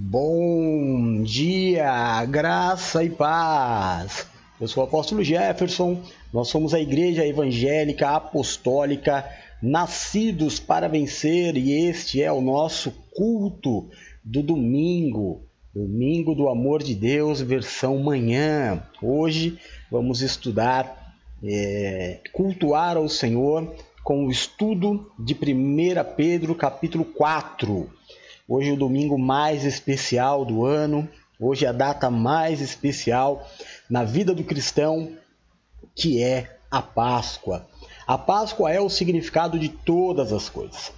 [0.00, 4.28] Bom dia, graça e paz.
[4.60, 6.00] Eu sou o apóstolo Jefferson,
[6.32, 9.28] nós somos a Igreja Evangélica Apostólica,
[9.60, 13.88] nascidos para vencer, e este é o nosso culto
[14.22, 15.42] do domingo,
[15.74, 18.80] domingo do amor de Deus, versão manhã.
[19.02, 19.58] Hoje
[19.90, 23.74] vamos estudar, é, cultuar ao Senhor
[24.04, 27.97] com o estudo de 1 Pedro, capítulo 4.
[28.50, 31.06] Hoje é o domingo mais especial do ano,
[31.38, 33.46] hoje é a data mais especial
[33.90, 35.12] na vida do cristão,
[35.94, 37.68] que é a Páscoa.
[38.06, 40.90] A Páscoa é o significado de todas as coisas.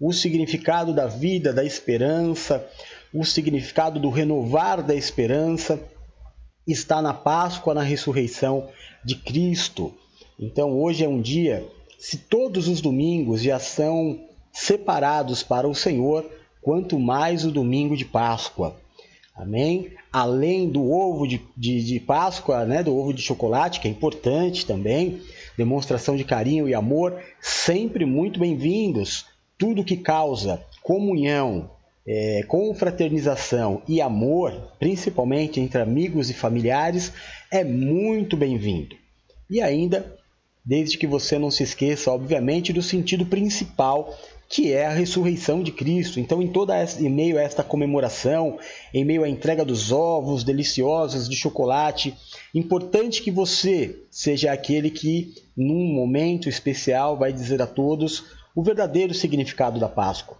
[0.00, 2.66] O significado da vida, da esperança,
[3.12, 5.78] o significado do renovar da esperança
[6.66, 8.70] está na Páscoa, na ressurreição
[9.04, 9.92] de Cristo.
[10.38, 11.62] Então hoje é um dia,
[11.98, 14.18] se todos os domingos já são
[14.50, 18.76] separados para o Senhor, quanto mais o domingo de Páscoa.
[19.34, 19.92] Amém?
[20.12, 24.66] Além do ovo de, de, de, Páscoa, né, do ovo de chocolate, que é importante
[24.66, 25.20] também,
[25.56, 29.26] demonstração de carinho e amor, sempre muito bem-vindos.
[29.56, 31.70] Tudo que causa comunhão,
[32.06, 37.12] é, confraternização e amor, principalmente entre amigos e familiares,
[37.50, 38.96] é muito bem-vindo.
[39.48, 40.16] E ainda,
[40.64, 44.14] desde que você não se esqueça, obviamente, do sentido principal
[44.50, 46.18] que é a ressurreição de Cristo.
[46.18, 48.58] Então, em toda essa, em meio a esta comemoração,
[48.92, 52.16] em meio à entrega dos ovos deliciosos de chocolate,
[52.52, 59.14] importante que você seja aquele que, num momento especial, vai dizer a todos o verdadeiro
[59.14, 60.36] significado da Páscoa.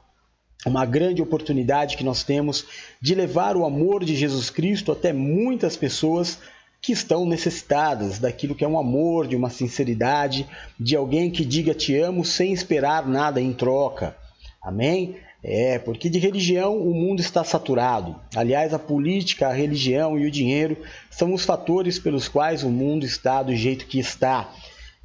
[0.66, 2.66] Uma grande oportunidade que nós temos
[3.00, 6.36] de levar o amor de Jesus Cristo até muitas pessoas
[6.80, 10.46] que estão necessitadas daquilo que é um amor, de uma sinceridade,
[10.78, 14.16] de alguém que diga te amo sem esperar nada em troca.
[14.62, 15.16] Amém?
[15.42, 18.14] É, porque de religião o mundo está saturado.
[18.34, 20.76] Aliás, a política, a religião e o dinheiro
[21.10, 24.52] são os fatores pelos quais o mundo está do jeito que está.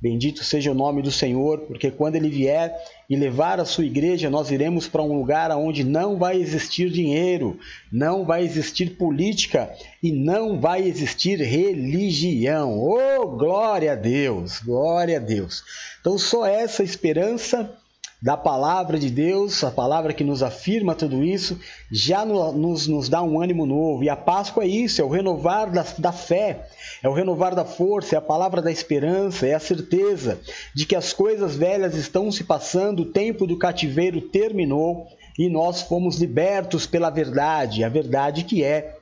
[0.05, 2.71] Bendito seja o nome do Senhor, porque quando ele vier
[3.09, 7.57] e levar a sua igreja, nós iremos para um lugar onde não vai existir dinheiro,
[7.91, 9.67] não vai existir política
[10.03, 12.77] e não vai existir religião.
[12.77, 15.63] Oh, glória a Deus, glória a Deus.
[16.01, 17.75] Então, só essa esperança
[18.25, 21.59] da palavra de Deus, a palavra que nos afirma tudo isso,
[21.91, 24.03] já nos, nos dá um ânimo novo.
[24.03, 26.65] E a Páscoa é isso, é o renovar da, da fé,
[27.03, 30.39] é o renovar da força, é a palavra da esperança, é a certeza
[30.73, 35.05] de que as coisas velhas estão se passando, o tempo do cativeiro terminou
[35.37, 38.97] e nós fomos libertos pela verdade, a verdade que é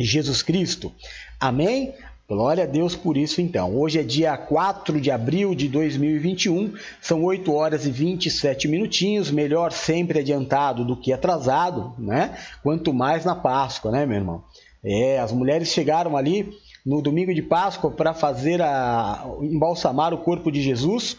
[0.00, 0.90] Jesus Cristo.
[1.38, 1.92] Amém?
[2.26, 3.76] Glória a Deus por isso então.
[3.76, 9.72] Hoje é dia 4 de abril de 2021, são 8 horas e 27 minutinhos, melhor
[9.72, 12.34] sempre adiantado do que atrasado, né?
[12.62, 14.42] Quanto mais na Páscoa, né, meu irmão?
[14.82, 16.50] É, as mulheres chegaram ali
[16.84, 21.18] no domingo de Páscoa para fazer a embalsamar o corpo de Jesus.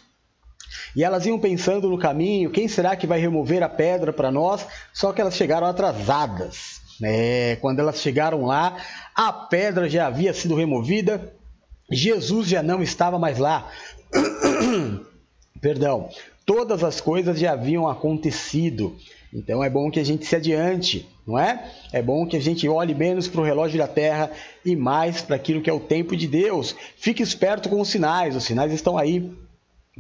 [0.96, 4.66] E elas iam pensando no caminho, quem será que vai remover a pedra para nós?
[4.92, 6.84] Só que elas chegaram atrasadas.
[7.04, 8.78] É, quando elas chegaram lá,
[9.14, 11.34] a pedra já havia sido removida,
[11.92, 13.70] Jesus já não estava mais lá.
[15.62, 16.10] Perdão,
[16.46, 18.96] todas as coisas já haviam acontecido.
[19.34, 21.70] Então é bom que a gente se adiante, não é?
[21.92, 24.32] É bom que a gente olhe menos para o relógio da terra
[24.64, 26.76] e mais para aquilo que é o tempo de Deus.
[26.98, 29.30] Fique esperto com os sinais, os sinais estão aí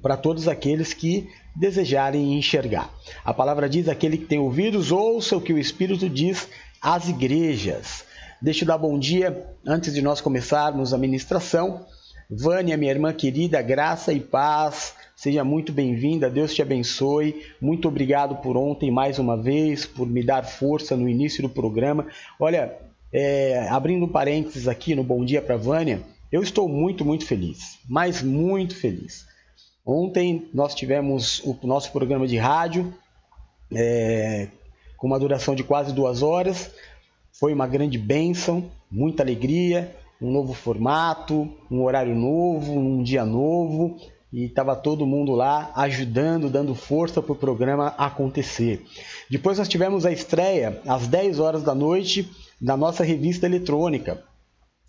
[0.01, 2.89] para todos aqueles que desejarem enxergar.
[3.23, 6.47] A palavra diz: aquele que tem ouvidos, ouça o que o Espírito diz
[6.85, 8.05] às igrejas.
[8.39, 11.83] Deixa eu dar bom dia antes de nós começarmos a ministração.
[12.29, 14.93] Vânia, minha irmã querida, graça e paz.
[15.15, 17.41] Seja muito bem-vinda, Deus te abençoe.
[17.59, 22.05] Muito obrigado por ontem mais uma vez, por me dar força no início do programa.
[22.39, 22.77] Olha,
[23.11, 27.79] é, abrindo um parênteses aqui no Bom Dia para Vânia, eu estou muito, muito feliz,
[27.89, 29.25] mas muito feliz.
[29.83, 32.93] Ontem nós tivemos o nosso programa de rádio,
[33.73, 34.49] é,
[34.97, 36.71] com uma duração de quase duas horas.
[37.31, 43.97] Foi uma grande bênção, muita alegria, um novo formato, um horário novo, um dia novo,
[44.31, 48.85] e estava todo mundo lá ajudando, dando força para o programa acontecer.
[49.29, 54.23] Depois nós tivemos a estreia às 10 horas da noite da nossa revista eletrônica.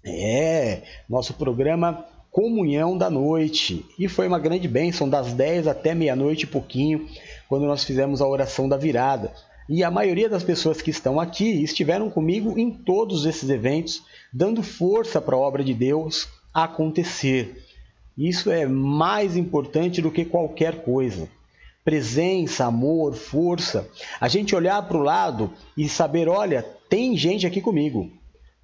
[0.04, 3.84] É, nosso programa Comunhão da Noite.
[3.98, 7.08] E foi uma grande bênção, das 10 até meia-noite e pouquinho,
[7.48, 9.32] quando nós fizemos a oração da virada.
[9.68, 14.02] E a maioria das pessoas que estão aqui estiveram comigo em todos esses eventos,
[14.32, 17.64] dando força para a obra de Deus acontecer.
[18.16, 21.28] Isso é mais importante do que qualquer coisa.
[21.84, 23.88] presença, amor, força.
[24.20, 28.10] A gente olhar para o lado e saber, olha, tem gente aqui comigo.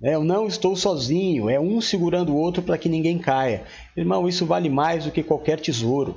[0.03, 3.63] É, eu não estou sozinho, é um segurando o outro para que ninguém caia.
[3.97, 6.17] Irmão, isso vale mais do que qualquer tesouro.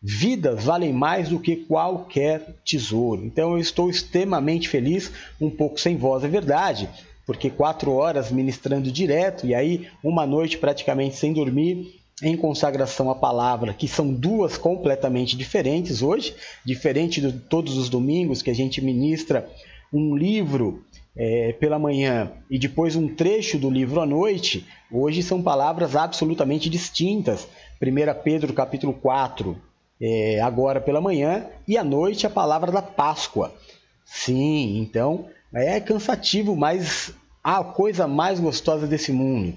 [0.00, 3.24] Vidas valem mais do que qualquer tesouro.
[3.24, 5.10] Então eu estou extremamente feliz,
[5.40, 6.88] um pouco sem voz, é verdade,
[7.26, 13.14] porque quatro horas ministrando direto e aí uma noite praticamente sem dormir em consagração à
[13.14, 16.34] palavra, que são duas completamente diferentes hoje,
[16.64, 19.48] diferente de todos os domingos que a gente ministra
[19.92, 20.84] um livro
[21.16, 26.70] é, pela manhã e depois um trecho do livro à noite, hoje são palavras absolutamente
[26.70, 27.48] distintas.
[27.80, 29.56] 1 Pedro capítulo 4,
[30.00, 33.54] é, agora pela manhã e à noite a palavra da Páscoa.
[34.04, 37.12] Sim, então é cansativo, mas
[37.42, 39.54] a coisa mais gostosa desse mundo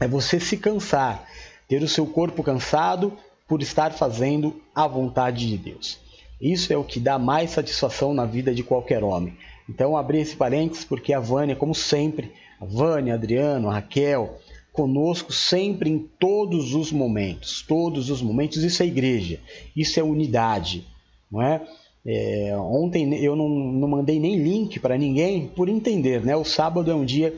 [0.00, 1.26] é você se cansar,
[1.68, 3.12] ter o seu corpo cansado
[3.46, 5.98] por estar fazendo a vontade de Deus.
[6.40, 9.36] Isso é o que dá mais satisfação na vida de qualquer homem.
[9.68, 14.38] Então, abri esse parênteses porque a Vânia, como sempre, a Vânia, Adriano, a Raquel,
[14.78, 18.62] conosco sempre em todos os momentos, todos os momentos.
[18.62, 19.40] Isso é igreja,
[19.74, 20.86] isso é unidade,
[21.28, 21.66] não é?
[22.06, 26.36] é ontem eu não, não mandei nem link para ninguém por entender, né?
[26.36, 27.34] O sábado é um dia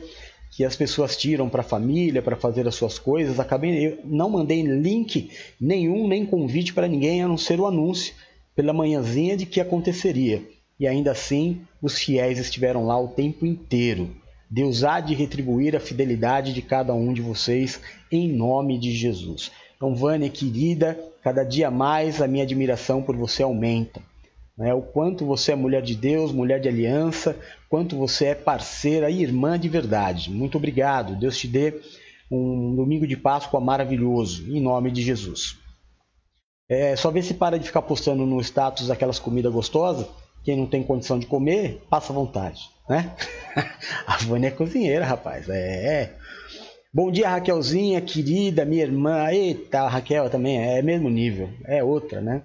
[0.51, 3.39] que as pessoas tiram para a família, para fazer as suas coisas.
[3.39, 8.13] Acabei, eu não mandei link nenhum, nem convite para ninguém, a não ser o anúncio
[8.55, 10.43] pela manhãzinha de que aconteceria.
[10.79, 14.20] E ainda assim, os fiéis estiveram lá o tempo inteiro.
[14.51, 17.79] Deus há de retribuir a fidelidade de cada um de vocês
[18.11, 19.49] em nome de Jesus.
[19.77, 24.01] Então, Vânia, querida, cada dia mais a minha admiração por você aumenta.
[24.57, 24.73] Né?
[24.73, 27.37] O quanto você é mulher de Deus, mulher de aliança,
[27.69, 30.29] quanto você é parceira e irmã de verdade.
[30.29, 31.15] Muito obrigado.
[31.15, 31.79] Deus te dê
[32.29, 35.57] um domingo de Páscoa maravilhoso, em nome de Jesus.
[36.69, 40.07] É, só ver se para de ficar postando no status aquelas comidas gostosas.
[40.43, 43.15] Quem não tem condição de comer, passa vontade né?
[44.05, 45.47] A Vânia é cozinheira, rapaz.
[45.49, 46.11] É.
[46.93, 49.31] Bom dia, Raquelzinha, querida, minha irmã.
[49.31, 52.41] Eita, a Raquel também é mesmo nível, é outra, né?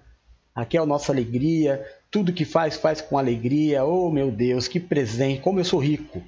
[0.54, 3.84] Raquel, nossa alegria, tudo que faz, faz com alegria.
[3.84, 6.22] Oh, meu Deus, que presente, como eu sou rico.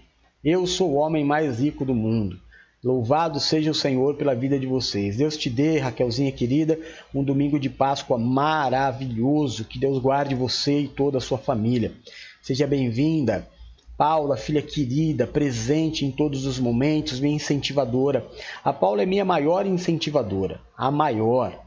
[0.44, 2.40] Eu sou o homem mais rico do mundo.
[2.82, 5.16] Louvado seja o Senhor pela vida de vocês.
[5.16, 6.78] Deus te dê, Raquelzinha querida,
[7.12, 9.64] um domingo de Páscoa maravilhoso.
[9.64, 11.92] Que Deus guarde você e toda a sua família.
[12.40, 13.48] Seja bem-vinda.
[13.96, 18.24] Paula, filha querida, presente em todos os momentos, minha incentivadora.
[18.62, 21.60] A Paula é minha maior incentivadora, a maior.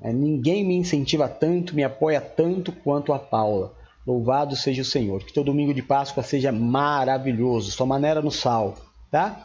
[0.00, 3.74] É, ninguém me incentiva tanto, me apoia tanto quanto a Paula.
[4.06, 5.22] Louvado seja o Senhor.
[5.22, 7.70] Que teu domingo de Páscoa seja maravilhoso.
[7.70, 8.74] Sua maneira no sal,
[9.10, 9.44] tá?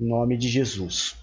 [0.00, 1.16] Em nome de Jesus.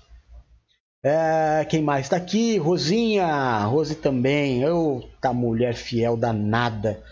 [1.04, 2.58] É, quem mais está aqui?
[2.58, 3.66] Rosinha.
[3.66, 4.62] Rose também.
[4.62, 7.04] Eu, tá mulher fiel danada.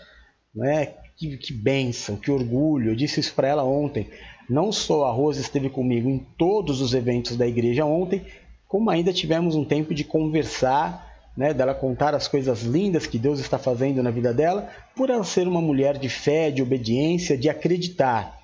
[0.54, 0.94] Né?
[1.16, 2.90] que, que bênção, que orgulho.
[2.90, 4.08] Eu disse isso para ela ontem.
[4.48, 8.22] Não só a Rosa esteve comigo em todos os eventos da igreja ontem,
[8.66, 13.38] como ainda tivemos um tempo de conversar, né, dela contar as coisas lindas que Deus
[13.38, 17.48] está fazendo na vida dela, por ela ser uma mulher de fé, de obediência, de
[17.48, 18.38] acreditar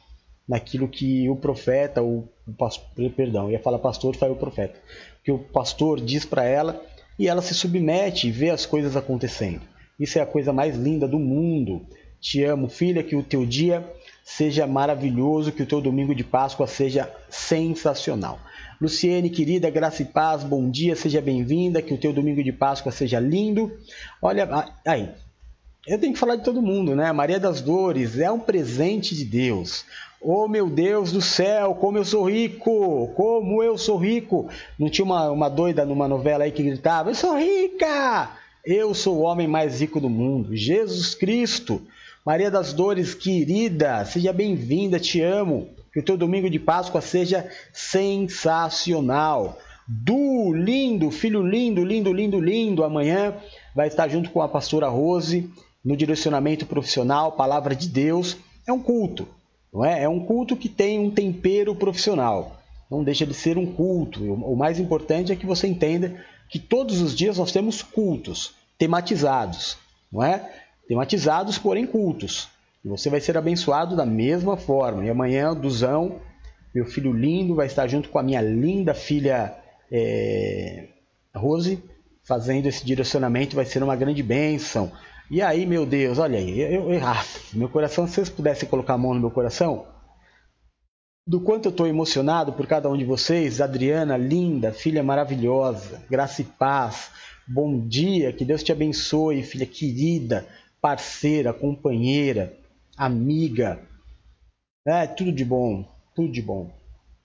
[0.49, 4.81] naquilo que o profeta, o, o pastor, perdão, ia falar pastor, foi o profeta,
[5.23, 6.83] que o pastor diz para ela
[7.19, 9.61] e ela se submete e vê as coisas acontecendo.
[10.01, 11.85] Isso é a coisa mais linda do mundo.
[12.21, 13.85] Te amo, filha, que o teu dia
[14.25, 18.39] seja maravilhoso, que o teu domingo de Páscoa seja sensacional.
[18.81, 22.93] Luciene, querida, graça e paz, bom dia, seja bem-vinda, que o teu domingo de Páscoa
[22.93, 23.77] seja lindo.
[24.23, 24.49] Olha,
[24.87, 25.11] aí,
[25.87, 27.11] eu tenho que falar de todo mundo, né?
[27.13, 29.85] Maria das Dores é um presente de Deus.
[30.21, 33.09] Oh meu Deus do céu, como eu sou rico!
[33.15, 34.49] Como eu sou rico!
[34.77, 38.31] Não tinha uma, uma doida numa novela aí que gritava: Eu sou rica!
[38.65, 41.81] Eu sou o homem mais rico do mundo, Jesus Cristo.
[42.27, 45.69] Maria das Dores, querida, seja bem-vinda, te amo.
[45.93, 49.57] Que o teu domingo de Páscoa seja sensacional.
[49.87, 52.85] Du, lindo, filho lindo, lindo, lindo, lindo.
[52.85, 53.35] Amanhã
[53.75, 55.49] vai estar junto com a pastora Rose
[55.83, 58.37] no direcionamento profissional, palavra de Deus.
[58.67, 59.27] É um culto,
[59.73, 60.03] não é?
[60.03, 62.61] É um culto que tem um tempero profissional.
[62.91, 64.25] Não deixa de ser um culto.
[64.33, 69.77] O mais importante é que você entenda que todos os dias nós temos cultos tematizados,
[70.11, 70.51] não é?
[70.89, 72.49] tematizados, porém cultos.
[72.85, 75.05] E você vai ser abençoado da mesma forma.
[75.05, 76.21] E amanhã, Duzão,
[76.75, 79.55] meu filho lindo, vai estar junto com a minha linda filha
[79.93, 80.87] é,
[81.35, 81.83] Rose,
[82.23, 83.55] fazendo esse direcionamento.
[83.55, 84.91] Vai ser uma grande bênção.
[85.31, 88.95] E aí, meu Deus, olha aí, eu, eu, ah, meu coração, se vocês pudessem colocar
[88.95, 89.87] a mão no meu coração,
[91.27, 96.41] do quanto eu estou emocionado por cada um de vocês, Adriana, linda, filha maravilhosa, graça
[96.41, 97.11] e paz,
[97.47, 100.47] bom dia, que Deus te abençoe, filha querida,
[100.81, 102.57] parceira, companheira,
[102.97, 103.79] amiga.
[104.87, 106.71] É tudo de bom, tudo de bom.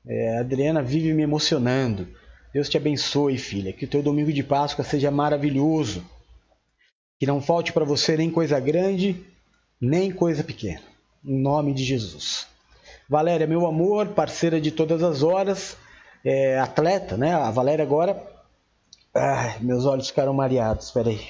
[0.06, 2.06] É, Adriana vive me emocionando.
[2.54, 3.72] Deus te abençoe, filha.
[3.72, 6.04] Que o teu domingo de Páscoa seja maravilhoso.
[7.20, 9.26] Que não falte para você nem coisa grande,
[9.80, 10.82] nem coisa pequena.
[11.24, 12.48] Em nome de Jesus.
[13.10, 15.78] Valéria, meu amor, parceira de todas as horas,
[16.24, 17.34] é, atleta, né?
[17.34, 18.22] A Valéria agora.
[19.14, 21.22] Ai, meus olhos ficaram mareados, peraí.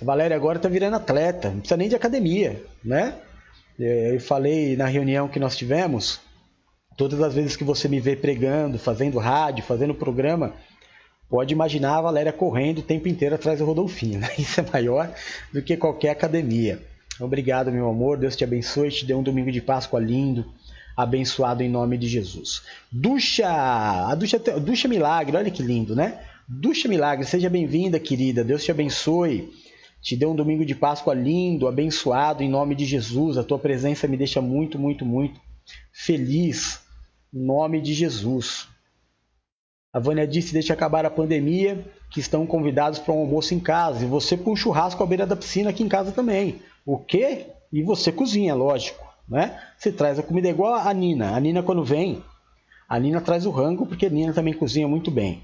[0.00, 3.18] A Valéria agora tá virando atleta, não precisa nem de academia, né?
[3.78, 6.20] É, eu falei na reunião que nós tivemos,
[6.96, 10.54] todas as vezes que você me vê pregando, fazendo rádio, fazendo programa,
[11.28, 14.18] pode imaginar a Valéria correndo o tempo inteiro atrás do Rodolfinho.
[14.18, 14.28] Né?
[14.38, 15.12] Isso é maior
[15.52, 16.82] do que qualquer academia.
[17.20, 18.16] Obrigado, meu amor.
[18.16, 20.46] Deus te abençoe, te dê um domingo de Páscoa lindo,
[20.96, 22.62] abençoado em nome de Jesus.
[22.90, 26.20] Ducha, a Ducha, Ducha Milagre, olha que lindo, né?
[26.48, 28.44] Ducha Milagre, seja bem-vinda, querida.
[28.44, 29.52] Deus te abençoe.
[30.00, 33.36] Te dê um domingo de Páscoa lindo, abençoado em nome de Jesus.
[33.36, 35.40] A tua presença me deixa muito, muito, muito
[35.92, 36.80] feliz.
[37.34, 38.68] Em nome de Jesus.
[39.92, 44.04] A Vânia disse: deixa acabar a pandemia, que estão convidados para um almoço em casa.
[44.04, 46.60] E você para um churrasco à beira da piscina aqui em casa também.
[46.84, 47.46] O quê?
[47.72, 49.06] E você cozinha, lógico.
[49.28, 49.58] Né?
[49.76, 51.34] Você traz a comida igual a Nina.
[51.34, 52.22] A Nina, quando vem,
[52.88, 55.42] a Nina traz o rango, porque a Nina também cozinha muito bem.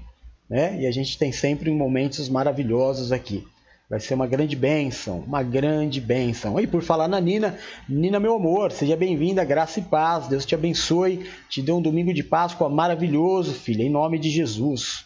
[0.49, 0.81] Né?
[0.81, 3.45] E a gente tem sempre momentos maravilhosos aqui.
[3.87, 6.59] Vai ser uma grande bênção, uma grande bênção.
[6.59, 7.55] E por falar na Nina,
[7.87, 10.27] Nina, meu amor, seja bem-vinda, graça e paz.
[10.27, 15.05] Deus te abençoe, te dê um domingo de Páscoa maravilhoso, filha, em nome de Jesus.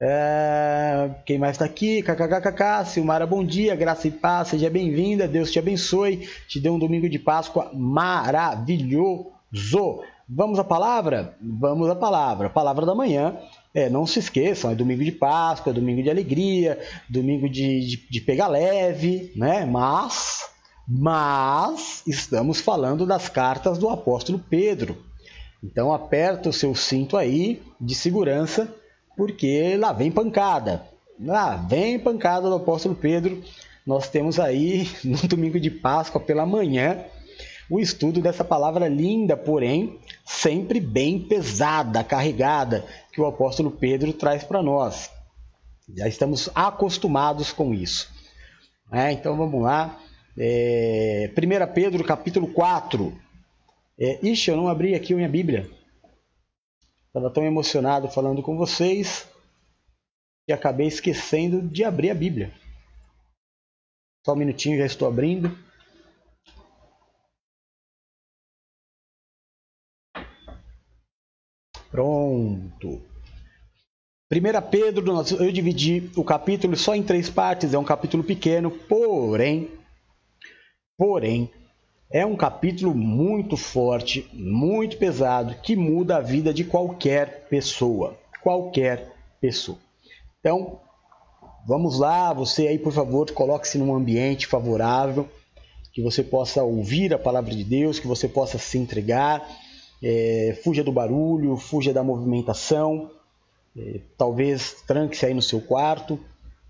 [0.00, 1.10] É...
[1.26, 2.02] Quem mais está aqui?
[2.02, 6.78] KKKKK, Silmara, bom dia, graça e paz, seja bem-vinda, Deus te abençoe, te dê um
[6.78, 9.32] domingo de Páscoa maravilhoso.
[10.28, 11.36] Vamos à palavra?
[11.42, 12.48] Vamos à palavra.
[12.48, 13.36] Palavra da manhã
[13.74, 17.96] é, não se esqueçam, é domingo de Páscoa, é domingo de alegria, domingo de, de,
[18.10, 19.64] de pegar leve, né?
[19.64, 20.48] Mas,
[20.86, 24.98] mas estamos falando das cartas do apóstolo Pedro.
[25.62, 28.74] Então aperta o seu cinto aí de segurança,
[29.16, 30.84] porque lá vem pancada.
[31.18, 33.42] Lá vem pancada do apóstolo Pedro.
[33.86, 37.04] Nós temos aí no domingo de Páscoa pela manhã
[37.70, 42.84] o estudo dessa palavra linda, porém sempre bem pesada, carregada,
[43.22, 45.10] o apóstolo Pedro traz para nós.
[45.96, 48.12] Já estamos acostumados com isso.
[48.92, 50.00] É, então vamos lá.
[50.38, 53.16] É, 1 Pedro capítulo 4.
[53.98, 55.70] É, ixi, eu não abri aqui a minha Bíblia.
[57.06, 59.28] Estava tão emocionado falando com vocês
[60.46, 62.52] que acabei esquecendo de abrir a Bíblia.
[64.24, 65.56] Só um minutinho, já estou abrindo.
[71.90, 73.09] Pronto.
[74.32, 79.68] 1 Pedro, eu dividi o capítulo só em três partes, é um capítulo pequeno, porém,
[80.96, 81.50] porém,
[82.12, 88.16] é um capítulo muito forte, muito pesado, que muda a vida de qualquer pessoa.
[88.40, 89.78] Qualquer pessoa.
[90.38, 90.78] Então,
[91.66, 95.28] vamos lá, você aí, por favor, coloque-se num ambiente favorável,
[95.92, 99.44] que você possa ouvir a palavra de Deus, que você possa se entregar
[100.00, 103.10] é, fuja do barulho, fuja da movimentação,
[104.16, 106.18] talvez tranque-se aí no seu quarto,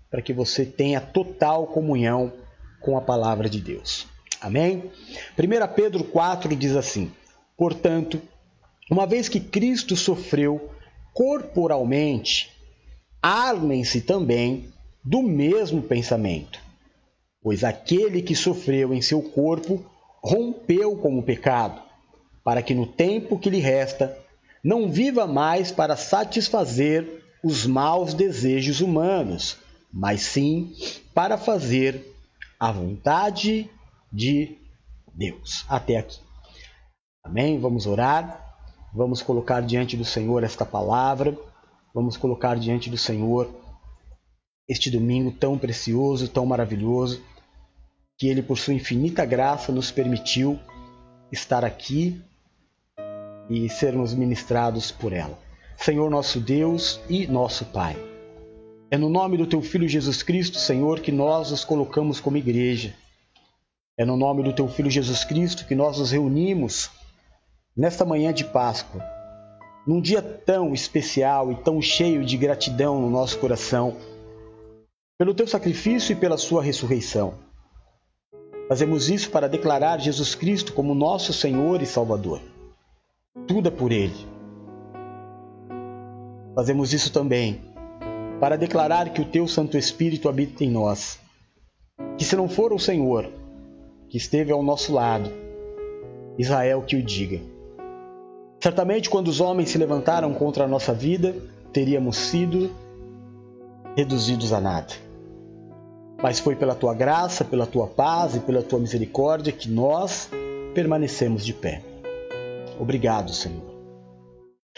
[0.09, 2.33] para que você tenha total comunhão
[2.81, 4.07] com a palavra de Deus.
[4.39, 4.91] Amém?
[5.37, 7.11] 1 Pedro 4 diz assim:
[7.57, 8.21] Portanto,
[8.89, 10.69] uma vez que Cristo sofreu
[11.13, 12.51] corporalmente,
[13.21, 14.71] armem-se também
[15.03, 16.59] do mesmo pensamento,
[17.41, 19.85] pois aquele que sofreu em seu corpo
[20.23, 21.81] rompeu com o pecado
[22.43, 24.17] para que no tempo que lhe resta
[24.63, 29.57] não viva mais para satisfazer os maus desejos humanos,
[29.91, 30.73] mas sim
[31.13, 32.05] para fazer
[32.59, 33.69] a vontade
[34.11, 34.57] de
[35.13, 35.65] Deus.
[35.67, 36.19] Até aqui.
[37.23, 37.59] Amém?
[37.59, 38.39] Vamos orar.
[38.93, 41.37] Vamos colocar diante do Senhor esta palavra.
[41.93, 43.49] Vamos colocar diante do Senhor
[44.67, 47.21] este domingo tão precioso, tão maravilhoso,
[48.17, 50.57] que Ele, por sua infinita graça, nos permitiu
[51.31, 52.21] estar aqui
[53.51, 55.37] e sermos ministrados por ela.
[55.75, 57.97] Senhor nosso Deus e nosso Pai.
[58.89, 62.95] É no nome do Teu Filho Jesus Cristo, Senhor, que nós nos colocamos como igreja.
[63.97, 66.89] É no nome do Teu Filho Jesus Cristo que nós nos reunimos
[67.75, 69.03] nesta manhã de Páscoa,
[69.85, 73.97] num dia tão especial e tão cheio de gratidão no nosso coração,
[75.17, 77.33] pelo Teu sacrifício e pela Sua ressurreição.
[78.69, 82.41] Fazemos isso para declarar Jesus Cristo como nosso Senhor e Salvador.
[83.47, 84.27] Tudo é por Ele.
[86.53, 87.61] Fazemos isso também
[88.41, 91.17] para declarar que o teu Santo Espírito habita em nós.
[92.17, 93.29] Que se não for o Senhor
[94.09, 95.31] que esteve ao nosso lado,
[96.37, 97.39] Israel que o diga.
[98.59, 101.33] Certamente, quando os homens se levantaram contra a nossa vida,
[101.71, 102.69] teríamos sido
[103.95, 104.93] reduzidos a nada.
[106.21, 110.29] Mas foi pela tua graça, pela tua paz e pela tua misericórdia que nós
[110.73, 111.90] permanecemos de pé.
[112.81, 113.61] Obrigado, Senhor.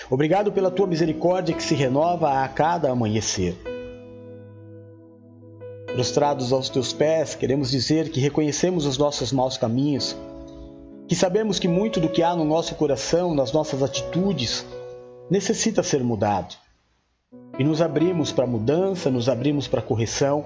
[0.09, 3.55] Obrigado pela tua misericórdia que se renova a cada amanhecer.
[5.85, 10.17] Prostrados aos teus pés, queremos dizer que reconhecemos os nossos maus caminhos,
[11.07, 14.65] que sabemos que muito do que há no nosso coração, nas nossas atitudes,
[15.29, 16.55] necessita ser mudado.
[17.57, 20.43] E nos abrimos para a mudança, nos abrimos para a correção.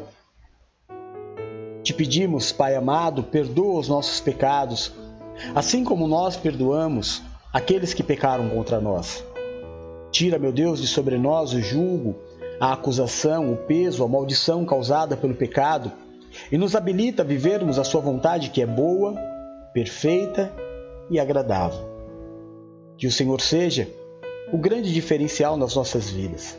[1.81, 4.93] Te pedimos, Pai amado, perdoa os nossos pecados,
[5.55, 7.23] assim como nós perdoamos
[7.57, 9.25] aqueles que pecaram contra nós.
[10.11, 12.15] Tira, meu Deus, de sobre nós o julgo,
[12.59, 15.91] a acusação, o peso, a maldição causada pelo pecado
[16.51, 19.15] e nos habilita a vivermos a Sua vontade que é boa,
[19.73, 20.53] perfeita
[21.09, 21.79] e agradável.
[22.95, 23.89] Que o Senhor seja
[24.53, 26.55] o grande diferencial nas nossas vidas,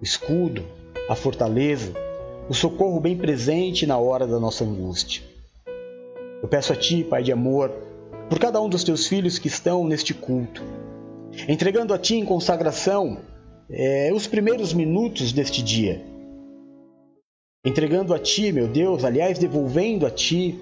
[0.00, 0.64] o escudo,
[1.08, 1.92] a fortaleza,
[2.48, 5.22] o socorro bem presente na hora da nossa angústia.
[6.42, 7.85] Eu peço a Ti, Pai de amor,
[8.28, 10.62] por cada um dos Teus filhos que estão neste culto,
[11.48, 13.18] entregando a Ti em consagração
[13.70, 16.02] é, os primeiros minutos deste dia.
[17.64, 20.58] Entregando a Ti, meu Deus, aliás, devolvendo a Ti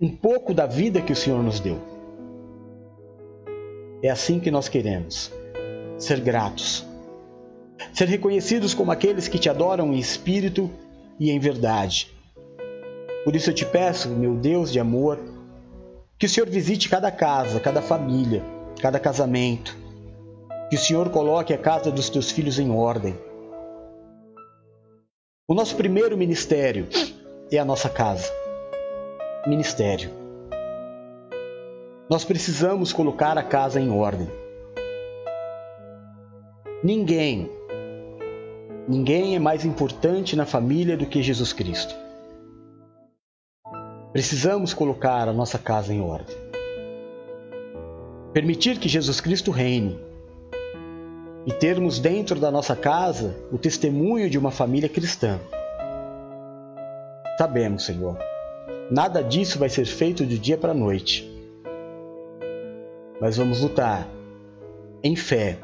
[0.00, 1.78] um pouco da vida que o Senhor nos deu.
[4.02, 5.32] É assim que nós queremos:
[5.98, 6.86] ser gratos,
[7.92, 10.70] ser reconhecidos como aqueles que te adoram em espírito
[11.18, 12.08] e em verdade.
[13.24, 15.18] Por isso eu te peço, meu Deus de amor,
[16.18, 18.42] que o Senhor visite cada casa, cada família,
[18.82, 19.76] cada casamento,
[20.68, 23.16] que o Senhor coloque a casa dos teus filhos em ordem.
[25.46, 26.88] O nosso primeiro ministério
[27.52, 28.30] é a nossa casa.
[29.46, 30.10] Ministério.
[32.10, 34.28] Nós precisamos colocar a casa em ordem.
[36.82, 37.48] Ninguém,
[38.88, 42.07] ninguém é mais importante na família do que Jesus Cristo.
[44.12, 46.34] Precisamos colocar a nossa casa em ordem.
[48.32, 50.00] Permitir que Jesus Cristo reine
[51.44, 55.38] e termos dentro da nossa casa o testemunho de uma família cristã.
[57.36, 58.18] Sabemos, Senhor,
[58.90, 61.30] nada disso vai ser feito de dia para noite.
[63.20, 64.08] Mas vamos lutar
[65.02, 65.58] em fé,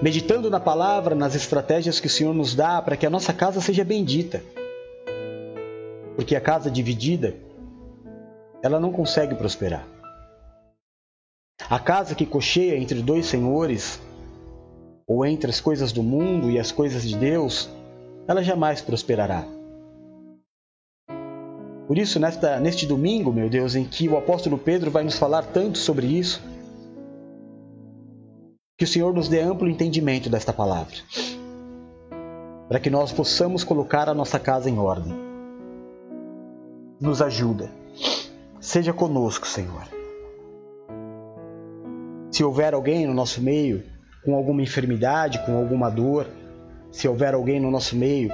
[0.00, 3.60] meditando na palavra, nas estratégias que o Senhor nos dá para que a nossa casa
[3.60, 4.42] seja bendita.
[6.14, 7.34] Porque a casa dividida,
[8.62, 9.86] ela não consegue prosperar.
[11.68, 14.00] A casa que cocheia entre dois senhores
[15.06, 17.68] ou entre as coisas do mundo e as coisas de Deus,
[18.26, 19.44] ela jamais prosperará.
[21.86, 25.42] Por isso, nesta, neste domingo, meu Deus, em que o apóstolo Pedro vai nos falar
[25.42, 26.42] tanto sobre isso,
[28.76, 30.94] que o Senhor nos dê amplo entendimento desta palavra,
[32.68, 35.14] para que nós possamos colocar a nossa casa em ordem.
[37.00, 37.70] Nos ajuda.
[38.60, 39.82] Seja conosco, Senhor.
[42.30, 43.82] Se houver alguém no nosso meio
[44.24, 46.26] com alguma enfermidade, com alguma dor,
[46.90, 48.30] se houver alguém no nosso meio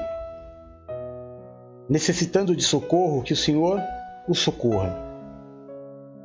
[1.89, 3.81] necessitando de socorro, que o Senhor
[4.27, 4.97] o socorra.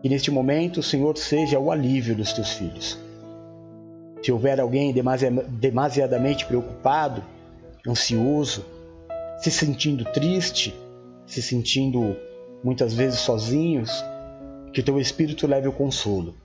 [0.01, 2.97] Que neste momento o Senhor seja o alívio dos teus filhos.
[4.23, 7.23] Se houver alguém demasiadamente preocupado,
[7.87, 8.65] ansioso,
[9.37, 10.73] se sentindo triste,
[11.25, 12.15] se sentindo
[12.63, 13.91] muitas vezes sozinhos,
[14.73, 16.35] que teu Espírito leve o consolo.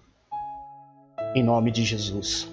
[1.35, 2.49] Em nome de Jesus.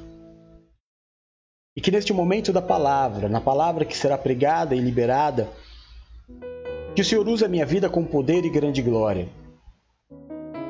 [1.76, 5.48] E que neste momento da palavra, na palavra que será pregada e liberada,
[6.96, 9.30] que o Senhor use a minha vida com poder e grande glória.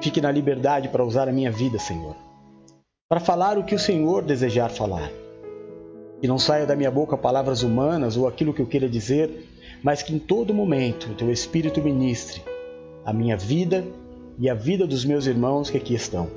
[0.02, 2.16] Fique na liberdade para usar a minha vida, Senhor,
[3.10, 5.10] para falar o que o Senhor desejar falar.
[6.20, 9.48] Que não saia da minha boca palavras humanas ou aquilo que eu queira dizer,
[9.82, 12.44] mas que em todo momento o teu Espírito ministre
[13.06, 13.86] a minha vida
[14.38, 16.30] e a vida dos meus irmãos que aqui estão.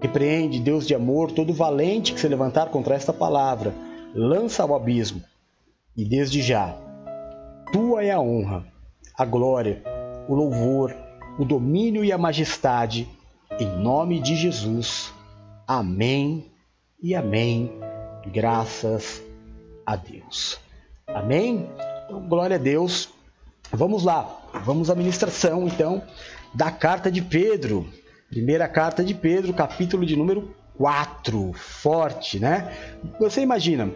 [0.00, 3.74] Repreende, Deus de amor, todo valente que se levantar contra esta palavra,
[4.14, 5.22] lança ao abismo.
[5.96, 6.76] E desde já,
[7.72, 8.64] tua é a honra,
[9.16, 9.82] a glória,
[10.28, 10.94] o louvor,
[11.38, 13.08] o domínio e a majestade,
[13.58, 15.12] em nome de Jesus.
[15.66, 16.44] Amém
[17.02, 17.70] e amém.
[18.32, 19.22] Graças
[19.84, 20.58] a Deus.
[21.06, 21.68] Amém?
[22.04, 23.15] Então, glória a Deus.
[23.72, 26.02] Vamos lá, vamos à ministração então
[26.54, 27.86] da carta de Pedro.
[28.30, 31.52] Primeira carta de Pedro, capítulo de número 4.
[31.52, 32.72] Forte, né?
[33.18, 33.90] Você imagina,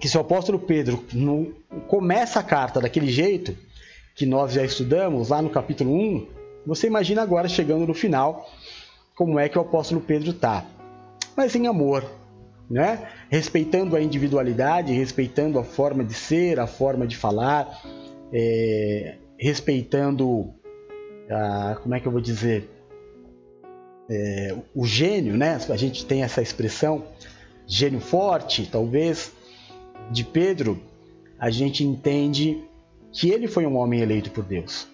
[0.00, 1.52] que se o apóstolo Pedro não
[1.86, 3.56] começa a carta daquele jeito
[4.14, 6.26] que nós já estudamos lá no capítulo 1,
[6.66, 8.48] você imagina agora chegando no final
[9.14, 10.64] como é que o apóstolo Pedro está.
[11.36, 12.04] Mas em amor,
[12.68, 13.08] né?
[13.30, 17.80] respeitando a individualidade, respeitando a forma de ser, a forma de falar,
[18.32, 20.52] é, respeitando,
[21.30, 22.68] a, como é que eu vou dizer,
[24.08, 25.58] é, o gênio, né?
[25.68, 27.04] A gente tem essa expressão,
[27.66, 29.32] gênio forte, talvez,
[30.10, 30.80] de Pedro,
[31.38, 32.62] a gente entende
[33.12, 34.88] que ele foi um homem eleito por Deus.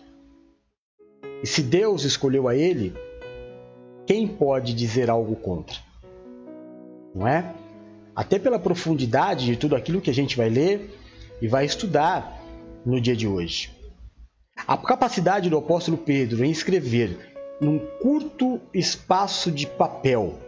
[1.43, 2.95] E se Deus escolheu a ele,
[4.07, 5.77] quem pode dizer algo contra?
[7.15, 7.55] Não é?
[8.15, 10.91] Até pela profundidade de tudo aquilo que a gente vai ler
[11.41, 12.34] e vai estudar
[12.85, 13.73] no dia de hoje.
[14.67, 20.39] A capacidade do apóstolo Pedro em escrever num curto espaço de papel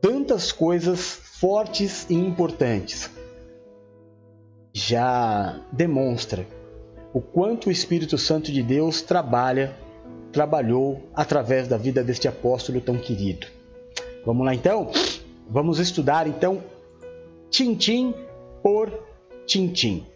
[0.00, 3.10] tantas coisas fortes e importantes
[4.72, 6.46] já demonstra
[7.12, 9.76] o quanto o Espírito Santo de Deus trabalha,
[10.32, 13.46] trabalhou através da vida deste apóstolo tão querido.
[14.24, 14.90] Vamos lá então?
[15.48, 16.62] Vamos estudar então
[17.50, 18.14] tintim
[18.62, 18.92] por
[19.44, 20.06] tintim.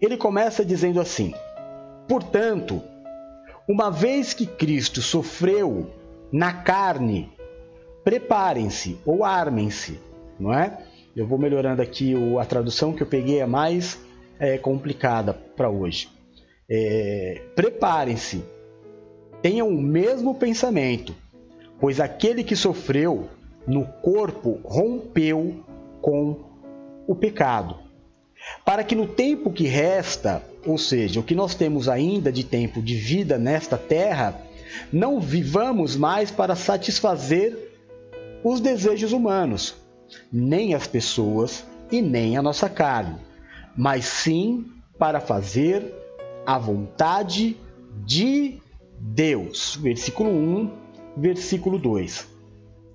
[0.00, 1.34] Ele começa dizendo assim:
[2.08, 2.82] Portanto,
[3.68, 5.90] uma vez que Cristo sofreu
[6.32, 7.30] na carne,
[8.04, 10.00] preparem-se ou armem-se,
[10.38, 10.78] não é?
[11.14, 14.00] Eu vou melhorando aqui a tradução que eu peguei é mais
[14.38, 16.08] é, complicada para hoje.
[16.70, 18.44] É, Preparem-se,
[19.42, 21.14] tenham o mesmo pensamento,
[21.80, 23.28] pois aquele que sofreu
[23.66, 25.64] no corpo rompeu
[26.00, 26.44] com
[27.06, 27.76] o pecado,
[28.64, 32.82] para que no tempo que resta ou seja, o que nós temos ainda de tempo
[32.82, 34.38] de vida nesta terra,
[34.92, 37.56] não vivamos mais para satisfazer
[38.44, 39.74] os desejos humanos,
[40.30, 43.16] nem as pessoas e nem a nossa carne,
[43.74, 44.66] mas sim
[44.98, 45.94] para fazer
[46.44, 47.56] a vontade
[48.04, 48.58] de
[49.00, 49.78] Deus.
[49.80, 50.70] Versículo 1,
[51.16, 52.26] versículo 2.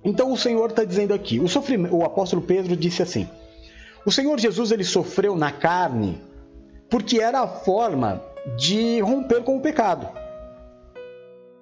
[0.04, 1.46] Então o Senhor está dizendo aqui, o,
[1.90, 3.28] o apóstolo Pedro disse assim:
[4.04, 6.20] o Senhor Jesus ele sofreu na carne
[6.90, 8.22] porque era a forma
[8.56, 10.08] de romper com o pecado.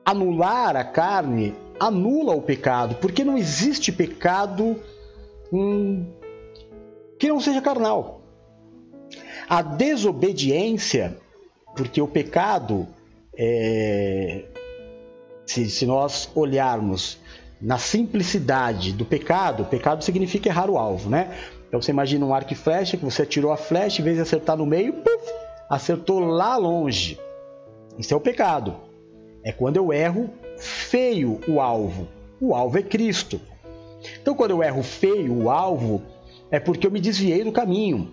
[0.05, 4.77] Anular a carne anula o pecado, porque não existe pecado
[5.53, 6.05] hum,
[7.19, 8.21] que não seja carnal.
[9.49, 11.17] A desobediência,
[11.77, 12.87] porque o pecado,
[13.37, 14.45] é,
[15.47, 17.19] se, se nós olharmos
[17.61, 21.37] na simplicidade do pecado, pecado significa errar o alvo, né?
[21.73, 24.23] Então você imagina um arco e flecha que você atirou a flecha, em vez de
[24.23, 25.33] acertar no meio, puff,
[25.71, 27.19] acertou lá longe.
[27.99, 28.77] Isso é o pecado.
[29.43, 32.07] É quando eu erro feio o alvo.
[32.39, 33.41] O alvo é Cristo.
[34.21, 36.03] Então quando eu erro feio o alvo,
[36.51, 38.13] é porque eu me desviei do caminho.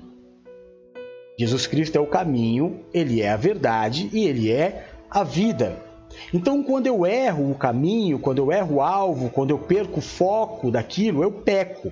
[1.37, 5.83] Jesus Cristo é o caminho, ele é a verdade e ele é a vida.
[6.33, 10.01] Então, quando eu erro o caminho, quando eu erro o alvo, quando eu perco o
[10.01, 11.91] foco daquilo, eu peco.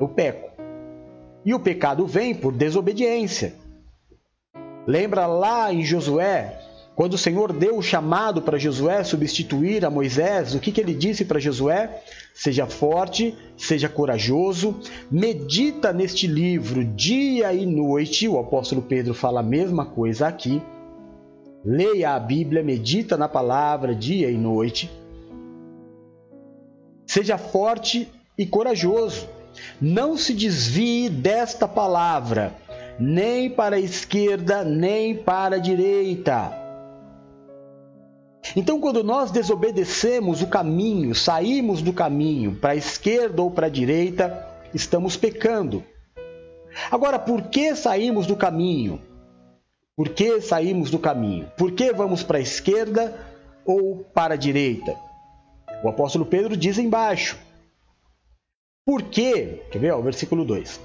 [0.00, 0.55] Eu peco.
[1.46, 3.54] E o pecado vem por desobediência.
[4.84, 6.60] Lembra lá em Josué,
[6.96, 10.92] quando o Senhor deu o chamado para Josué substituir a Moisés, o que, que ele
[10.92, 12.02] disse para Josué?
[12.34, 18.26] Seja forte, seja corajoso, medita neste livro dia e noite.
[18.26, 20.60] O apóstolo Pedro fala a mesma coisa aqui.
[21.64, 24.90] Leia a Bíblia, medita na palavra dia e noite.
[27.06, 29.35] Seja forte e corajoso.
[29.80, 32.54] Não se desvie desta palavra,
[32.98, 36.52] nem para a esquerda, nem para a direita.
[38.54, 43.70] Então, quando nós desobedecemos o caminho, saímos do caminho para a esquerda ou para a
[43.70, 45.82] direita, estamos pecando.
[46.90, 49.00] Agora, por que saímos do caminho?
[49.96, 51.50] Por que saímos do caminho?
[51.56, 53.18] Por que vamos para a esquerda
[53.64, 54.94] ou para a direita?
[55.82, 57.38] O apóstolo Pedro diz embaixo:
[58.86, 60.80] porque, quer ver, ó, o versículo 2: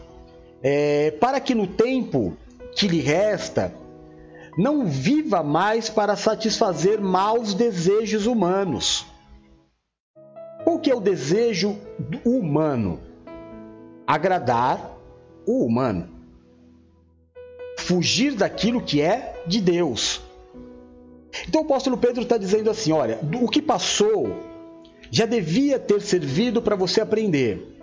[0.63, 2.35] é, Para que no tempo
[2.75, 3.71] que lhe resta,
[4.57, 9.05] não viva mais para satisfazer maus desejos humanos.
[10.63, 11.77] Qual que é o desejo
[12.25, 12.99] humano?
[14.07, 14.97] Agradar
[15.45, 16.09] o humano.
[17.77, 20.21] Fugir daquilo que é de Deus.
[21.47, 24.35] Então o apóstolo Pedro está dizendo assim: olha, o que passou
[25.11, 27.80] já devia ter servido para você aprender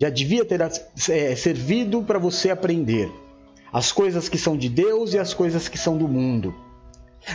[0.00, 3.10] já devia ter é, servido para você aprender
[3.72, 6.54] as coisas que são de Deus e as coisas que são do mundo.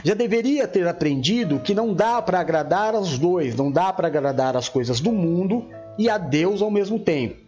[0.03, 4.55] Já deveria ter aprendido que não dá para agradar aos dois, não dá para agradar
[4.55, 5.65] as coisas do mundo
[5.97, 7.43] e a Deus ao mesmo tempo.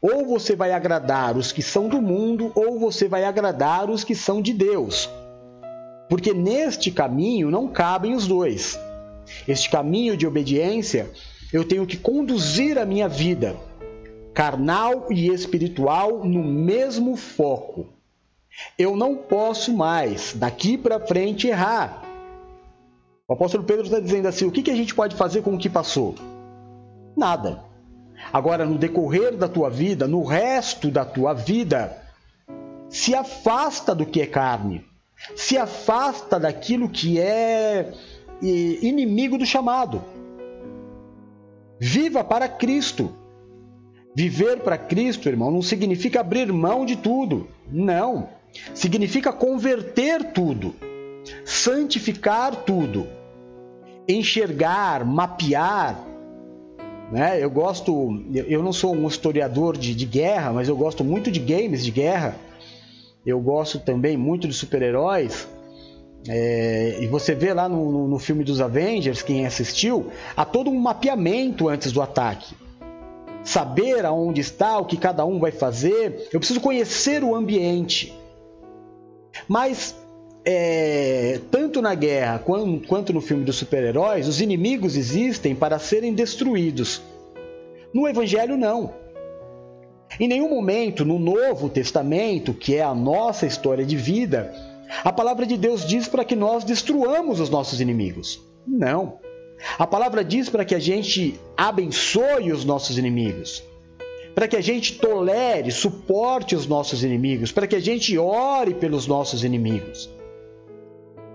[0.00, 4.14] Ou você vai agradar os que são do mundo, ou você vai agradar os que
[4.14, 5.08] são de Deus.
[6.08, 8.78] Porque neste caminho não cabem os dois.
[9.46, 11.10] Este caminho de obediência,
[11.52, 13.56] eu tenho que conduzir a minha vida,
[14.38, 17.88] carnal e espiritual, no mesmo foco.
[18.78, 22.04] Eu não posso mais, daqui para frente, errar.
[23.26, 25.58] O apóstolo Pedro está dizendo assim: o que, que a gente pode fazer com o
[25.58, 26.14] que passou?
[27.16, 27.64] Nada.
[28.32, 32.00] Agora, no decorrer da tua vida, no resto da tua vida,
[32.88, 34.84] se afasta do que é carne,
[35.34, 37.92] se afasta daquilo que é
[38.40, 40.00] inimigo do chamado.
[41.80, 43.17] Viva para Cristo.
[44.18, 47.46] Viver para Cristo, irmão, não significa abrir mão de tudo.
[47.70, 48.30] Não.
[48.74, 50.74] Significa converter tudo,
[51.44, 53.06] santificar tudo,
[54.08, 56.04] enxergar, mapear,
[57.12, 57.38] né?
[57.40, 61.38] Eu gosto, eu não sou um historiador de, de guerra, mas eu gosto muito de
[61.38, 62.34] games de guerra.
[63.24, 65.46] Eu gosto também muito de super-heróis.
[66.26, 70.70] É, e você vê lá no, no, no, filme dos Avengers, quem assistiu, há todo
[70.70, 72.56] um mapeamento antes do ataque.
[73.44, 76.28] Saber aonde está, o que cada um vai fazer.
[76.32, 78.12] Eu preciso conhecer o ambiente.
[79.46, 79.96] Mas,
[80.44, 87.00] é, tanto na guerra quanto, no filme dos super-heróis, os inimigos existem para serem destruídos.
[87.92, 88.92] No Evangelho, não.
[90.18, 94.52] Em nenhum momento no Novo Testamento, que é a nossa história de vida,
[95.04, 98.42] a palavra de Deus diz para que nós destruamos os nossos inimigos.
[98.66, 99.18] Não.
[99.78, 103.62] A palavra diz para que a gente abençoe os nossos inimigos,
[104.34, 109.06] para que a gente tolere, suporte os nossos inimigos, para que a gente ore pelos
[109.06, 110.08] nossos inimigos.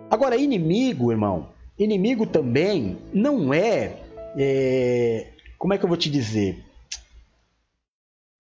[0.09, 3.97] Agora, inimigo, irmão, inimigo também não é,
[4.37, 6.63] é como é que eu vou te dizer?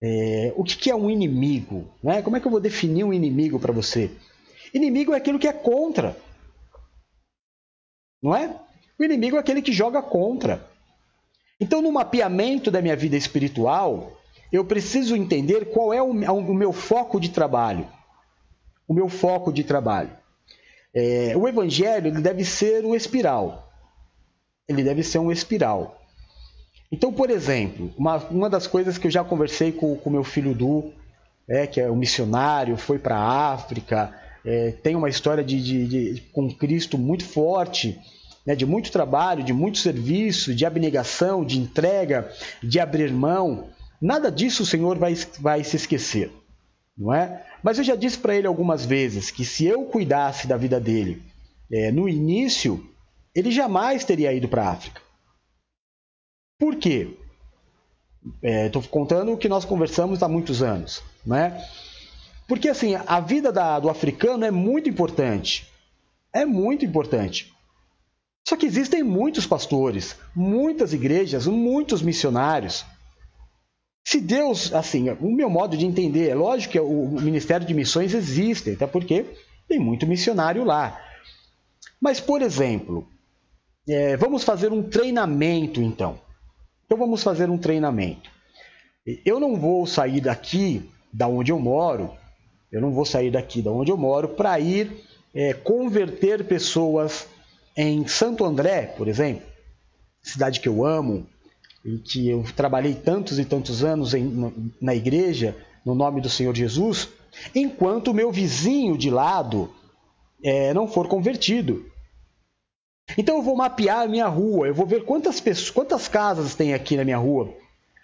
[0.05, 1.89] É, o que, é um inimigo?
[2.03, 2.21] Né?
[2.21, 4.11] Como é que eu vou definir um inimigo para você?
[4.73, 6.17] Inimigo é aquilo que é contra.
[8.21, 8.53] Não é?
[8.99, 10.65] O inimigo é aquele que joga contra.
[11.59, 14.11] Então, no mapeamento da minha vida espiritual,
[14.51, 17.87] eu preciso entender qual é o, meu foco de trabalho.
[18.87, 20.11] O meu foco de trabalho.
[20.93, 23.71] É, o evangelho ele deve ser um espiral.
[24.67, 25.99] Ele deve ser um espiral.
[26.91, 30.53] Então, por exemplo, uma, uma das coisas que eu já conversei com o meu filho
[30.53, 30.93] Du,
[31.47, 34.13] é, que é um missionário, foi para a África,
[34.45, 37.99] é, tem uma história de, de, de, com Cristo muito forte,
[38.45, 43.69] né, de muito trabalho, de muito serviço, de abnegação, de entrega, de abrir mão.
[44.01, 46.31] Nada disso o Senhor vai, vai se esquecer,
[46.97, 47.45] não é?
[47.63, 51.21] Mas eu já disse para ele algumas vezes que se eu cuidasse da vida dele
[51.71, 52.85] é, no início,
[53.33, 55.01] ele jamais teria ido para a África.
[56.59, 57.17] Por quê?
[58.41, 61.65] Estou é, contando o que nós conversamos há muitos anos, né?
[62.47, 65.67] Porque assim, a vida da, do africano é muito importante.
[66.33, 67.53] É muito importante.
[68.47, 72.85] Só que existem muitos pastores, muitas igrejas, muitos missionários.
[74.05, 78.13] Se Deus, assim, o meu modo de entender, é lógico que o Ministério de Missões
[78.13, 79.25] existe, até porque
[79.67, 80.99] tem muito missionário lá.
[82.01, 83.07] Mas, por exemplo,
[83.87, 86.19] é, vamos fazer um treinamento então.
[86.85, 88.29] Então vamos fazer um treinamento.
[89.25, 92.11] Eu não vou sair daqui, da onde eu moro,
[92.71, 94.91] eu não vou sair daqui, da onde eu moro, para ir
[95.33, 97.27] é, converter pessoas
[97.75, 99.45] em Santo André, por exemplo,
[100.21, 101.27] cidade que eu amo
[101.83, 105.55] e que eu trabalhei tantos e tantos anos em, na igreja,
[105.85, 107.09] no nome do Senhor Jesus,
[107.53, 109.73] enquanto o meu vizinho de lado
[110.43, 111.91] é, não for convertido.
[113.17, 116.73] Então eu vou mapear a minha rua, eu vou ver quantas pessoas, quantas casas tem
[116.73, 117.53] aqui na minha rua,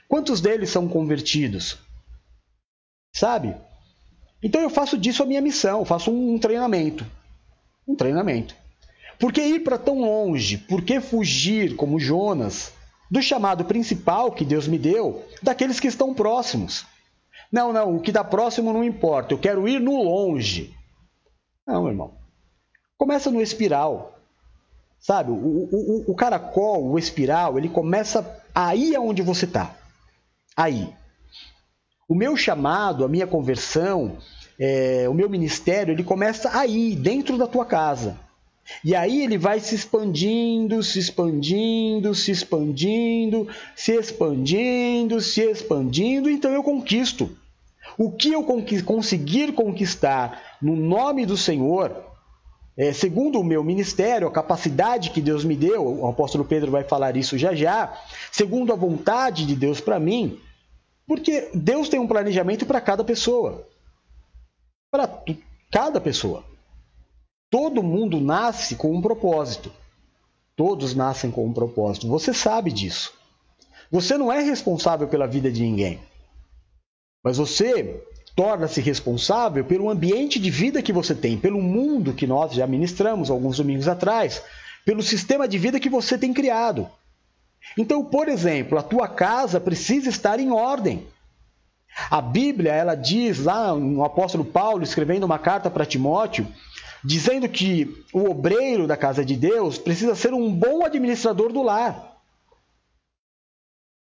[0.10, 1.78] quantos deles são convertidos,
[3.16, 3.56] sabe?
[4.44, 7.06] Então eu faço disso a minha missão, faço um treinamento,
[7.88, 8.56] um treinamento.
[9.20, 10.58] Por que ir para tão longe?
[10.58, 12.72] Por que fugir, como Jonas,
[13.12, 16.86] do chamado principal que Deus me deu, daqueles que estão próximos?
[17.52, 20.74] Não, não, o que dá próximo não importa, eu quero ir no longe.
[21.68, 22.14] Não, irmão.
[22.98, 24.16] Começa no espiral.
[25.00, 29.76] Sabe, o, o, o caracol, o espiral, ele começa aí aonde você está.
[30.56, 30.94] Aí.
[32.08, 34.18] O meu chamado, a minha conversão,
[34.60, 38.18] é, o meu ministério, ele começa aí, dentro da tua casa.
[38.84, 46.52] E aí ele vai se expandindo, se expandindo, se expandindo, se expandindo, se expandindo, então
[46.52, 47.30] eu conquisto.
[47.98, 48.44] O que eu
[48.86, 52.04] conseguir conquistar no nome do Senhor,
[52.78, 56.84] é, segundo o meu ministério, a capacidade que Deus me deu, o apóstolo Pedro vai
[56.84, 57.94] falar isso já já,
[58.32, 60.40] segundo a vontade de Deus para mim,
[61.10, 63.68] Porque Deus tem um planejamento para cada pessoa.
[64.92, 65.10] Para
[65.72, 66.44] cada pessoa.
[67.50, 69.72] Todo mundo nasce com um propósito.
[70.56, 72.08] Todos nascem com um propósito.
[72.08, 73.14] Você sabe disso.
[73.92, 76.00] Você não é responsável pela vida de ninguém.
[77.24, 78.04] Mas você
[78.36, 83.30] torna-se responsável pelo ambiente de vida que você tem, pelo mundo que nós já ministramos
[83.30, 84.42] alguns domingos atrás,
[84.86, 86.88] pelo sistema de vida que você tem criado.
[87.78, 91.08] Então, por exemplo, a tua casa precisa estar em ordem.
[92.10, 96.48] A Bíblia, ela diz lá no apóstolo Paulo escrevendo uma carta para Timóteo,
[97.04, 102.18] dizendo que o obreiro da casa de Deus precisa ser um bom administrador do lar.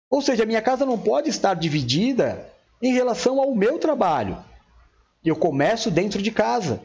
[0.10, 4.44] Ou seja, minha casa não pode estar dividida em relação ao meu trabalho.
[5.24, 6.82] Eu começo dentro de casa.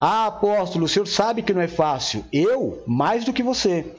[0.00, 2.24] Ah, apóstolo, o senhor sabe que não é fácil.
[2.32, 3.94] Eu, mais do que você.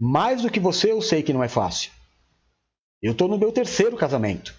[0.00, 1.90] Mais do que você, eu sei que não é fácil.
[3.02, 4.54] Eu estou no meu terceiro casamento.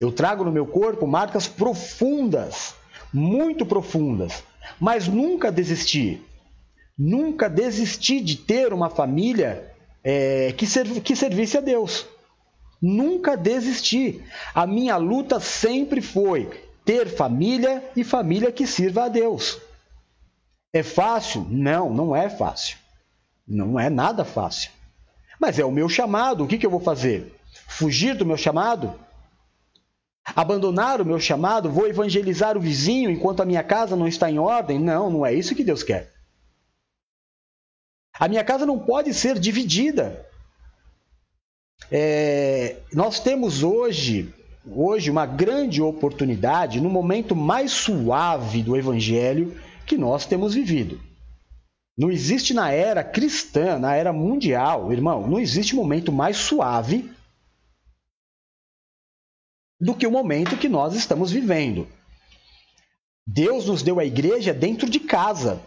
[0.00, 2.74] Eu trago no meu corpo marcas profundas,
[3.12, 4.42] muito profundas,
[4.80, 6.22] mas nunca desisti.
[6.98, 9.72] Nunca desisti de ter uma família
[10.04, 12.06] é, que, serv que servisse a Deus.
[12.80, 14.22] Nunca desisti.
[14.54, 16.50] A minha luta sempre foi
[16.84, 19.60] ter família e família que sirva a Deus.
[20.72, 21.46] É fácil?
[21.50, 22.76] Não, não é fácil.
[23.46, 24.70] Não é nada fácil.
[25.38, 26.44] Mas é o meu chamado.
[26.44, 27.34] O que, que eu vou fazer?
[27.68, 28.94] Fugir do meu chamado?
[30.34, 31.70] Abandonar o meu chamado?
[31.70, 34.78] Vou evangelizar o vizinho enquanto a minha casa não está em ordem?
[34.78, 36.12] Não, não é isso que Deus quer.
[38.18, 40.26] A minha casa não pode ser dividida.
[41.90, 44.32] É, nós temos hoje,
[44.66, 51.00] hoje uma grande oportunidade no momento mais suave do Evangelho que nós temos vivido.
[51.96, 57.10] Não existe na era cristã, na era mundial, irmão, não existe momento mais suave
[59.82, 61.88] do que o momento que nós estamos vivendo.
[63.26, 65.60] Deus nos deu a igreja dentro de casa.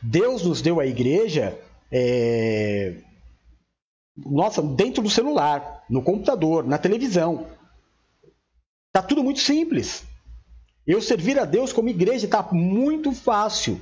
[0.00, 1.58] Deus nos deu a igreja
[1.90, 2.94] é,
[4.16, 7.48] nossa, dentro do celular, no computador, na televisão.
[8.92, 10.04] Tá tudo muito simples.
[10.86, 13.80] Eu servir a Deus como igreja está muito fácil.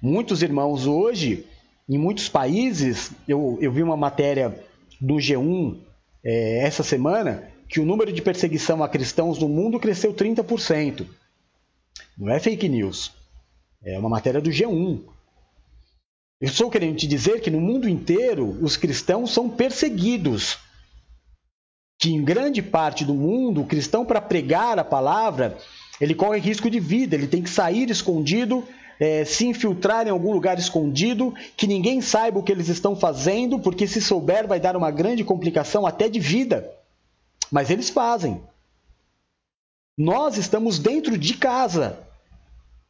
[0.00, 1.46] Muitos irmãos hoje,
[1.86, 4.58] em muitos países, eu, eu vi uma matéria
[4.98, 5.76] do G1
[6.24, 11.06] é, essa semana, que o número de perseguição a cristãos no mundo cresceu 30%.
[12.16, 13.12] Não é fake news.
[13.84, 15.02] É uma matéria do G1.
[16.40, 20.58] Eu estou querendo te dizer que no mundo inteiro os cristãos são perseguidos.
[22.00, 25.58] Que em grande parte do mundo, o cristão, para pregar a palavra,
[26.00, 28.64] ele corre risco de vida, ele tem que sair escondido,
[29.00, 33.58] é, se infiltrar em algum lugar escondido, que ninguém saiba o que eles estão fazendo,
[33.58, 36.77] porque se souber vai dar uma grande complicação até de vida.
[37.50, 38.42] Mas eles fazem.
[39.96, 41.98] Nós estamos dentro de casa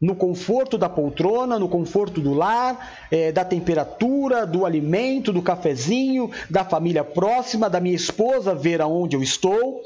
[0.00, 6.30] no conforto da poltrona, no conforto do lar, é, da temperatura, do alimento, do cafezinho,
[6.48, 9.82] da família próxima, da minha esposa ver aonde eu estou,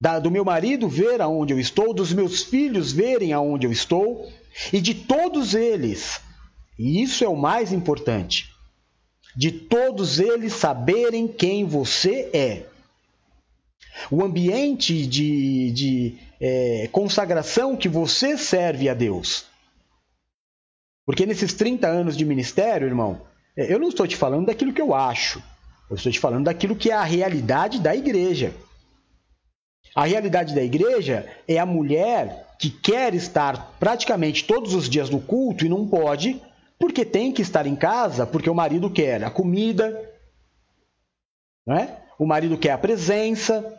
[0.00, 4.28] da, do meu marido ver aonde eu estou, dos meus filhos verem aonde eu estou,
[4.72, 6.20] e de todos eles,
[6.78, 8.52] e isso é o mais importante,
[9.34, 12.75] de todos eles saberem quem você é.
[14.10, 19.46] O ambiente de, de é, consagração que você serve a Deus.
[21.04, 23.22] Porque nesses 30 anos de ministério, irmão,
[23.56, 25.42] é, eu não estou te falando daquilo que eu acho.
[25.88, 28.52] Eu estou te falando daquilo que é a realidade da igreja.
[29.94, 35.20] A realidade da igreja é a mulher que quer estar praticamente todos os dias no
[35.20, 36.40] culto e não pode,
[36.78, 40.12] porque tem que estar em casa, porque o marido quer a comida,
[41.66, 41.98] não é?
[42.18, 43.78] o marido quer a presença,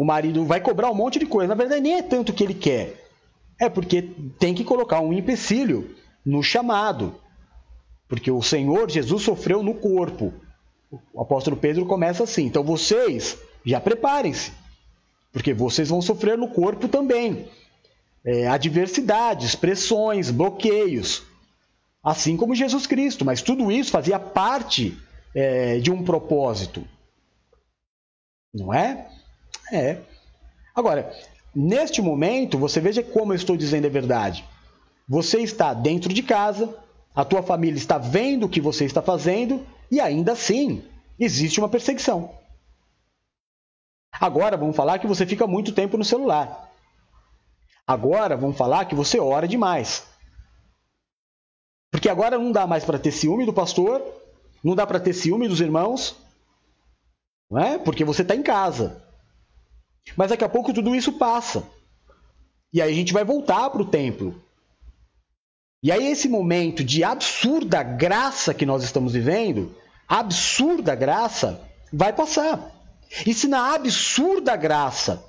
[0.00, 1.48] o marido vai cobrar um monte de coisa.
[1.48, 3.06] Na verdade, nem é tanto que ele quer.
[3.58, 4.00] É porque
[4.38, 7.20] tem que colocar um empecilho no chamado.
[8.08, 10.32] Porque o Senhor Jesus sofreu no corpo.
[11.12, 14.52] O apóstolo Pedro começa assim: então vocês já preparem-se,
[15.30, 17.46] porque vocês vão sofrer no corpo também.
[18.24, 21.24] É, adversidades, pressões, bloqueios,
[22.02, 24.96] assim como Jesus Cristo, mas tudo isso fazia parte
[25.34, 26.88] é, de um propósito,
[28.54, 29.06] não é?
[29.72, 29.98] É.
[30.74, 31.12] Agora,
[31.54, 34.44] neste momento, você veja como eu estou dizendo a verdade.
[35.08, 36.76] Você está dentro de casa,
[37.14, 40.84] a tua família está vendo o que você está fazendo e ainda assim
[41.18, 42.34] existe uma perseguição.
[44.12, 46.70] Agora vamos falar que você fica muito tempo no celular.
[47.86, 50.06] Agora vamos falar que você ora demais.
[51.90, 54.00] Porque agora não dá mais para ter ciúme do pastor,
[54.62, 56.16] não dá para ter ciúme dos irmãos,
[57.50, 57.78] Não é?
[57.78, 59.02] Porque você está em casa.
[60.16, 61.64] Mas daqui a pouco tudo isso passa.
[62.72, 64.40] E aí a gente vai voltar para o templo.
[65.82, 69.74] E aí esse momento de absurda graça que nós estamos vivendo,
[70.06, 71.60] absurda graça,
[71.92, 72.70] vai passar.
[73.26, 75.24] E se na absurda graça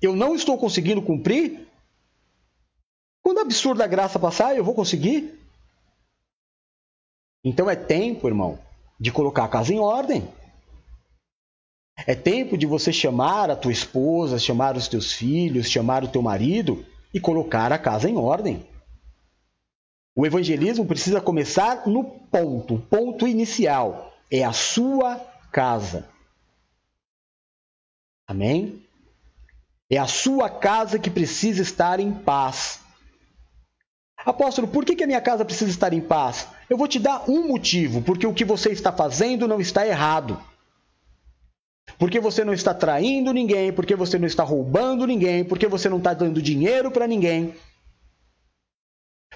[0.00, 1.66] eu não estou conseguindo cumprir,
[3.22, 5.40] quando a absurda graça passar, eu vou conseguir?
[7.42, 8.58] Então é tempo, irmão,
[9.00, 10.28] de colocar a casa em ordem.
[12.06, 16.20] É tempo de você chamar a tua esposa, chamar os teus filhos, chamar o teu
[16.20, 18.66] marido e colocar a casa em ordem.
[20.14, 24.12] O evangelismo precisa começar no ponto, ponto inicial.
[24.30, 25.16] É a sua
[25.50, 26.08] casa.
[28.26, 28.82] Amém?
[29.90, 32.80] É a sua casa que precisa estar em paz.
[34.16, 36.48] Apóstolo, por que, que a minha casa precisa estar em paz?
[36.68, 40.40] Eu vou te dar um motivo, porque o que você está fazendo não está errado.
[42.04, 45.96] Porque você não está traindo ninguém, porque você não está roubando ninguém, porque você não
[45.96, 47.54] está dando dinheiro para ninguém.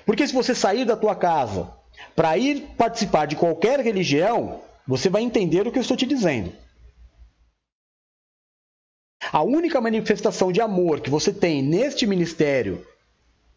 [0.04, 1.72] Porque se você sair da tua casa
[2.14, 6.52] para ir participar de qualquer religião, você vai entender o que eu estou te dizendo.
[9.32, 12.86] A única manifestação de amor que você tem neste ministério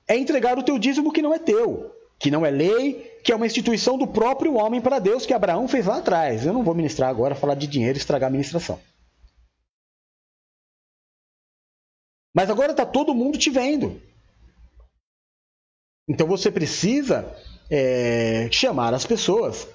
[0.08, 3.36] é entregar o teu dízimo que não é teu, que não é lei, que é
[3.36, 6.46] uma instituição do próprio homem para Deus que Abraão fez lá atrás.
[6.46, 8.80] Eu não vou ministrar agora, falar de dinheiro e estragar a ministração.
[12.34, 14.02] Mas agora está todo mundo te vendo.
[16.08, 17.36] Então você precisa
[17.70, 19.68] é, chamar as pessoas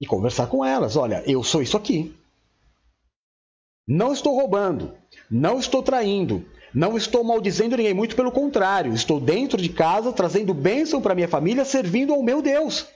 [0.00, 0.96] e conversar com elas.
[0.96, 2.14] Olha, eu sou isso aqui.
[3.86, 4.96] Não estou roubando,
[5.28, 10.54] não estou traindo, não estou maldizendo ninguém, muito pelo contrário, estou dentro de casa trazendo
[10.54, 12.86] bênção para minha família, servindo ao meu Deus.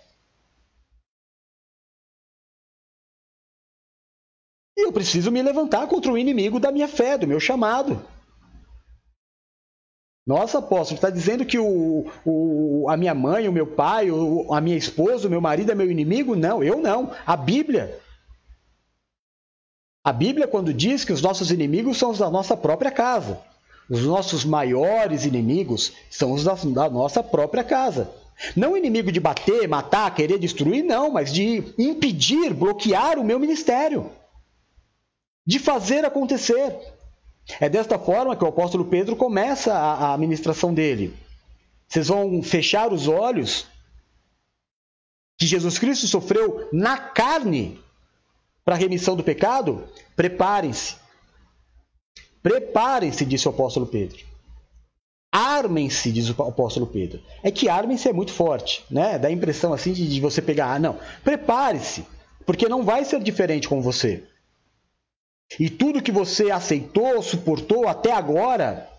[4.77, 8.14] E eu preciso me levantar contra o inimigo da minha fé, do meu chamado.
[10.27, 14.61] Nossa, apóstolo, está dizendo que o, o, a minha mãe, o meu pai, o, a
[14.61, 16.35] minha esposa, o meu marido é meu inimigo?
[16.35, 17.13] Não, eu não.
[17.27, 18.01] A Bíblia
[20.05, 23.41] a Bíblia, quando diz que os nossos inimigos são os da nossa própria casa,
[23.89, 28.11] os nossos maiores inimigos são os da, da nossa própria casa.
[28.55, 34.11] Não inimigo de bater, matar, querer destruir, não, mas de impedir, bloquear o meu ministério,
[35.47, 36.77] de fazer acontecer.
[37.61, 41.15] É desta forma que o apóstolo Pedro começa a, a ministração dele.
[41.87, 43.67] Vocês vão fechar os olhos
[45.39, 47.79] que Jesus Cristo sofreu na carne
[48.65, 49.85] para a remissão do pecado,
[50.17, 50.97] preparem-se.
[52.43, 54.25] Preparem-se, disse o apóstolo Pedro.
[55.33, 57.21] Armem-se, diz o apóstolo Pedro.
[57.43, 59.19] É que armem-se é muito forte, né?
[59.19, 60.73] Dá a impressão assim de, de você pegar.
[60.73, 60.99] Ah, não.
[61.25, 62.07] Prepare-se,
[62.47, 64.23] porque não vai ser diferente com você.
[65.59, 68.91] E tudo que você aceitou, suportou até agora,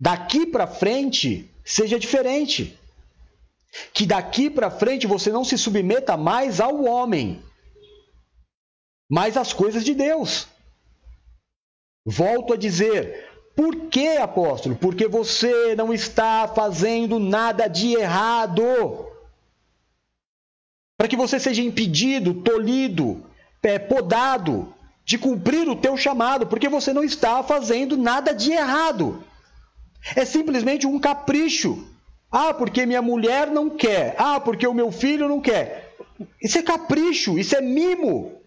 [0.00, 2.78] daqui para frente, seja diferente.
[3.92, 7.42] Que daqui para frente você não se submeta mais ao homem,
[9.08, 10.48] mas as coisas de Deus.
[12.04, 14.76] Volto a dizer, por que, apóstolo?
[14.76, 18.62] Porque você não está fazendo nada de errado.
[20.96, 23.24] Para que você seja impedido, tolhido,
[23.62, 24.72] é, podado
[25.06, 29.24] de cumprir o teu chamado, porque você não está fazendo nada de errado.
[30.16, 31.88] É simplesmente um capricho.
[32.30, 34.16] Ah, porque minha mulher não quer.
[34.18, 35.94] Ah, porque o meu filho não quer.
[36.42, 38.42] Isso é capricho, isso é mimo.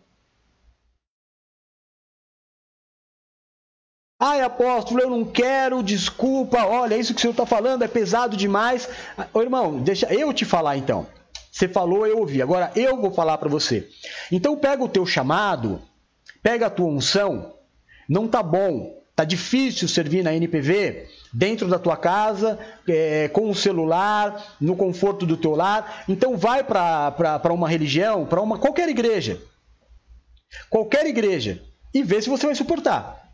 [4.21, 8.35] Ai, apóstolo, eu não quero, desculpa, olha, isso que o senhor está falando é pesado
[8.35, 8.89] demais.
[9.33, 11.07] Ô, irmão, deixa eu te falar então.
[11.49, 12.41] Você falou, eu ouvi.
[12.41, 13.87] Agora eu vou falar para você.
[14.29, 15.81] Então pega o teu chamado,
[16.41, 17.53] pega a tua unção.
[18.07, 23.55] Não tá bom, tá difícil servir na NPV dentro da tua casa, é, com o
[23.55, 26.03] celular, no conforto do teu lar.
[26.07, 29.41] Então vai para uma religião, para uma qualquer igreja,
[30.69, 31.61] qualquer igreja,
[31.93, 33.29] e vê se você vai suportar.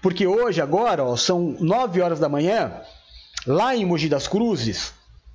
[0.00, 2.80] Porque hoje, agora, ó, são 9 horas da manhã,
[3.46, 4.92] lá em Mogi das Cruzes,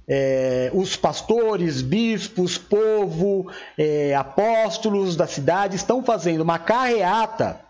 [0.09, 7.61] é, os pastores, bispos, povo, é, apóstolos da cidade estão fazendo uma carreata.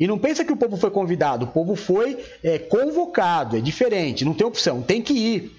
[0.00, 4.24] E não pensa que o povo foi convidado, o povo foi é, convocado, é diferente,
[4.24, 5.52] não tem opção, tem que ir.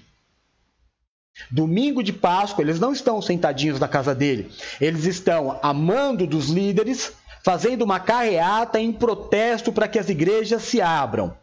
[1.50, 4.50] Domingo de Páscoa, eles não estão sentadinhos na casa dele,
[4.80, 7.12] eles estão amando dos líderes,
[7.44, 11.36] fazendo uma carreata em protesto para que as igrejas se abram.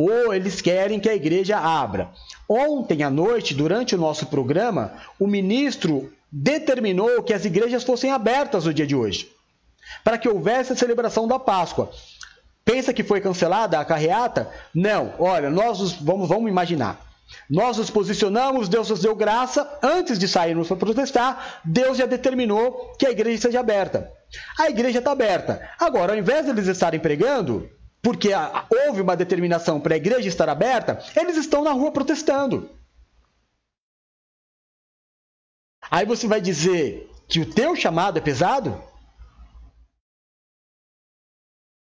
[0.00, 2.10] Ou eles querem que a igreja abra.
[2.48, 8.64] Ontem à noite, durante o nosso programa, o ministro determinou que as igrejas fossem abertas
[8.64, 9.28] no dia de hoje.
[10.04, 11.90] para que houvesse a celebração da Páscoa.
[12.64, 14.50] Pensa que foi cancelada a carreata?
[14.74, 15.14] Não.
[15.18, 17.00] Olha, nós nos, vamos, vamos imaginar.
[17.48, 22.94] Nós nos posicionamos, Deus nos deu graça, antes de sairmos para protestar, Deus já determinou
[22.98, 24.10] que a igreja seja aberta.
[24.58, 25.68] A igreja está aberta.
[25.78, 27.68] Agora, ao invés de eles estarem pregando,
[28.02, 28.30] porque
[28.86, 32.70] houve uma determinação para a igreja estar aberta, eles estão na rua protestando.
[35.90, 38.82] Aí você vai dizer que o teu chamado é pesado?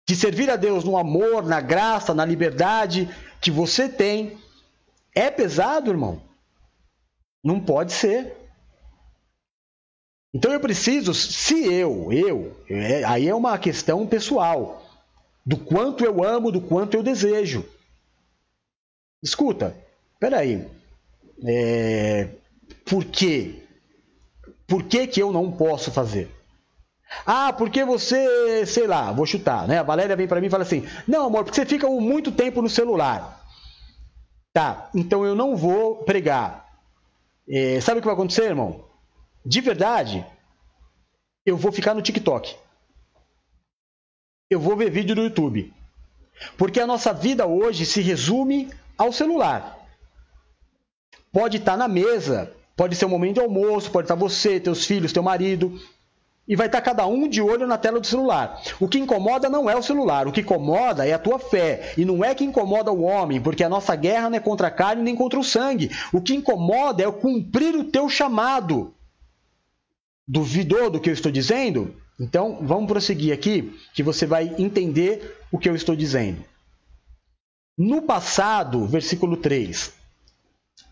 [0.08, 3.08] De servir a Deus no amor, na graça, na liberdade
[3.40, 4.38] que você tem,
[5.16, 6.22] é pesado, irmão?
[7.44, 8.38] Não pode ser.
[10.34, 14.82] Então eu preciso, se eu, eu, é, aí é uma questão pessoal,
[15.46, 17.66] do quanto eu amo, do quanto eu desejo.
[19.24, 19.76] Escuta,
[20.20, 20.68] peraí,
[21.46, 22.30] é,
[22.86, 23.64] por quê?
[24.68, 26.30] Por que, que eu não posso fazer?
[27.26, 29.80] Ah, porque você, sei lá, vou chutar, né?
[29.80, 32.62] A Valéria vem para mim e fala assim: Não, amor, porque você fica muito tempo
[32.62, 33.42] no celular.
[34.54, 36.66] Tá, então eu não vou pregar.
[37.48, 38.86] É, sabe o que vai acontecer, irmão?
[39.46, 40.26] De verdade,
[41.46, 42.56] eu vou ficar no TikTok.
[44.52, 45.74] Eu vou ver vídeo no YouTube.
[46.58, 49.80] Porque a nossa vida hoje se resume ao celular.
[51.32, 55.14] Pode estar na mesa, Pode ser um momento de almoço, pode estar você, teus filhos,
[55.14, 55.80] teu marido.
[56.48, 58.60] E vai estar cada um de olho na tela do celular.
[58.80, 61.94] O que incomoda não é o celular, o que incomoda é a tua fé.
[61.96, 64.72] E não é que incomoda o homem, porque a nossa guerra não é contra a
[64.72, 65.92] carne nem contra o sangue.
[66.12, 68.94] O que incomoda é o cumprir o teu chamado.
[70.28, 71.96] Duvidou do que eu estou dizendo?
[72.20, 76.44] Então vamos prosseguir aqui, que você vai entender o que eu estou dizendo.
[77.78, 79.94] No passado, versículo 3,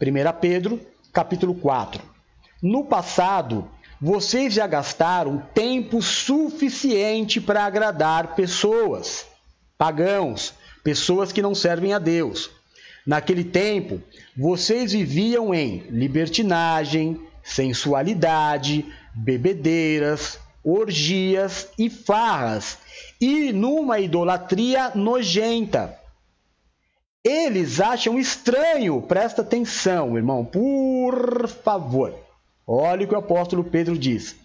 [0.01, 0.79] 1 Pedro
[1.11, 2.01] capítulo 4.
[2.61, 3.69] No passado,
[4.01, 9.25] vocês já gastaram tempo suficiente para agradar pessoas,
[9.77, 10.53] pagãos,
[10.83, 12.49] pessoas que não servem a Deus.
[13.05, 14.01] Naquele tempo,
[14.37, 20.39] vocês viviam em libertinagem, sensualidade, bebedeiras,
[20.71, 22.77] orgias e farras,
[23.19, 25.99] e numa idolatria nojenta
[27.23, 32.17] eles acham estranho, presta atenção, irmão, por favor.
[32.65, 34.35] Olha o que o apóstolo Pedro diz.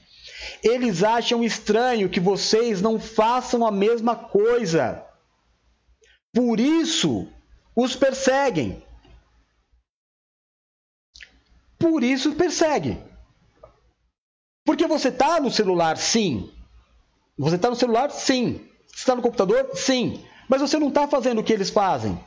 [0.63, 5.05] Eles acham estranho que vocês não façam a mesma coisa.
[6.33, 7.29] Por isso
[7.77, 8.83] os perseguem.
[11.79, 12.99] Por isso persegue.
[14.65, 16.51] Porque você está no celular, sim.
[17.37, 18.67] Você está no celular, sim.
[18.87, 20.25] Você está no computador, sim.
[20.49, 22.19] Mas você não está fazendo o que eles fazem.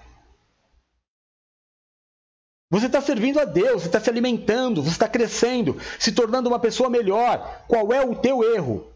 [2.69, 6.59] Você está servindo a Deus, você está se alimentando, você está crescendo, se tornando uma
[6.59, 7.63] pessoa melhor.
[7.67, 8.91] Qual é o teu erro?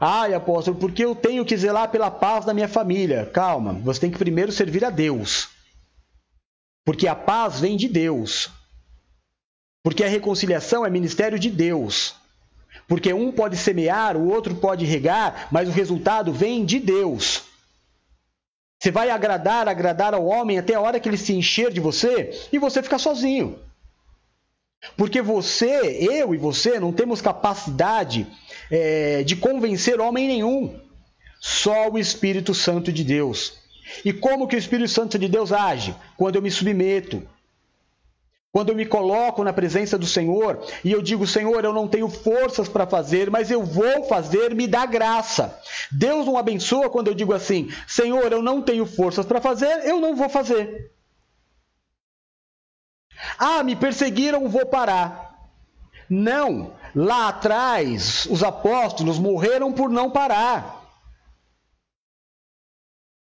[0.00, 3.24] Ai, apóstolo, porque eu tenho que zelar pela paz da minha família.
[3.26, 5.48] Calma, você tem que primeiro servir a Deus.
[6.84, 8.50] Porque a paz vem de Deus.
[9.86, 12.16] Porque a reconciliação é ministério de Deus.
[12.88, 17.44] Porque um pode semear, o outro pode regar, mas o resultado vem de Deus.
[18.80, 22.48] Você vai agradar, agradar ao homem até a hora que ele se encher de você
[22.52, 23.60] e você ficar sozinho.
[24.96, 28.26] Porque você, eu e você, não temos capacidade
[28.68, 30.80] é, de convencer homem nenhum.
[31.38, 33.52] Só o Espírito Santo de Deus.
[34.04, 35.94] E como que o Espírito Santo de Deus age?
[36.16, 37.22] Quando eu me submeto,
[38.56, 42.08] quando eu me coloco na presença do Senhor e eu digo, Senhor, eu não tenho
[42.08, 45.60] forças para fazer, mas eu vou fazer, me dá graça.
[45.92, 50.00] Deus não abençoa quando eu digo assim, Senhor, eu não tenho forças para fazer, eu
[50.00, 50.90] não vou fazer.
[53.38, 55.38] Ah, me perseguiram, vou parar.
[56.08, 60.76] Não, lá atrás os apóstolos morreram por não parar.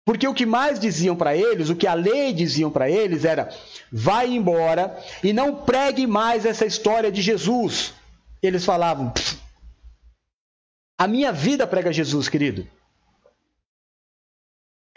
[0.06, 3.50] Porque o que mais diziam para eles, o que a lei diziam para eles era:
[3.92, 7.94] vai embora e não pregue mais essa história de Jesus.
[8.42, 9.14] Eles falavam:
[10.98, 12.68] a minha vida prega Jesus, querido.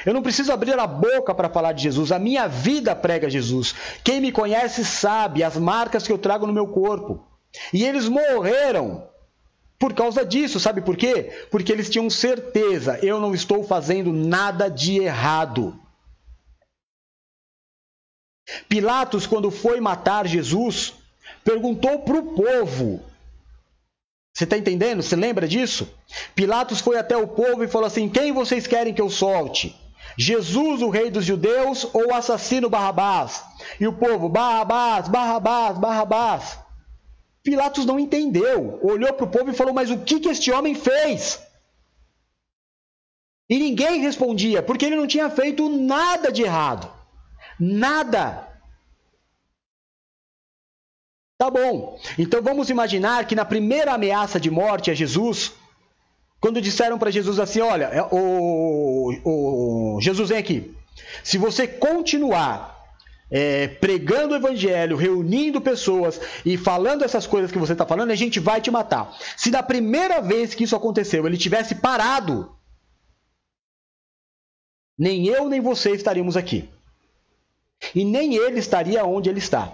[0.06, 3.74] Eu não preciso abrir a boca para falar de Jesus, a minha vida prega Jesus.
[4.04, 7.26] Quem me conhece sabe as marcas que eu trago no meu corpo.
[7.72, 9.08] E eles morreram
[9.78, 11.46] por causa disso, sabe por quê?
[11.50, 15.78] Porque eles tinham certeza, eu não estou fazendo nada de errado.
[18.68, 20.94] Pilatos, quando foi matar Jesus,
[21.44, 23.02] perguntou para o povo.
[24.32, 25.02] Você está entendendo?
[25.02, 25.88] Você lembra disso?
[26.34, 29.76] Pilatos foi até o povo e falou assim: Quem vocês querem que eu solte?
[30.16, 33.42] Jesus, o rei dos judeus, ou o assassino Barrabás?
[33.80, 36.58] E o povo: Barrabás, Barrabás, Barrabás.
[37.42, 40.74] Pilatos não entendeu, olhou para o povo e falou: Mas o que, que este homem
[40.74, 41.40] fez?
[43.50, 46.97] E ninguém respondia, porque ele não tinha feito nada de errado.
[47.58, 48.48] Nada.
[51.38, 51.98] Tá bom.
[52.18, 55.52] Então vamos imaginar que na primeira ameaça de morte a Jesus,
[56.40, 60.74] quando disseram para Jesus assim: Olha, o, o, Jesus vem aqui.
[61.22, 62.76] Se você continuar
[63.30, 68.16] é, pregando o evangelho, reunindo pessoas e falando essas coisas que você está falando, a
[68.16, 69.16] gente vai te matar.
[69.36, 72.52] Se na primeira vez que isso aconteceu ele tivesse parado,
[74.98, 76.68] nem eu nem você estaríamos aqui.
[77.94, 79.72] E nem ele estaria onde ele está.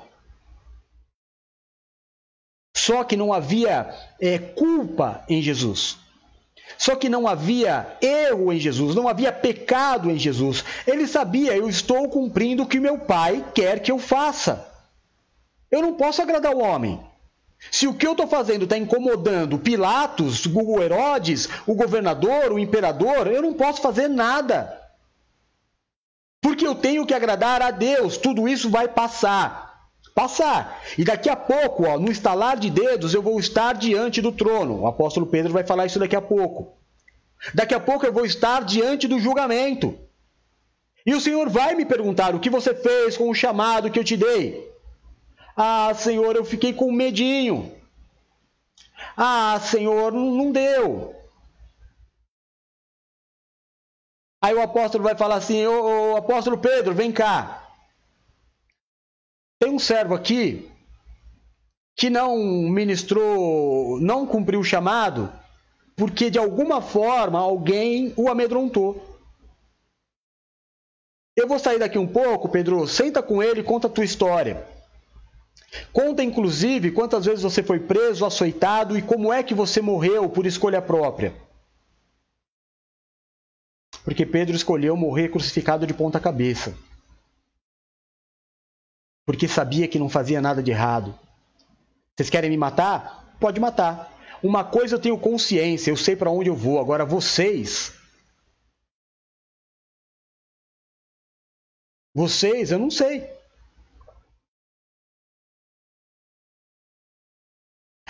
[2.77, 5.97] Só que não havia é, culpa em Jesus.
[6.77, 10.65] Só que não havia erro em Jesus, não havia pecado em Jesus.
[10.87, 14.67] Ele sabia, eu estou cumprindo o que meu pai quer que eu faça.
[15.71, 17.01] Eu não posso agradar o homem.
[17.71, 23.27] Se o que eu estou fazendo está incomodando Pilatos, o Herodes, o governador, o imperador,
[23.27, 24.84] eu não posso fazer nada.
[26.45, 28.19] Porque eu tenho que agradar a Deus.
[28.19, 29.65] Tudo isso vai passar
[30.15, 30.81] passar.
[30.97, 34.83] E daqui a pouco, ó, no estalar de dedos, eu vou estar diante do trono.
[34.83, 36.79] O apóstolo Pedro vai falar isso daqui a pouco.
[37.53, 39.99] Daqui a pouco eu vou estar diante do julgamento.
[41.05, 44.05] E o Senhor vai me perguntar o que você fez com o chamado que eu
[44.05, 44.73] te dei.
[45.57, 47.73] Ah, Senhor, eu fiquei com medinho.
[49.17, 51.14] Ah, Senhor, não deu.
[54.45, 57.67] Aí o apóstolo vai falar assim: ô, ô apóstolo Pedro, vem cá.
[59.59, 60.71] Tem um servo aqui
[61.97, 65.33] que não ministrou, não cumpriu o chamado,
[65.97, 69.19] porque de alguma forma alguém o amedrontou.
[71.35, 72.87] Eu vou sair daqui um pouco, Pedro.
[72.87, 74.69] Senta com ele e conta a tua história.
[75.91, 80.45] Conta, inclusive, quantas vezes você foi preso, açoitado e como é que você morreu por
[80.45, 81.33] escolha própria.
[84.05, 86.77] Porque Pedro escolheu morrer crucificado de ponta cabeça
[89.25, 91.19] porque sabia que não fazia nada de errado.
[92.15, 93.37] Vocês querem me matar?
[93.41, 94.13] Pode matar.
[94.43, 96.79] Uma coisa eu tenho consciência, eu sei para onde eu vou.
[96.79, 97.93] Agora vocês.
[102.15, 103.29] Vocês, eu não sei.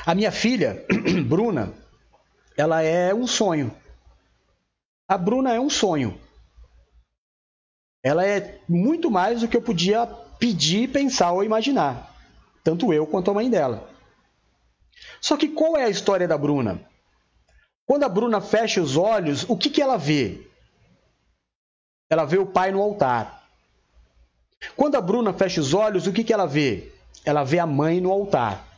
[0.05, 0.85] A minha filha,
[1.27, 1.73] Bruna,
[2.57, 3.75] ela é um sonho.
[5.07, 6.19] A Bruna é um sonho.
[8.03, 10.07] Ela é muito mais do que eu podia
[10.39, 12.15] pedir, pensar ou imaginar.
[12.63, 13.89] Tanto eu quanto a mãe dela.
[15.21, 16.81] Só que qual é a história da Bruna?
[17.87, 20.47] Quando a Bruna fecha os olhos, o que, que ela vê?
[22.09, 23.43] Ela vê o pai no altar.
[24.77, 26.93] Quando a Bruna fecha os olhos, o que, que ela vê?
[27.25, 28.74] Ela vê a mãe no altar.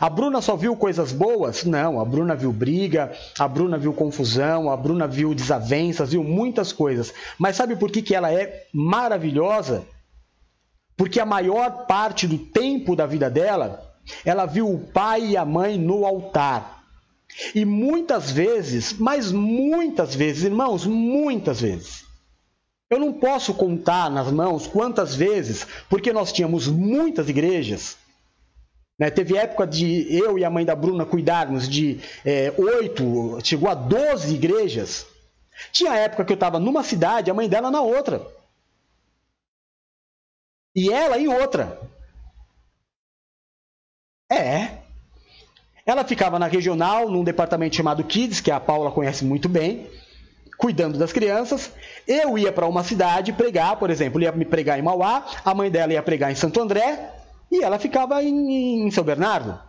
[0.00, 1.64] A Bruna só viu coisas boas?
[1.64, 6.72] Não, a Bruna viu briga, a Bruna viu confusão, a Bruna viu desavenças, viu muitas
[6.72, 7.12] coisas.
[7.36, 9.84] Mas sabe por que, que ela é maravilhosa?
[10.96, 13.92] Porque a maior parte do tempo da vida dela,
[14.24, 16.84] ela viu o pai e a mãe no altar.
[17.54, 22.04] E muitas vezes, mas muitas vezes, irmãos, muitas vezes.
[22.88, 27.96] Eu não posso contar nas mãos quantas vezes, porque nós tínhamos muitas igrejas
[28.98, 29.10] né?
[29.10, 33.74] Teve época de eu e a mãe da Bruna cuidarmos de é, oito, chegou a
[33.74, 35.06] doze igrejas.
[35.72, 38.26] Tinha época que eu estava numa cidade, a mãe dela na outra.
[40.74, 41.80] E ela em outra.
[44.30, 44.78] É.
[45.86, 49.88] Ela ficava na regional, num departamento chamado Kids, que a Paula conhece muito bem,
[50.58, 51.72] cuidando das crianças.
[52.06, 55.70] Eu ia para uma cidade pregar, por exemplo, ia me pregar em Mauá, a mãe
[55.70, 57.17] dela ia pregar em Santo André,
[57.50, 59.60] e ela ficava em, em São Bernardo.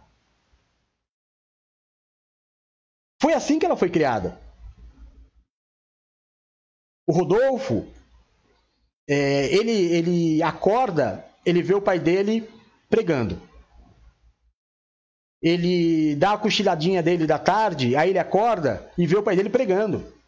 [3.21, 4.39] Foi assim que ela foi criada.
[7.07, 7.87] O Rodolfo,
[9.09, 12.47] é, ele, ele acorda, ele vê o pai dele
[12.89, 13.41] pregando.
[15.41, 19.49] Ele dá a cochiladinha dele da tarde, aí ele acorda e vê o pai dele
[19.49, 20.18] pregando.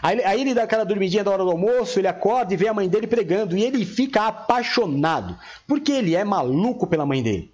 [0.00, 2.74] Aí, aí, ele dá aquela dormidinha da hora do almoço, ele acorda e vê a
[2.74, 3.56] mãe dele pregando.
[3.56, 5.36] E ele fica apaixonado,
[5.66, 7.52] porque ele é maluco pela mãe dele.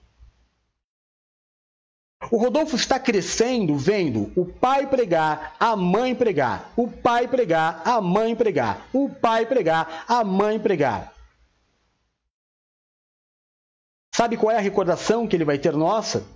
[2.30, 8.00] O Rodolfo está crescendo vendo o pai pregar, a mãe pregar, o pai pregar, a
[8.00, 11.12] mãe pregar, o pai pregar, a mãe pregar.
[14.14, 16.26] Sabe qual é a recordação que ele vai ter nossa?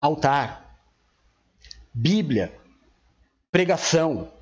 [0.00, 0.78] Altar,
[1.92, 2.52] Bíblia,
[3.54, 4.32] pregação.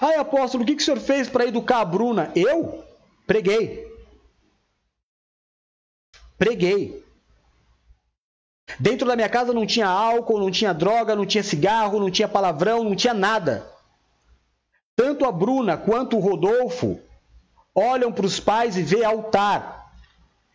[0.00, 2.32] Ai, apóstolo, o que, que o senhor fez para educar a Bruna?
[2.34, 2.84] Eu
[3.28, 3.86] preguei.
[6.36, 7.04] Preguei.
[8.80, 12.26] Dentro da minha casa não tinha álcool, não tinha droga, não tinha cigarro, não tinha
[12.26, 13.64] palavrão, não tinha nada.
[14.96, 16.98] Tanto a Bruna quanto o Rodolfo
[17.72, 19.92] olham para os pais e vê altar.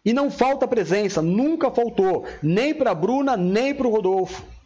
[0.04, 4.59] E não falta presença, nunca faltou, nem para a Bruna, nem para o Rodolfo.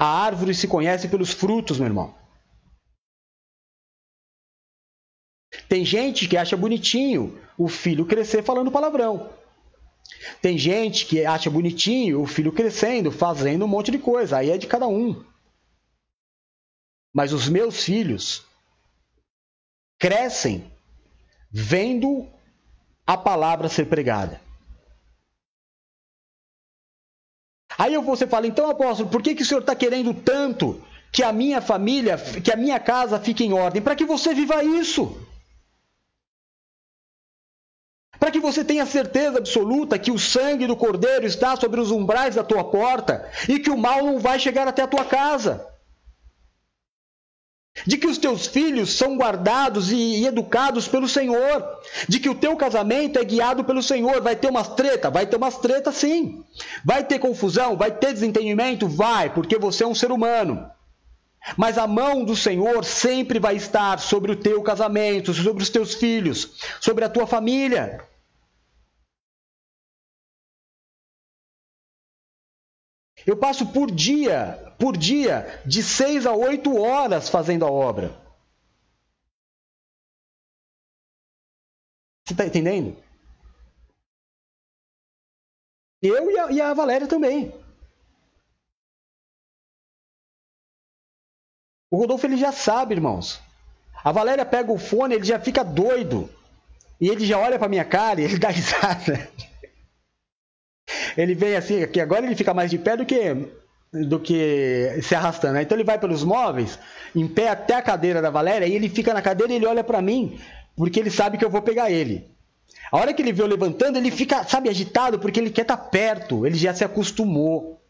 [0.00, 2.14] A árvore se conhece pelos frutos, meu irmão.
[5.68, 9.30] Tem gente que acha bonitinho o filho crescer falando palavrão.
[10.40, 14.38] Tem gente que acha bonitinho o filho crescendo, fazendo um monte de coisa.
[14.38, 15.22] Aí é de cada um.
[17.12, 18.46] Mas os meus filhos
[19.98, 20.72] crescem
[21.50, 22.26] vendo
[23.06, 24.40] a palavra ser pregada.
[27.80, 31.32] Aí você fala, então apóstolo, por que, que o senhor está querendo tanto que a
[31.32, 33.80] minha família, que a minha casa fique em ordem?
[33.80, 35.18] Para que você viva isso.
[38.18, 42.34] Para que você tenha certeza absoluta que o sangue do Cordeiro está sobre os umbrais
[42.34, 45.66] da tua porta e que o mal não vai chegar até a tua casa
[47.86, 51.64] de que os teus filhos são guardados e, educados pelo Senhor,
[52.08, 54.20] de que o teu casamento é guiado pelo Senhor.
[54.20, 55.10] Vai ter umas treta?
[55.10, 56.44] Vai ter umas treta sim.
[56.84, 57.76] Vai ter confusão?
[57.76, 58.88] Vai ter desentendimento?
[58.88, 60.70] Vai, porque você é um ser humano.
[61.56, 65.94] Mas a mão do Senhor sempre vai estar sobre o teu casamento, sobre os teus
[65.94, 66.50] filhos,
[66.80, 68.00] sobre a tua família.
[73.26, 78.08] Eu passo por dia, por dia, de seis a oito horas fazendo a obra.
[82.24, 82.96] Você está entendendo?
[86.02, 87.52] Eu e a, e a Valéria também.
[91.90, 93.40] O Rodolfo ele já sabe, irmãos.
[94.02, 96.30] A Valéria pega o fone, ele já fica doido.
[97.00, 99.30] E ele já olha para minha cara e ele dá risada
[101.16, 103.48] ele vem assim, que agora ele fica mais de pé do que
[103.92, 105.54] do que se arrastando.
[105.54, 105.62] Né?
[105.62, 106.78] Então ele vai pelos móveis,
[107.14, 109.82] em pé até a cadeira da Valéria, e ele fica na cadeira e ele olha
[109.82, 110.38] para mim,
[110.76, 112.28] porque ele sabe que eu vou pegar ele.
[112.92, 115.76] A hora que ele vê eu levantando, ele fica, sabe, agitado, porque ele quer estar
[115.76, 117.80] tá perto, ele já se acostumou.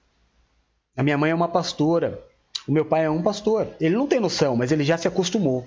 [0.97, 2.23] A minha mãe é uma pastora,
[2.67, 3.69] o meu pai é um pastor.
[3.81, 5.67] Ele não tem noção, mas ele já se acostumou.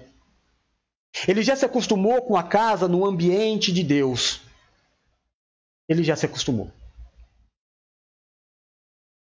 [1.28, 4.42] Ele já se acostumou com a casa no ambiente de Deus.
[5.88, 6.72] Ele já se acostumou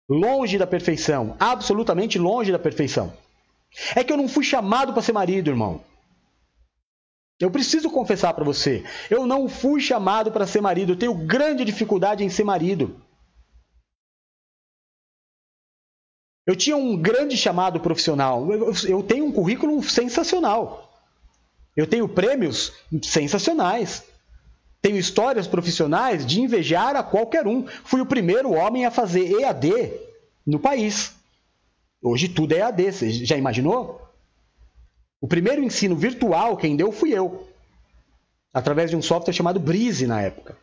[0.10, 3.14] longe da perfeição, absolutamente longe da perfeição.
[3.96, 5.84] É que eu não fui chamado para ser marido, irmão.
[7.40, 11.66] Eu preciso confessar para você, eu não fui chamado para ser marido, eu tenho grande
[11.66, 13.02] dificuldade em ser marido.
[16.46, 18.46] Eu tinha um grande chamado profissional,
[18.88, 20.90] eu tenho um currículo sensacional.
[21.76, 24.04] Eu tenho prêmios sensacionais.
[24.84, 27.66] Tenho histórias profissionais de invejar a qualquer um.
[27.86, 29.72] Fui o primeiro homem a fazer EAD
[30.46, 31.16] no país.
[32.02, 34.06] Hoje tudo é EAD, você já imaginou?
[35.22, 37.48] O primeiro ensino virtual quem deu fui eu,
[38.54, 40.58] através de um software chamado Breeze na época.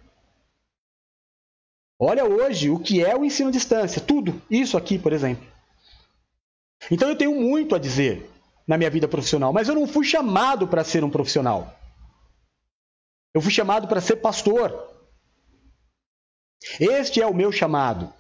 [1.99, 5.47] Olha hoje o que é o ensino à distância, tudo, isso aqui, por exemplo.
[6.91, 8.31] Então eu tenho muito a dizer
[8.67, 11.80] na minha vida profissional, mas eu não fui chamado para ser um profissional.
[13.33, 14.89] Eu fui chamado para ser pastor.
[16.79, 18.13] Este é o meu chamado.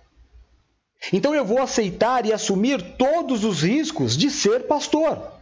[1.12, 5.40] Então eu vou aceitar e assumir todos os riscos de ser pastor.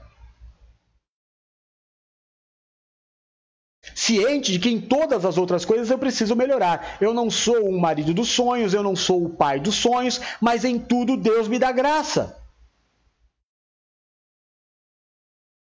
[3.94, 6.96] Ciente de que em todas as outras coisas eu preciso melhorar.
[7.00, 10.64] Eu não sou um marido dos sonhos, eu não sou o pai dos sonhos, mas
[10.64, 12.40] em tudo Deus me dá graça.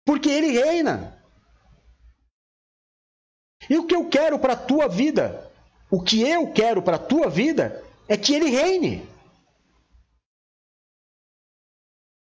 [0.05, 1.20] Porque Ele reina.
[3.71, 5.49] E o que eu quero para a tua vida,
[5.89, 9.09] o que eu quero para a tua vida, é que ele reine.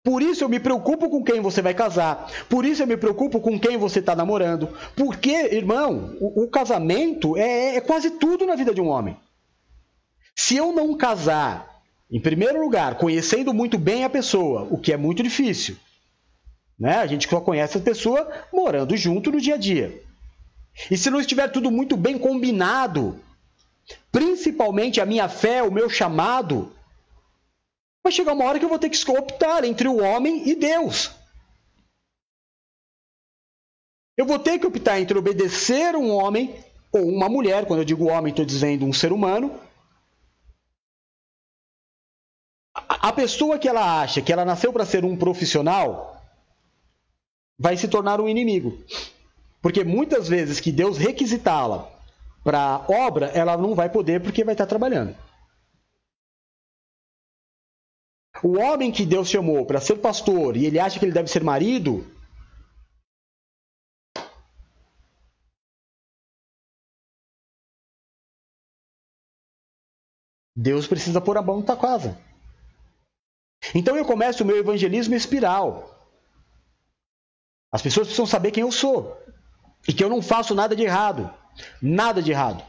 [0.03, 2.31] Por isso eu me preocupo com quem você vai casar.
[2.49, 4.69] Por isso eu me preocupo com quem você está namorando.
[4.97, 9.17] Porque, irmão, o, o casamento é, é quase tudo na vida de um homem.
[10.35, 14.97] Se eu não casar, em primeiro lugar, conhecendo muito bem a pessoa, o que é
[14.97, 15.77] muito difícil,
[16.79, 16.99] né?
[16.99, 20.06] A gente só conhece a pessoa morando junto no dia a dia.
[20.91, 23.21] E se não estiver tudo muito bem combinado,
[24.13, 26.75] principalmente a minha fé, o meu chamado,
[28.03, 31.11] vai chegar uma hora que eu vou ter que optar entre o homem e Deus.
[34.17, 36.55] Eu vou ter que optar entre obedecer um homem
[36.93, 39.61] ou uma mulher, quando eu digo homem, estou dizendo um ser humano.
[42.73, 46.23] A pessoa que ela acha que ela nasceu para ser um profissional
[47.59, 48.79] vai se tornar um inimigo.
[49.67, 51.91] Porque muitas vezes que Deus requisitá-la
[52.45, 55.13] para obra, ela não vai poder porque vai estar trabalhando.
[58.45, 61.43] O homem que Deus chamou para ser pastor e ele acha que ele deve ser
[61.43, 62.07] marido,
[70.55, 72.17] Deus precisa pôr a mão na casa.
[73.75, 75.93] Então eu começo o meu evangelismo espiral.
[77.73, 79.27] As pessoas precisam saber quem eu sou
[79.89, 81.33] e que eu não faço nada de errado.
[81.81, 82.65] Nada de errado.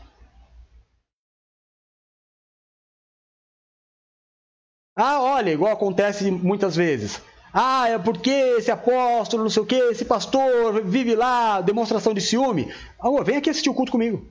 [4.95, 7.21] Ah, olha, igual acontece muitas vezes.
[7.53, 12.21] Ah, é porque esse apóstolo, não sei o que, esse pastor vive lá, demonstração de
[12.21, 12.73] ciúme.
[12.99, 14.27] Ah, vem aqui assistir o culto comigo.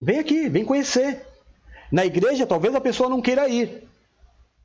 [0.00, 1.24] Vem aqui, vem conhecer.
[1.90, 3.85] Na igreja, talvez a pessoa não queira ir.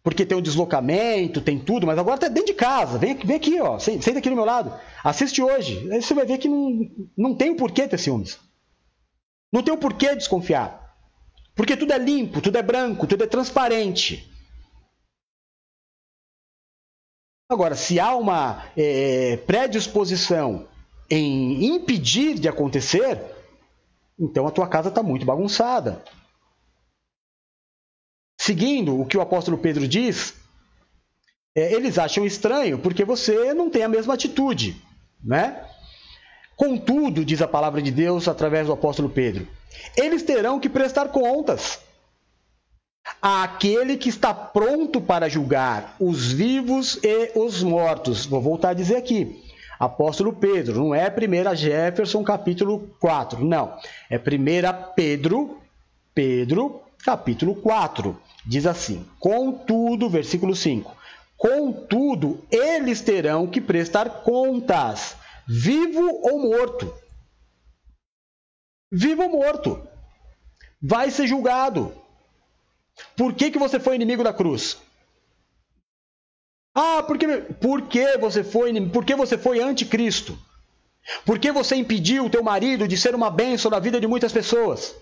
[0.04, 2.98] Porque tem o deslocamento, tem tudo, mas agora está dentro de casa.
[2.98, 3.78] Vem, vem aqui, ó.
[3.78, 4.74] Senta aqui do meu lado.
[5.04, 5.88] Assiste hoje.
[5.92, 8.40] Aí você vai ver que não, não tem o porquê ter ciúmes.
[9.54, 10.96] Não tem o porquê desconfiar.
[11.54, 14.28] Porque tudo é limpo, tudo é branco, tudo é transparente.
[17.48, 20.68] Agora, se há uma é, predisposição
[21.10, 23.22] em impedir de acontecer,
[24.18, 26.02] então a tua casa está muito bagunçada.
[28.44, 30.34] Seguindo o que o apóstolo Pedro diz,
[31.56, 34.82] é, eles acham estranho porque você não tem a mesma atitude,
[35.24, 35.64] né?
[36.56, 39.48] Contudo, diz a palavra de Deus através do apóstolo Pedro,
[39.96, 41.82] eles terão que prestar contas
[43.22, 48.26] àquele que está pronto para julgar os vivos e os mortos.
[48.26, 49.40] Vou voltar a dizer aqui.
[49.80, 53.78] Apóstolo Pedro, não é 1 Jefferson capítulo 4, não.
[54.10, 54.22] É 1
[54.96, 55.62] Pedro,
[56.16, 58.20] Pedro, capítulo 4.
[58.46, 60.96] Diz assim: Contudo, versículo 5:
[61.38, 65.16] Contudo, eles terão que prestar contas,
[65.48, 67.02] vivo ou morto
[68.92, 69.88] vivo ou morto.
[70.82, 71.96] Vai ser julgado.
[73.16, 74.78] Por que, que você foi inimigo da cruz?
[76.76, 77.28] Ah, porque,
[77.60, 80.38] porque você foi porque você foi anticristo?
[81.26, 84.32] Por que você impediu o teu marido de ser uma bênção na vida de muitas
[84.32, 84.96] pessoas?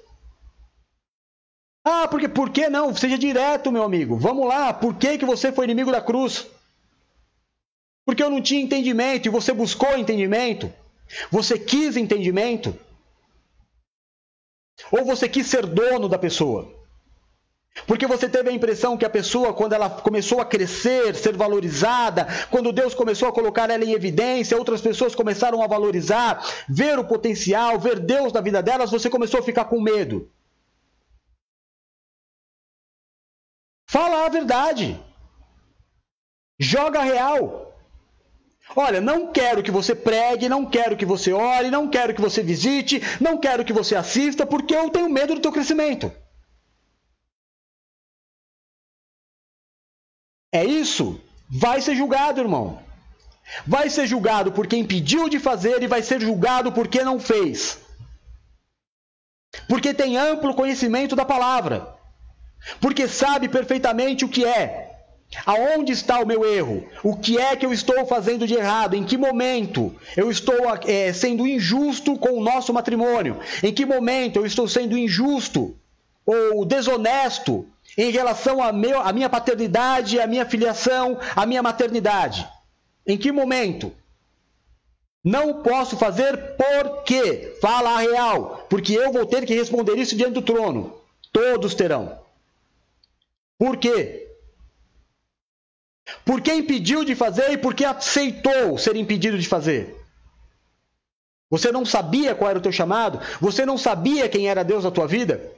[1.92, 2.96] Ah, porque por que não?
[2.96, 4.16] Seja direto, meu amigo.
[4.16, 4.72] Vamos lá.
[4.72, 6.46] Por que, que você foi inimigo da cruz?
[8.06, 10.72] Porque eu não tinha entendimento e você buscou entendimento.
[11.32, 12.78] Você quis entendimento.
[14.92, 16.72] Ou você quis ser dono da pessoa?
[17.88, 22.28] Porque você teve a impressão que a pessoa, quando ela começou a crescer, ser valorizada,
[22.52, 27.06] quando Deus começou a colocar ela em evidência, outras pessoas começaram a valorizar, ver o
[27.06, 30.30] potencial, ver Deus na vida delas, você começou a ficar com medo.
[33.90, 35.04] Fala a verdade.
[36.60, 37.74] Joga real.
[38.76, 42.44] Olha, não quero que você pregue, não quero que você ore, não quero que você
[42.44, 46.12] visite, não quero que você assista, porque eu tenho medo do teu crescimento.
[50.54, 51.20] É isso?
[51.50, 52.84] Vai ser julgado, irmão.
[53.66, 57.80] Vai ser julgado porque impediu de fazer e vai ser julgado porque não fez.
[59.68, 61.99] Porque tem amplo conhecimento da palavra.
[62.80, 64.90] Porque sabe perfeitamente o que é
[65.46, 66.88] Aonde está o meu erro?
[67.04, 68.96] O que é que eu estou fazendo de errado?
[68.96, 70.56] Em que momento eu estou
[70.88, 73.40] é, sendo injusto com o nosso matrimônio?
[73.62, 75.78] Em que momento eu estou sendo injusto
[76.26, 78.72] ou desonesto em relação à
[79.14, 82.48] minha paternidade, à minha filiação, à minha maternidade?
[83.06, 83.94] Em que momento?
[85.24, 87.56] Não posso fazer por quê?
[87.62, 90.96] Fala a real, porque eu vou ter que responder isso diante do trono.
[91.32, 92.29] Todos terão.
[93.60, 94.26] Por quê?
[96.26, 99.96] Por que impediu de fazer e por que aceitou ser impedido de fazer?
[101.52, 103.20] Você não sabia qual era o teu chamado?
[103.42, 105.54] Você não sabia quem era Deus na tua vida?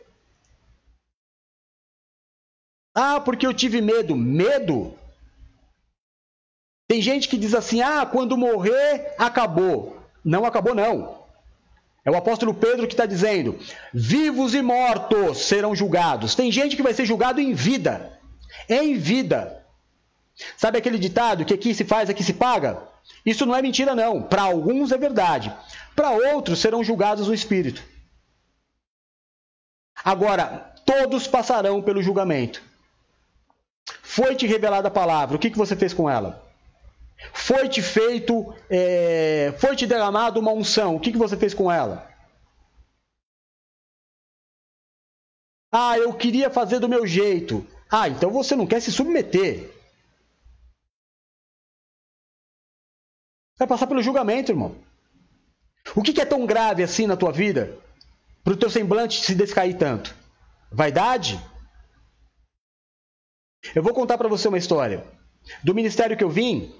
[2.95, 4.15] Ah, porque eu tive medo.
[4.15, 4.97] Medo?
[6.89, 10.01] Tem gente que diz assim: ah, quando morrer, acabou.
[10.25, 11.20] Não acabou, não.
[12.03, 13.59] É o apóstolo Pedro que está dizendo:
[13.93, 16.35] vivos e mortos serão julgados.
[16.35, 18.19] Tem gente que vai ser julgado em vida.
[18.67, 19.65] Em vida.
[20.57, 22.81] Sabe aquele ditado que aqui se faz, aqui se paga?
[23.25, 24.21] Isso não é mentira, não.
[24.21, 25.53] Para alguns é verdade.
[25.95, 27.83] Para outros serão julgados no espírito.
[30.03, 32.61] Agora, todos passarão pelo julgamento.
[34.01, 36.50] Foi-te revelada a palavra, o que, que você fez com ela?
[37.33, 42.09] Foi-te feito, é, foi-te derramado uma unção, o que, que você fez com ela?
[45.71, 47.65] Ah, eu queria fazer do meu jeito.
[47.89, 49.69] Ah, então você não quer se submeter.
[53.57, 54.75] Vai passar pelo julgamento, irmão.
[55.95, 57.79] O que, é tão grave assim na tua vida?
[58.43, 60.15] para o teu semblante se descair tanto?
[60.71, 61.39] Vaidade?
[63.75, 65.05] Eu vou contar para você uma história.
[65.63, 66.73] Do ministério que eu vim,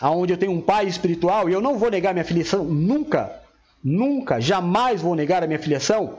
[0.00, 3.42] aonde eu tenho um pai espiritual, e eu não vou negar minha filiação, nunca,
[3.82, 6.18] nunca, jamais vou negar a minha filiação.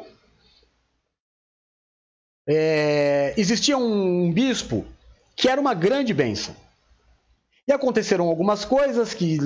[2.48, 4.86] É, existia um bispo
[5.36, 6.56] que era uma grande bênção.
[7.68, 9.38] E aconteceram algumas coisas que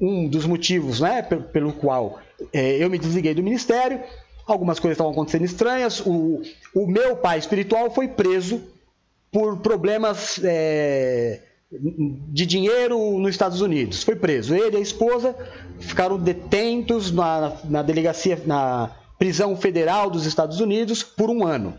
[0.00, 2.20] um dos motivos, né, pelo qual
[2.52, 4.02] é, eu me desliguei do ministério,
[4.46, 6.00] algumas coisas estavam acontecendo estranhas.
[6.00, 6.42] O,
[6.74, 8.62] o meu pai espiritual foi preso
[9.32, 14.02] por problemas é, de dinheiro nos Estados Unidos.
[14.02, 14.54] Foi preso.
[14.54, 15.36] Ele e a esposa
[15.78, 21.78] ficaram detentos na, na delegacia, na prisão federal dos Estados Unidos por um ano.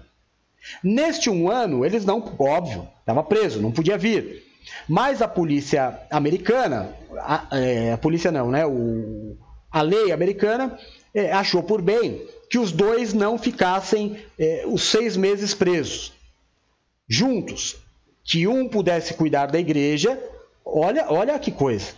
[0.84, 4.44] Neste um ano, eles não, óbvio, estava preso, não podia vir.
[4.88, 8.66] Mas a polícia americana, a, é, a polícia não, né?
[8.66, 9.36] O,
[9.72, 10.78] a lei americana
[11.14, 16.14] é, achou por bem que os dois não ficassem é, os seis meses presos
[17.10, 17.78] juntos
[18.24, 20.22] que um pudesse cuidar da igreja.
[20.64, 21.94] Olha, olha que coisa.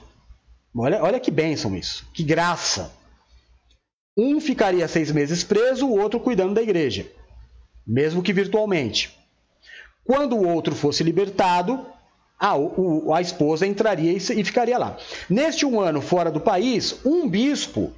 [0.76, 2.06] Olha, olha que bênção isso.
[2.14, 2.92] Que graça.
[4.18, 7.08] Um ficaria seis meses preso, o outro cuidando da igreja,
[7.86, 9.18] mesmo que virtualmente.
[10.04, 11.86] Quando o outro fosse libertado,
[12.40, 14.98] a, o, a esposa entraria e, e ficaria lá.
[15.30, 17.92] Neste um ano fora do país, um bispo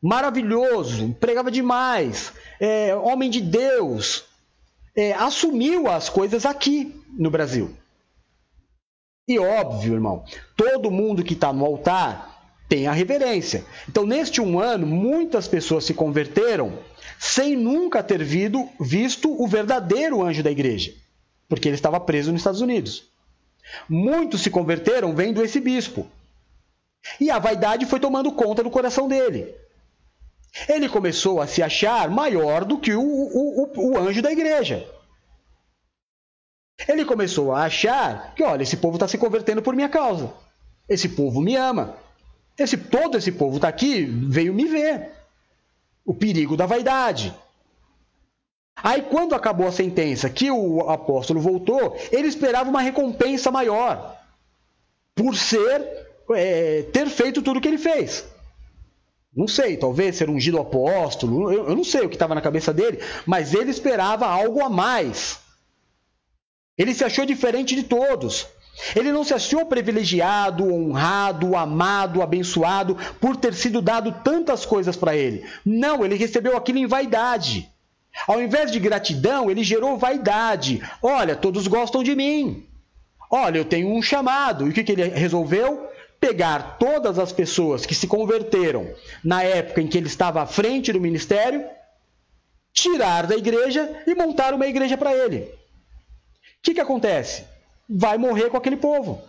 [0.00, 4.24] maravilhoso, pregava demais, é, homem de Deus,
[4.96, 7.70] é, assumiu as coisas aqui no Brasil.
[9.26, 10.24] E óbvio, irmão,
[10.56, 12.34] todo mundo que está no altar
[12.68, 13.64] tem a reverência.
[13.88, 16.78] Então, neste um ano, muitas pessoas se converteram
[17.18, 20.92] sem nunca ter vido, visto o verdadeiro anjo da igreja,
[21.48, 23.04] porque ele estava preso nos Estados Unidos.
[23.88, 26.06] Muitos se converteram vendo esse bispo.
[27.20, 29.54] E a vaidade foi tomando conta do coração dele.
[30.68, 34.88] Ele começou a se achar maior do que o, o, o, o anjo da igreja.
[36.88, 40.32] Ele começou a achar que, olha, esse povo está se convertendo por minha causa.
[40.88, 41.96] Esse povo me ama.
[42.58, 45.10] Esse, todo esse povo está aqui, veio me ver.
[46.04, 47.34] O perigo da vaidade.
[48.76, 54.16] Aí, quando acabou a sentença que o apóstolo voltou, ele esperava uma recompensa maior
[55.14, 55.80] por ser
[56.32, 58.24] é, ter feito tudo o que ele fez.
[59.34, 62.72] Não sei, talvez ser ungido apóstolo, eu, eu não sei o que estava na cabeça
[62.72, 65.40] dele, mas ele esperava algo a mais.
[66.76, 68.46] Ele se achou diferente de todos.
[68.96, 75.16] Ele não se achou privilegiado, honrado, amado, abençoado por ter sido dado tantas coisas para
[75.16, 75.44] ele.
[75.64, 77.68] Não, ele recebeu aquilo em vaidade.
[78.26, 80.82] Ao invés de gratidão, ele gerou vaidade.
[81.00, 82.66] Olha, todos gostam de mim.
[83.30, 84.66] Olha, eu tenho um chamado.
[84.66, 85.88] E o que, que ele resolveu?
[86.20, 88.88] Pegar todas as pessoas que se converteram
[89.22, 91.64] na época em que ele estava à frente do ministério,
[92.72, 95.48] tirar da igreja e montar uma igreja para ele
[96.64, 97.46] que, que acontece?
[97.88, 99.22] Vai morrer com aquele povo.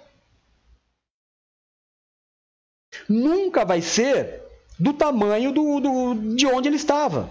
[3.09, 4.41] Nunca vai ser
[4.79, 7.29] do tamanho do, do, de onde ele estava.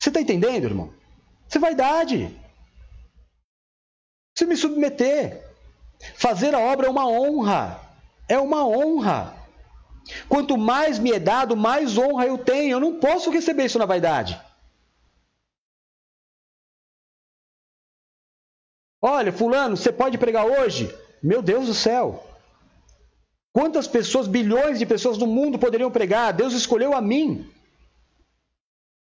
[0.00, 0.94] Você está entendendo, irmão?
[1.48, 2.40] Isso é vaidade.
[4.38, 5.42] Se me submeter.
[6.16, 7.80] Fazer a obra é uma honra.
[8.28, 9.34] É uma honra.
[10.28, 12.72] Quanto mais me é dado, mais honra eu tenho.
[12.72, 14.40] Eu não posso receber isso na vaidade.
[19.06, 20.90] Olha, fulano, você pode pregar hoje?
[21.22, 22.26] Meu Deus do céu!
[23.52, 26.32] Quantas pessoas, bilhões de pessoas no mundo poderiam pregar?
[26.32, 27.46] Deus escolheu a mim.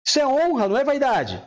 [0.03, 1.39] Isso é honra, não é vaidade.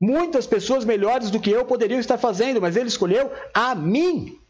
[0.00, 4.40] Muitas pessoas melhores do que eu poderiam estar fazendo, mas ele escolheu a mim.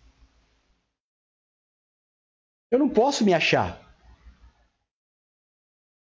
[2.71, 3.81] Eu não posso me achar.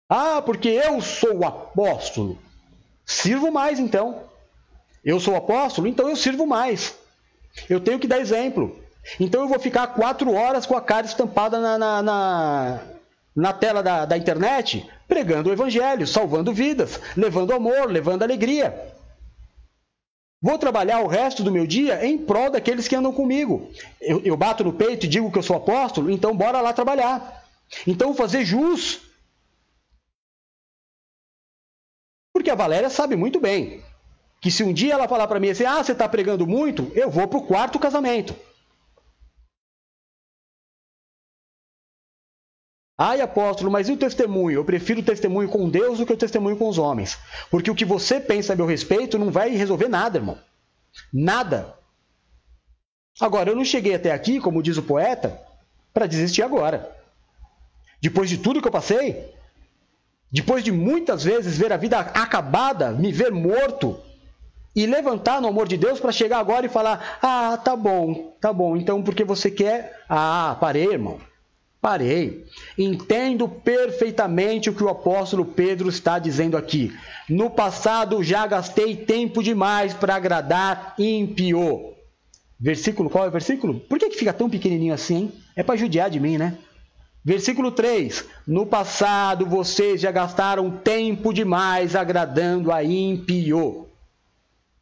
[0.08, 2.38] Ah, porque eu sou o apóstolo.
[3.04, 4.35] Sirvo mais então.
[5.06, 6.98] Eu sou apóstolo, então eu sirvo mais.
[7.70, 8.76] Eu tenho que dar exemplo.
[9.20, 12.82] Então eu vou ficar quatro horas com a cara estampada na, na, na,
[13.36, 18.92] na tela da, da internet, pregando o evangelho, salvando vidas, levando amor, levando alegria.
[20.42, 23.70] Vou trabalhar o resto do meu dia em prol daqueles que andam comigo.
[24.00, 27.44] Eu, eu, bato no peito e digo que eu sou apóstolo, então bora lá trabalhar.
[27.86, 29.02] Então fazer jus.
[32.32, 33.85] Porque a Valéria sabe muito bem
[34.46, 37.10] que se um dia ela falar para mim assim, ah, você está pregando muito, eu
[37.10, 38.32] vou para o quarto casamento.
[42.96, 44.60] Ai, apóstolo, mas e o testemunho?
[44.60, 47.18] Eu prefiro o testemunho com Deus do que o testemunho com os homens.
[47.50, 50.38] Porque o que você pensa a meu respeito não vai resolver nada, irmão.
[51.12, 51.74] Nada.
[53.20, 55.42] Agora, eu não cheguei até aqui, como diz o poeta,
[55.92, 56.96] para desistir agora.
[58.00, 59.28] Depois de tudo que eu passei?
[60.30, 64.05] Depois de muitas vezes ver a vida acabada, me ver morto
[64.76, 68.52] e levantar no amor de Deus para chegar agora e falar: "Ah, tá bom, tá
[68.52, 68.76] bom.
[68.76, 70.04] Então porque você quer?
[70.06, 71.18] Ah, parei, irmão.
[71.80, 72.44] Parei.
[72.76, 76.92] Entendo perfeitamente o que o apóstolo Pedro está dizendo aqui.
[77.28, 81.94] No passado já gastei tempo demais para agradar ímpio.
[82.58, 83.80] Versículo, qual é o versículo?
[83.80, 85.16] Por que, que fica tão pequenininho assim?
[85.16, 85.32] Hein?
[85.54, 86.58] É para judiar de mim, né?
[87.24, 93.85] Versículo 3: No passado vocês já gastaram tempo demais agradando a ímpio.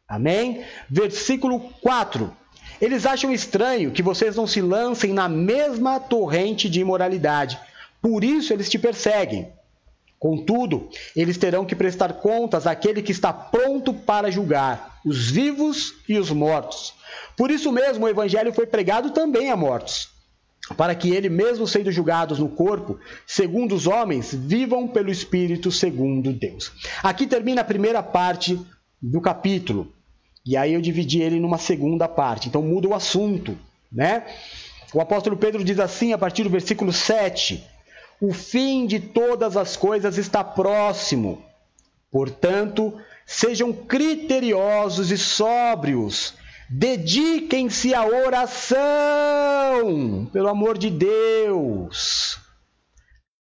[0.07, 0.63] Amém?
[0.89, 2.31] Versículo 4:
[2.79, 7.59] Eles acham estranho que vocês não se lancem na mesma torrente de imoralidade,
[8.01, 9.51] por isso eles te perseguem.
[10.19, 16.17] Contudo, eles terão que prestar contas àquele que está pronto para julgar os vivos e
[16.17, 16.93] os mortos.
[17.37, 20.15] Por isso mesmo o evangelho foi pregado também a mortos
[20.73, 26.33] para que ele, mesmo sendo julgados no corpo, segundo os homens, vivam pelo Espírito segundo
[26.33, 26.71] Deus.
[27.03, 28.59] Aqui termina a primeira parte
[29.01, 29.93] do capítulo.
[30.45, 32.47] E aí eu dividi ele numa segunda parte.
[32.47, 33.57] Então muda o assunto,
[33.91, 34.25] né?
[34.93, 37.63] O apóstolo Pedro diz assim a partir do versículo 7:
[38.21, 41.43] O fim de todas as coisas está próximo.
[42.11, 42.93] Portanto,
[43.25, 46.33] sejam criteriosos e sóbrios
[46.69, 48.79] Dediquem-se à oração,
[50.33, 52.39] pelo amor de Deus.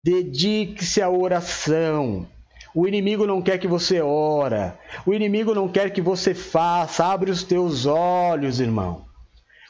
[0.04, 2.28] Dedique-se à oração.
[2.74, 4.80] O inimigo não quer que você ora.
[5.06, 7.06] O inimigo não quer que você faça.
[7.06, 9.06] Abre os teus olhos, irmão.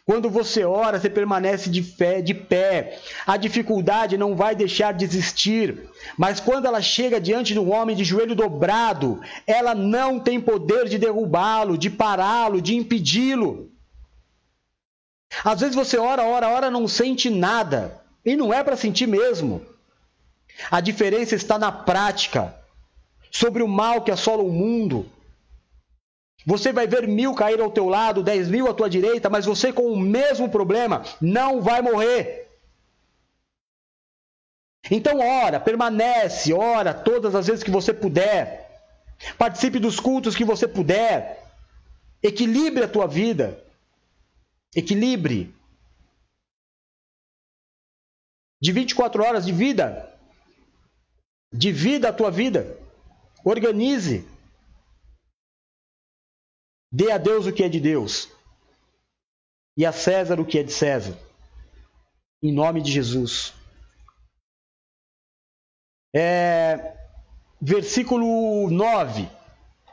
[0.06, 3.00] Quando você ora, você permanece de fé, de pé.
[3.26, 7.96] A dificuldade não vai deixar de existir, mas quando ela chega diante de um homem
[7.96, 13.72] de joelho dobrado, ela não tem poder de derrubá-lo, de pará-lo, de impedi-lo.
[15.46, 19.62] Às vezes você ora, ora, ora, não sente nada, e não é para sentir mesmo.
[20.70, 22.61] A diferença está na prática
[23.32, 25.10] sobre o mal que assola o mundo
[26.46, 29.72] você vai ver mil cair ao teu lado, dez mil à tua direita, mas você
[29.72, 32.50] com o mesmo problema não vai morrer.
[34.90, 38.70] Então ora, permanece, ora todas as vezes que você puder.
[39.38, 41.46] Participe dos cultos que você puder.
[42.24, 43.64] Equilibre a tua vida.
[44.76, 45.54] Equilibre.
[48.60, 50.10] De 24 horas de vida.
[51.54, 52.81] Divida a tua vida.
[53.44, 54.28] Organize.
[56.92, 58.30] Dê a Deus o que é de Deus
[59.78, 61.18] e a César o que é de César.
[62.44, 63.54] Em nome de Jesus.
[66.14, 66.98] É,
[67.62, 69.30] versículo 9.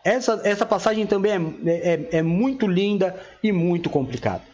[0.04, 1.32] Essa, essa passagem também
[1.66, 4.44] é, é, é muito linda e muito complicada.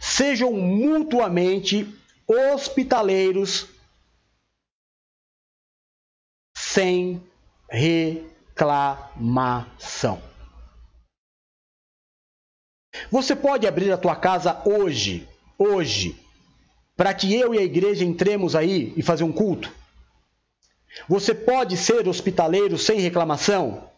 [0.00, 1.86] Sejam mutuamente
[2.26, 3.68] hospitaleiros
[6.56, 7.22] sem
[7.68, 9.06] reclamação.
[13.10, 16.18] Você pode abrir a tua casa hoje, hoje,
[16.96, 19.70] para que eu e a igreja entremos aí e fazer um culto?
[21.08, 23.90] Você pode ser hospitaleiro sem reclamação?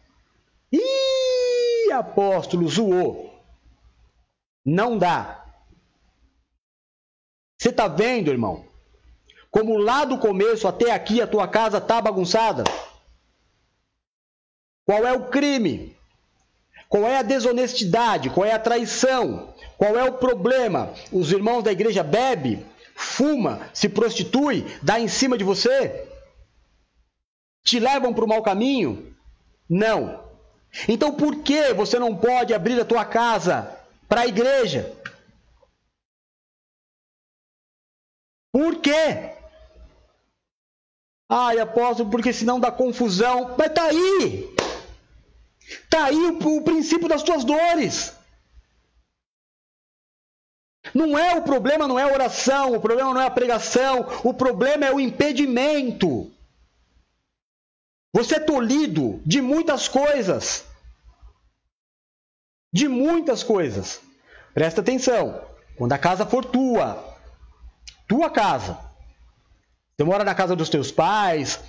[0.72, 3.38] Ih, apóstolo, zoou.
[4.64, 5.44] Não dá.
[7.56, 8.66] Você está vendo, irmão?
[9.50, 12.64] Como lá do começo até aqui a tua casa está bagunçada?
[14.88, 15.94] Qual é o crime?
[16.88, 18.30] Qual é a desonestidade?
[18.30, 19.52] Qual é a traição?
[19.76, 20.94] Qual é o problema?
[21.12, 22.64] Os irmãos da igreja bebe,
[22.96, 26.08] fuma, se prostitui, dá em cima de você?
[27.62, 29.14] Te levam para o mau caminho?
[29.68, 30.24] Não.
[30.88, 33.78] Então por que você não pode abrir a tua casa
[34.08, 34.90] para a igreja?
[38.50, 39.34] Por quê?
[41.28, 43.54] Ai, apóstolo, porque senão dá confusão.
[43.58, 44.56] Mas tá aí!
[45.68, 48.16] Está aí o, o princípio das tuas dores.
[50.94, 54.32] Não é o problema, não é a oração, o problema não é a pregação, o
[54.32, 56.32] problema é o impedimento.
[58.12, 60.64] Você é tolhido de muitas coisas.
[62.72, 64.00] De muitas coisas.
[64.54, 65.46] Presta atenção.
[65.76, 67.16] Quando a casa for tua,
[68.08, 68.78] tua casa.
[69.96, 71.60] Você mora na casa dos teus pais,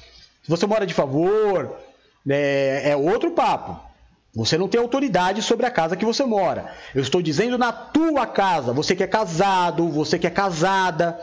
[0.43, 1.77] se você mora de favor,
[2.27, 3.88] é, é outro papo.
[4.39, 6.73] Você não tem autoridade sobre a casa que você mora.
[6.95, 8.71] Eu estou dizendo na tua casa.
[8.71, 11.19] Você que é casado, você que é casada.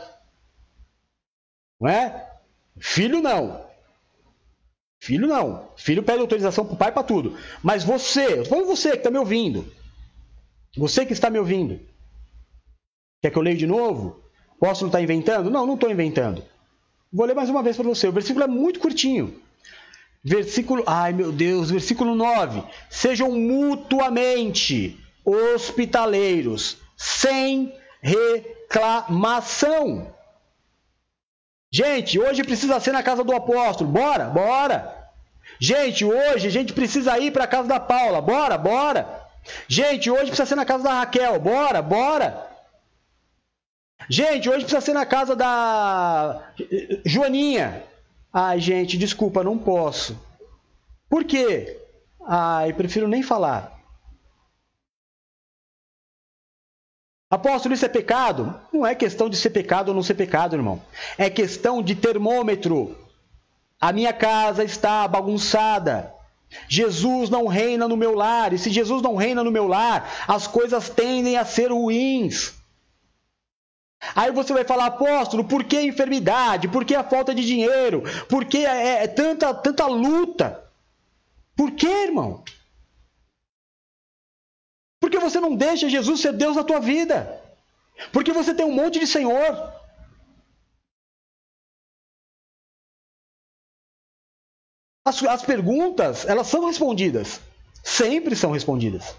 [1.81, 2.29] Não é?
[2.79, 3.65] Filho não.
[5.01, 5.71] Filho não.
[5.75, 7.35] Filho pede autorização para o pai para tudo.
[7.63, 9.65] Mas você, eu você que está me ouvindo.
[10.77, 11.79] Você que está me ouvindo.
[13.23, 14.21] Quer que eu leia de novo?
[14.59, 15.49] Posso não estar tá inventando?
[15.49, 16.43] Não, não estou inventando.
[17.11, 18.07] Vou ler mais uma vez para você.
[18.07, 19.41] O versículo é muito curtinho.
[20.29, 22.61] Versículo, ai meu Deus, versículo 9.
[22.89, 30.13] Sejam mutuamente hospitaleiros, sem reclamação.
[31.71, 33.89] Gente, hoje precisa ser na casa do apóstolo.
[33.89, 35.09] Bora, bora.
[35.61, 38.19] Gente, hoje a gente precisa ir para a casa da Paula.
[38.19, 39.29] Bora, bora.
[39.65, 41.39] Gente, hoje precisa ser na casa da Raquel.
[41.39, 42.45] Bora, bora.
[44.09, 46.51] Gente, hoje precisa ser na casa da
[47.05, 47.81] Joaninha.
[48.39, 50.15] Ai, gente, desculpa, não posso.
[51.09, 51.81] Por quê?
[52.23, 53.81] Ai, prefiro nem falar.
[57.31, 58.55] Apóstolo, isso é pecado?
[58.71, 60.79] Não é questão de ser pecado ou não ser pecado, irmão.
[61.17, 62.95] É questão de termômetro.
[63.81, 66.13] A minha casa está bagunçada.
[66.69, 68.53] Jesus não reina no meu lar.
[68.53, 72.53] E se Jesus não reina no meu lar, as coisas tendem a ser ruins.
[74.15, 76.67] Aí você vai falar, apóstolo, por que a enfermidade?
[76.67, 78.03] Por que a falta de dinheiro?
[78.29, 80.63] Por que é, é tanta, tanta luta?
[81.55, 82.43] Por que, irmão?
[84.99, 87.41] Porque você não deixa Jesus ser Deus na tua vida.
[88.11, 89.73] Porque você tem um monte de Senhor.
[95.05, 97.39] As, as perguntas, elas são respondidas.
[97.83, 99.15] Sempre são respondidas.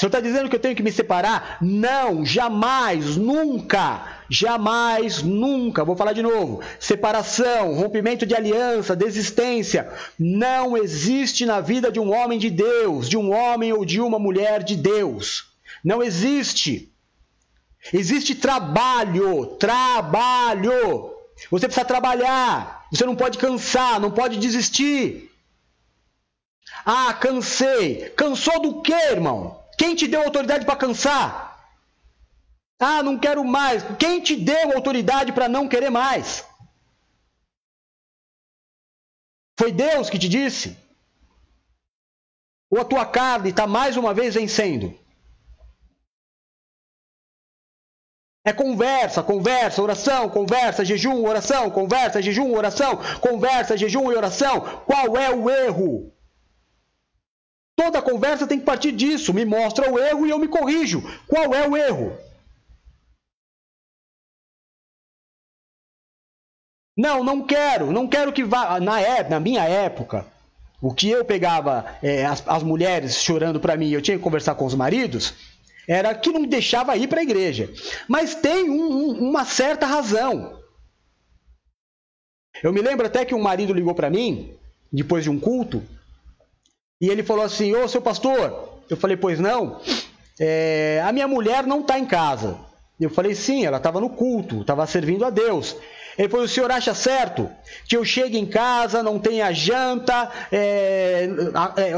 [0.00, 1.58] Senhor está dizendo que eu tenho que me separar?
[1.60, 5.84] Não, jamais, nunca, jamais, nunca.
[5.84, 6.62] Vou falar de novo.
[6.78, 9.92] Separação, rompimento de aliança, desistência.
[10.18, 14.18] Não existe na vida de um homem de Deus, de um homem ou de uma
[14.18, 15.50] mulher de Deus.
[15.84, 16.90] Não existe.
[17.92, 21.14] Existe trabalho, trabalho.
[21.50, 22.86] Você precisa trabalhar.
[22.90, 25.30] Você não pode cansar, não pode desistir.
[26.86, 28.10] Ah, cansei.
[28.16, 29.59] Cansou do quê, irmão?
[29.80, 31.26] Quem te deu autoridade para cansar?
[32.78, 33.82] Ah, não quero mais.
[33.98, 36.44] Quem te deu autoridade para não querer mais?
[39.58, 40.76] Foi Deus que te disse?
[42.70, 44.94] Ou a tua carne está mais uma vez vencendo?
[48.44, 54.60] É conversa, conversa, oração, conversa, jejum, oração, conversa, jejum, oração, conversa, jejum e oração.
[54.84, 56.19] Qual é o erro?
[57.82, 59.32] Toda conversa tem que partir disso.
[59.32, 61.02] Me mostra o erro e eu me corrijo.
[61.26, 62.14] Qual é o erro?
[66.94, 67.90] Não, não quero.
[67.90, 68.78] Não quero que vá.
[68.78, 69.00] Na,
[69.30, 70.26] na minha época,
[70.78, 74.54] o que eu pegava é, as, as mulheres chorando para mim, eu tinha que conversar
[74.56, 75.32] com os maridos,
[75.88, 77.72] era que não me deixava ir para a igreja.
[78.06, 80.60] Mas tem um, um, uma certa razão.
[82.62, 84.54] Eu me lembro até que um marido ligou para mim,
[84.92, 85.82] depois de um culto,
[87.00, 89.80] e ele falou assim: Ô seu pastor, eu falei, pois não,
[90.38, 92.58] é, a minha mulher não está em casa.
[93.00, 95.76] Eu falei, sim, ela estava no culto, estava servindo a Deus.
[96.18, 97.48] Ele falou: o senhor acha certo
[97.88, 101.28] que eu chegue em casa, não tenha janta, é,
[101.76, 101.94] é,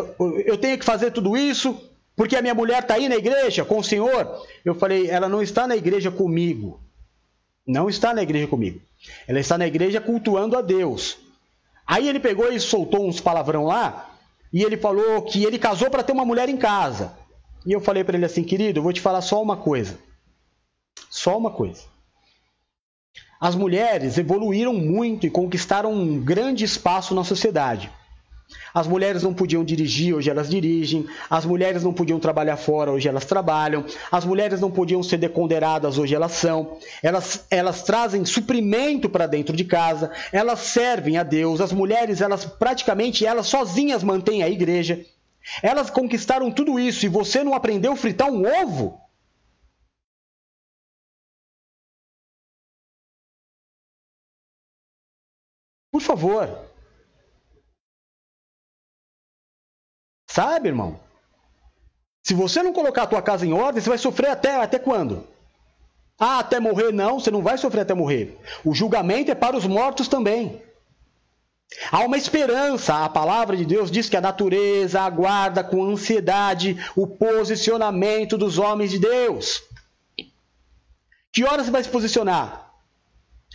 [0.47, 1.77] eu tenho que fazer tudo isso
[2.15, 4.47] porque a minha mulher está aí na igreja com o senhor?
[4.65, 6.81] Eu falei: ela não está na igreja comigo.
[7.66, 8.81] Não está na igreja comigo.
[9.27, 11.19] Ela está na igreja cultuando a Deus.
[11.87, 14.11] Aí ele pegou e soltou uns palavrão lá
[14.53, 17.16] e ele falou que ele casou para ter uma mulher em casa.
[17.65, 19.99] E eu falei para ele assim, querido, eu vou te falar só uma coisa.
[21.09, 21.83] Só uma coisa.
[23.41, 27.91] As mulheres evoluíram muito e conquistaram um grande espaço na sociedade.
[28.74, 31.07] As mulheres não podiam dirigir, hoje elas dirigem.
[31.28, 33.85] As mulheres não podiam trabalhar fora, hoje elas trabalham.
[34.11, 36.78] As mulheres não podiam ser deconderadas, hoje elas são.
[37.03, 40.11] Elas, elas trazem suprimento para dentro de casa.
[40.32, 41.61] Elas servem a Deus.
[41.61, 45.05] As mulheres, elas praticamente, elas sozinhas mantêm a igreja.
[45.62, 49.01] Elas conquistaram tudo isso e você não aprendeu a fritar um ovo?
[55.90, 56.72] Por favor.
[60.32, 60.98] Sabe, irmão?
[62.22, 65.26] Se você não colocar a tua casa em ordem, você vai sofrer até, até quando?
[66.18, 68.38] Ah, até morrer não, você não vai sofrer até morrer.
[68.64, 70.62] O julgamento é para os mortos também.
[71.90, 73.04] Há uma esperança.
[73.04, 78.90] A palavra de Deus diz que a natureza aguarda com ansiedade o posicionamento dos homens
[78.90, 79.62] de Deus.
[81.30, 82.72] Que hora você vai se posicionar?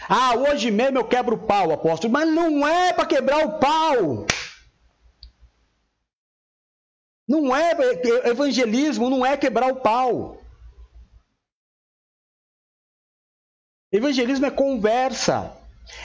[0.07, 2.13] Ah, hoje mesmo eu quebro o pau, apóstolo.
[2.13, 4.27] Mas não é para quebrar o pau.
[7.27, 7.71] Não é
[8.29, 10.41] evangelismo, não é quebrar o pau.
[13.91, 15.55] Evangelismo é conversa,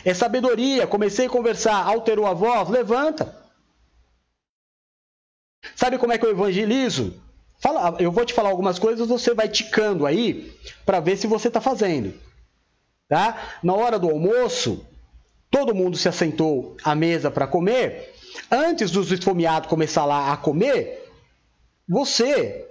[0.04, 0.86] é sabedoria.
[0.86, 3.40] Comecei a conversar, alterou a voz, levanta.
[5.76, 7.20] Sabe como é que eu evangelizo?
[7.58, 10.52] Fala, eu vou te falar algumas coisas, você vai ticando aí
[10.84, 12.12] para ver se você está fazendo.
[13.08, 13.58] tá?
[13.62, 14.84] Na hora do almoço,
[15.48, 18.12] todo mundo se assentou à mesa para comer.
[18.50, 21.01] Antes dos esfomeados começar lá a comer,
[21.88, 22.68] você,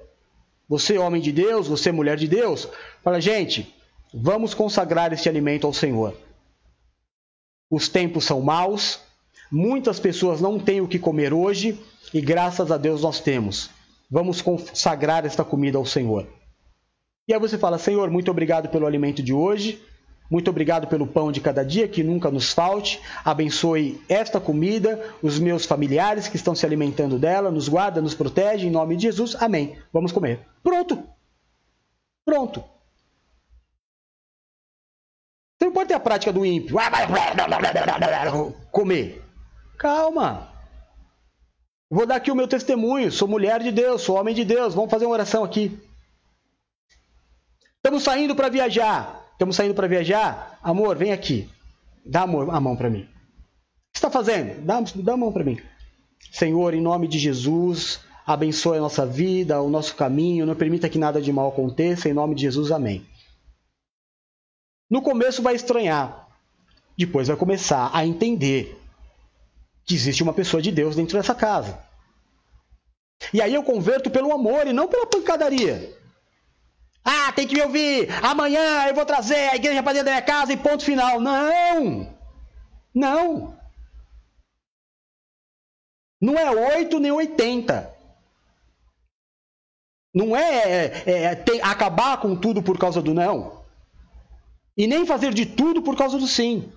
[0.67, 2.67] você homem de Deus, você mulher de Deus,
[3.03, 3.73] fala, gente,
[4.13, 6.15] vamos consagrar este alimento ao Senhor.
[7.69, 8.99] Os tempos são maus,
[9.51, 11.79] muitas pessoas não têm o que comer hoje
[12.13, 13.69] e graças a Deus nós temos.
[14.09, 16.27] Vamos consagrar esta comida ao Senhor.
[17.27, 19.81] E aí você fala, Senhor, muito obrigado pelo alimento de hoje,
[20.31, 23.01] muito obrigado pelo pão de cada dia, que nunca nos falte.
[23.25, 28.65] Abençoe esta comida, os meus familiares que estão se alimentando dela, nos guarda, nos protege,
[28.65, 29.35] em nome de Jesus.
[29.35, 29.77] Amém.
[29.91, 30.39] Vamos comer.
[30.63, 31.03] Pronto.
[32.23, 32.63] Pronto.
[35.59, 36.75] Você não pode ter a prática do ímpio.
[38.71, 39.21] Comer.
[39.77, 40.49] Calma.
[41.89, 43.11] Vou dar aqui o meu testemunho.
[43.11, 44.73] Sou mulher de Deus, sou homem de Deus.
[44.73, 45.77] Vamos fazer uma oração aqui.
[47.75, 49.20] Estamos saindo para viajar.
[49.41, 50.59] Estamos saindo para viajar?
[50.61, 51.49] Amor, vem aqui.
[52.05, 53.01] Dá a mão para mim.
[53.01, 54.63] O que está fazendo?
[54.63, 55.59] Dá, dá a mão para mim.
[56.31, 60.99] Senhor, em nome de Jesus, abençoe a nossa vida, o nosso caminho, não permita que
[60.99, 63.03] nada de mal aconteça, em nome de Jesus, amém.
[64.87, 66.27] No começo vai estranhar,
[66.95, 68.79] depois vai começar a entender
[69.85, 71.83] que existe uma pessoa de Deus dentro dessa casa.
[73.33, 75.99] E aí eu converto pelo amor e não pela pancadaria.
[77.03, 78.09] Ah, tem que me ouvir.
[78.23, 81.19] Amanhã eu vou trazer a igreja para dentro da minha casa e ponto final.
[81.19, 82.15] Não!
[82.93, 83.57] Não!
[86.21, 87.91] Não é 8 nem 80.
[90.13, 93.63] Não é, é, é tem, acabar com tudo por causa do não.
[94.77, 96.71] E nem fazer de tudo por causa do sim.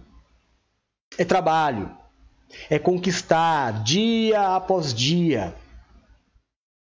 [1.18, 1.94] É trabalho.
[2.70, 5.55] É conquistar dia após dia.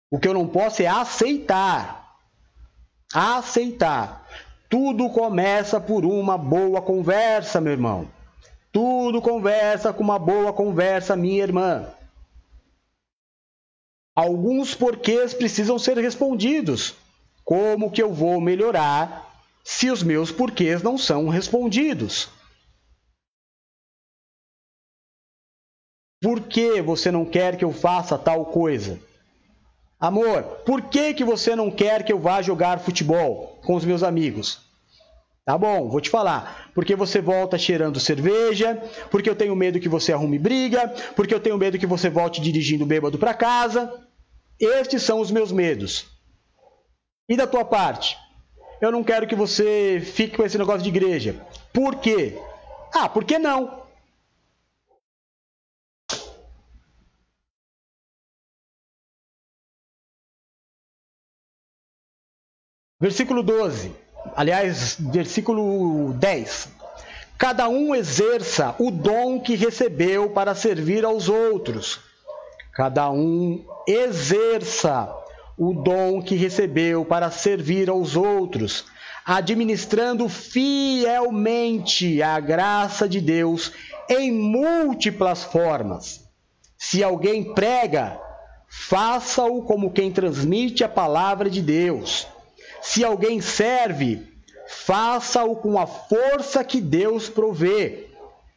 [0.09, 2.00] O que eu não posso é aceitar
[3.13, 4.27] aceitar.
[4.69, 8.07] Tudo começa por uma boa conversa, meu irmão.
[8.71, 11.93] Tudo conversa com uma boa conversa, minha irmã.
[14.15, 16.95] Alguns porquês precisam ser respondidos.
[17.43, 22.29] Como que eu vou melhorar se os meus porquês não são respondidos?
[26.21, 28.99] Por que você não quer que eu faça tal coisa?
[30.01, 34.01] Amor, por que, que você não quer que eu vá jogar futebol com os meus
[34.01, 34.59] amigos?
[35.45, 36.71] Tá bom, vou te falar.
[36.73, 41.39] Porque você volta cheirando cerveja, porque eu tenho medo que você arrume briga, porque eu
[41.39, 43.93] tenho medo que você volte dirigindo bêbado para casa.
[44.59, 46.07] Estes são os meus medos.
[47.29, 48.17] E da tua parte?
[48.81, 51.45] Eu não quero que você fique com esse negócio de igreja.
[51.71, 52.39] Por quê?
[52.91, 53.80] Ah, por que não?
[63.01, 63.91] Versículo 12,
[64.35, 66.69] aliás, versículo 10.
[67.35, 71.99] Cada um exerça o dom que recebeu para servir aos outros.
[72.75, 75.11] Cada um exerça
[75.57, 78.85] o dom que recebeu para servir aos outros,
[79.25, 83.71] administrando fielmente a graça de Deus
[84.07, 86.29] em múltiplas formas.
[86.77, 88.21] Se alguém prega,
[88.67, 92.27] faça-o como quem transmite a palavra de Deus.
[92.81, 94.27] Se alguém serve,
[94.67, 98.07] faça-o com a força que Deus provê,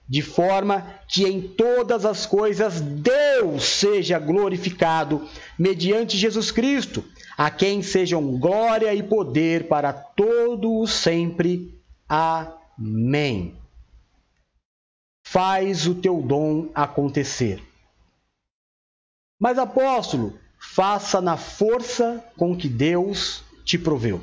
[0.08, 5.28] de forma que em todas as coisas Deus seja glorificado
[5.58, 7.04] mediante Jesus Cristo,
[7.36, 11.78] a quem sejam glória e poder para todo o sempre.
[12.08, 13.56] Amém.
[15.26, 17.62] Faz o teu dom acontecer.
[19.38, 24.20] Mas apóstolo, faça na força com que Deus te proveu.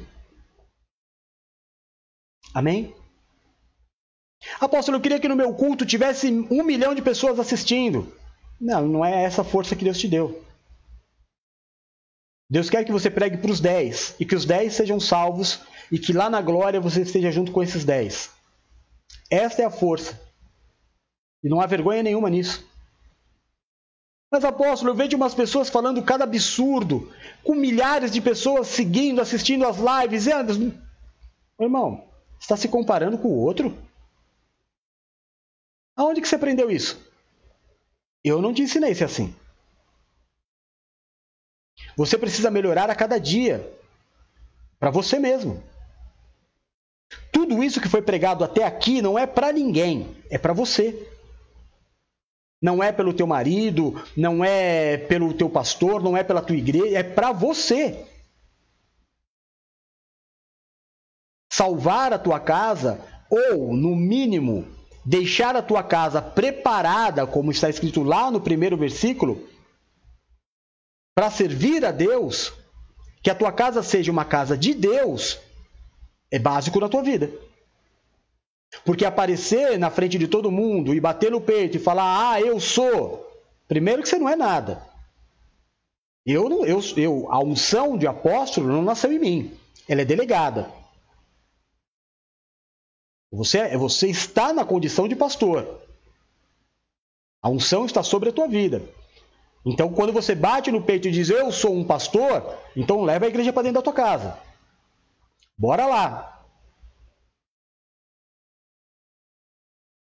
[2.53, 2.93] Amém?
[4.59, 8.11] Apóstolo, eu queria que no meu culto tivesse um milhão de pessoas assistindo.
[8.59, 10.43] Não, não é essa força que Deus te deu.
[12.49, 15.61] Deus quer que você pregue para os dez e que os dez sejam salvos
[15.91, 18.29] e que lá na glória você esteja junto com esses dez.
[19.29, 20.19] Esta é a força.
[21.43, 22.69] E não há vergonha nenhuma nisso.
[24.31, 27.11] Mas, apóstolo, eu vejo umas pessoas falando cada absurdo,
[27.43, 30.25] com milhares de pessoas seguindo, assistindo as lives.
[30.25, 30.33] E.
[30.33, 30.73] Meu
[31.59, 32.07] irmão,
[32.39, 33.77] está se comparando com o outro?
[35.97, 36.97] Aonde que você aprendeu isso?
[38.23, 39.35] Eu não te ensinei a ser assim.
[41.97, 43.69] Você precisa melhorar a cada dia.
[44.79, 45.61] Para você mesmo.
[47.33, 51.10] Tudo isso que foi pregado até aqui não é para ninguém, é para você.
[52.61, 56.99] Não é pelo teu marido, não é pelo teu pastor, não é pela tua igreja,
[56.99, 58.05] é para você.
[61.51, 64.67] Salvar a tua casa ou, no mínimo,
[65.03, 69.47] deixar a tua casa preparada, como está escrito lá no primeiro versículo,
[71.15, 72.53] para servir a Deus,
[73.23, 75.39] que a tua casa seja uma casa de Deus,
[76.29, 77.31] é básico na tua vida.
[78.83, 82.59] Porque aparecer na frente de todo mundo e bater no peito e falar, ah, eu
[82.59, 83.27] sou,
[83.67, 84.81] primeiro que você não é nada.
[86.25, 90.71] Eu, não, eu, eu, a unção de apóstolo não nasceu em mim, ela é delegada.
[93.31, 95.79] Você, você está na condição de pastor.
[97.41, 98.83] A unção está sobre a tua vida.
[99.65, 103.27] Então, quando você bate no peito e diz eu sou um pastor, então leva a
[103.29, 104.37] igreja para dentro da tua casa.
[105.57, 106.40] Bora lá.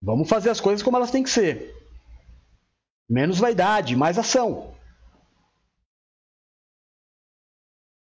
[0.03, 1.73] Vamos fazer as coisas como elas têm que ser.
[3.09, 4.73] Menos vaidade, mais ação.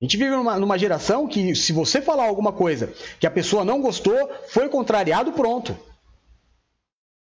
[0.02, 3.66] A gente vive numa, numa, geração que, se você falar alguma coisa que a pessoa
[3.66, 5.78] não gostou, foi contrariado, pronto.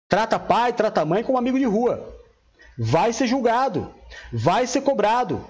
[0.08, 2.18] Trata pai, trata mãe como amigo de rua.
[2.78, 3.94] Vai ser julgado,
[4.32, 5.46] vai ser cobrado,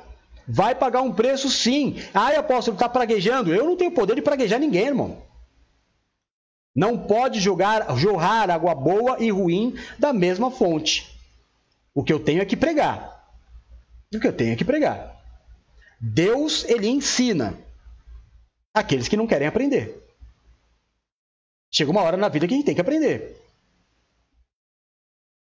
[0.48, 2.02] vai pagar um preço sim.
[2.12, 3.54] Ai, apóstolo, está praguejando.
[3.54, 5.22] Eu não tenho poder de praguejar ninguém, irmão.
[6.76, 11.14] Não pode jogar, jorrar água boa e ruim da mesma fonte.
[11.94, 13.28] O que eu tenho é que pregar.
[14.14, 15.22] O que eu tenho é que pregar.
[16.00, 17.58] Deus, ele ensina
[18.74, 20.02] aqueles que não querem aprender.
[21.74, 23.38] Chega uma hora na vida que a gente tem que aprender.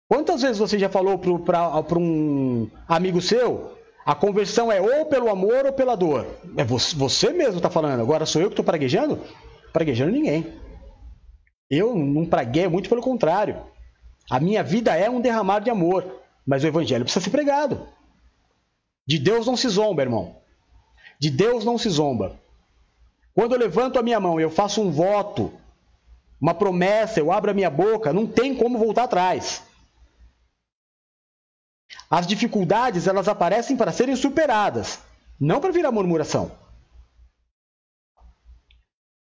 [0.08, 5.66] Quantas vezes você já falou para um amigo seu, a conversão é ou pelo amor
[5.66, 6.28] ou pela dor?
[6.56, 9.20] É você, você mesmo está falando, agora sou eu que estou praguejando?
[9.72, 10.63] Praguejando ninguém.
[11.76, 13.58] Eu não praguei, muito pelo contrário.
[14.30, 17.88] A minha vida é um derramar de amor, mas o evangelho precisa ser pregado.
[19.08, 20.38] De Deus não se zomba, irmão.
[21.20, 22.40] De Deus não se zomba.
[23.34, 25.52] Quando eu levanto a minha mão eu faço um voto,
[26.40, 29.64] uma promessa, eu abro a minha boca, não tem como voltar atrás.
[32.08, 35.00] As dificuldades, elas aparecem para serem superadas,
[35.40, 36.52] não para virar murmuração.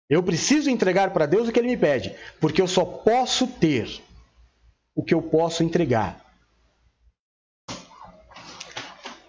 [0.09, 4.03] Eu preciso entregar para Deus o que Ele me pede, porque eu só posso ter
[4.95, 6.25] o que eu posso entregar.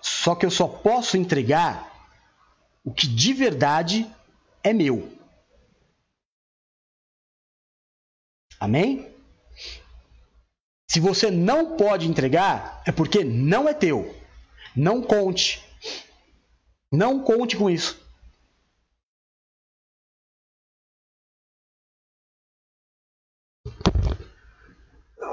[0.01, 1.91] Só que eu só posso entregar
[2.83, 4.09] o que de verdade
[4.63, 5.11] é meu.
[8.59, 9.13] Amém?
[10.89, 14.15] Se você não pode entregar, é porque não é teu.
[14.75, 15.63] Não conte.
[16.91, 18.06] Não conte com isso.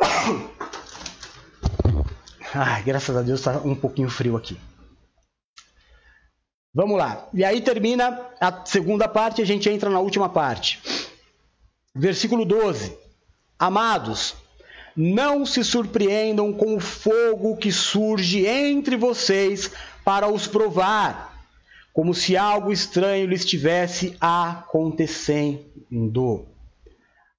[2.55, 4.57] Ai, graças a Deus está um pouquinho frio aqui.
[6.73, 7.29] Vamos lá.
[7.33, 10.83] E aí termina a segunda parte, a gente entra na última parte.
[11.95, 12.99] Versículo 12.
[13.59, 14.35] Amados,
[14.97, 19.71] não se surpreendam com o fogo que surge entre vocês
[20.05, 21.47] para os provar,
[21.93, 26.54] como se algo estranho lhe estivesse acontecendo.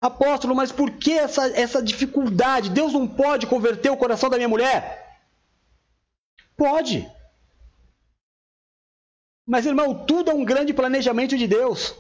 [0.06, 2.70] Apóstolo, mas por que essa, essa dificuldade?
[2.70, 5.20] Deus não pode converter o coração da minha mulher?
[6.56, 7.12] Pode.
[9.48, 11.96] Mas, irmão, tudo é um grande planejamento de Deus.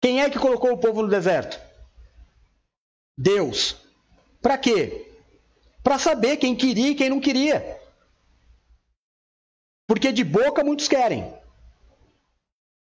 [0.00, 1.60] Quem é que colocou o povo no deserto?
[3.16, 3.76] Deus.
[4.40, 5.10] Para quê?
[5.82, 7.80] Para saber quem queria e quem não queria.
[9.86, 11.43] Porque de boca muitos querem.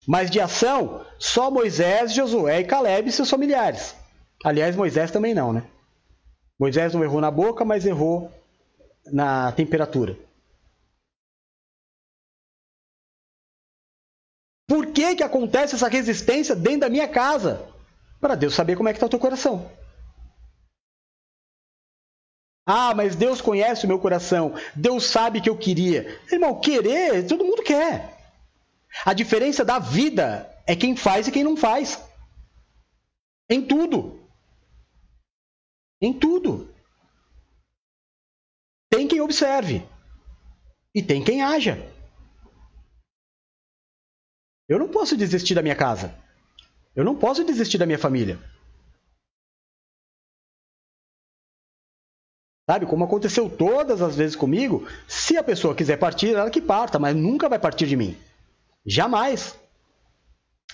[0.07, 3.95] Mas de ação, só Moisés, Josué e Caleb e seus familiares.
[4.43, 5.69] Aliás, Moisés também não, né?
[6.59, 8.31] Moisés não errou na boca, mas errou
[9.05, 10.17] na temperatura.
[14.67, 17.67] Por que, que acontece essa resistência dentro da minha casa?
[18.21, 19.71] Para Deus saber como é que está o teu coração.
[22.67, 24.53] Ah, mas Deus conhece o meu coração.
[24.75, 26.19] Deus sabe que eu queria.
[26.31, 28.18] Irmão, querer, todo mundo quer.
[29.05, 32.03] A diferença da vida é quem faz e quem não faz.
[33.49, 34.19] Em tudo.
[36.01, 36.73] Em tudo.
[38.89, 39.87] Tem quem observe.
[40.93, 41.77] E tem quem haja.
[44.67, 46.15] Eu não posso desistir da minha casa.
[46.95, 48.39] Eu não posso desistir da minha família.
[52.69, 56.99] Sabe, como aconteceu todas as vezes comigo, se a pessoa quiser partir, ela que parta,
[56.99, 58.15] mas nunca vai partir de mim.
[58.85, 59.57] Jamais.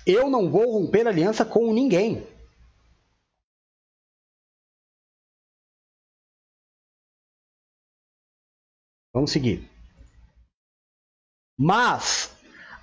[0.06, 2.26] Eu não vou romper aliança com ninguém.
[9.14, 9.69] Vamos seguir.
[11.57, 12.36] Mas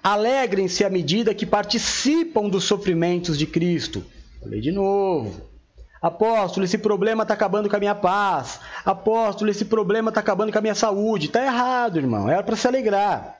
[0.02, 4.04] Alegrem-se à medida que participam dos sofrimentos de Cristo,
[4.42, 5.48] Falei de novo.
[6.00, 8.58] Apóstolo, esse problema está acabando com a minha paz.
[8.84, 11.26] Apóstolo, esse problema está acabando com a minha saúde.
[11.26, 12.28] Está errado, irmão.
[12.28, 13.38] Era para se alegrar.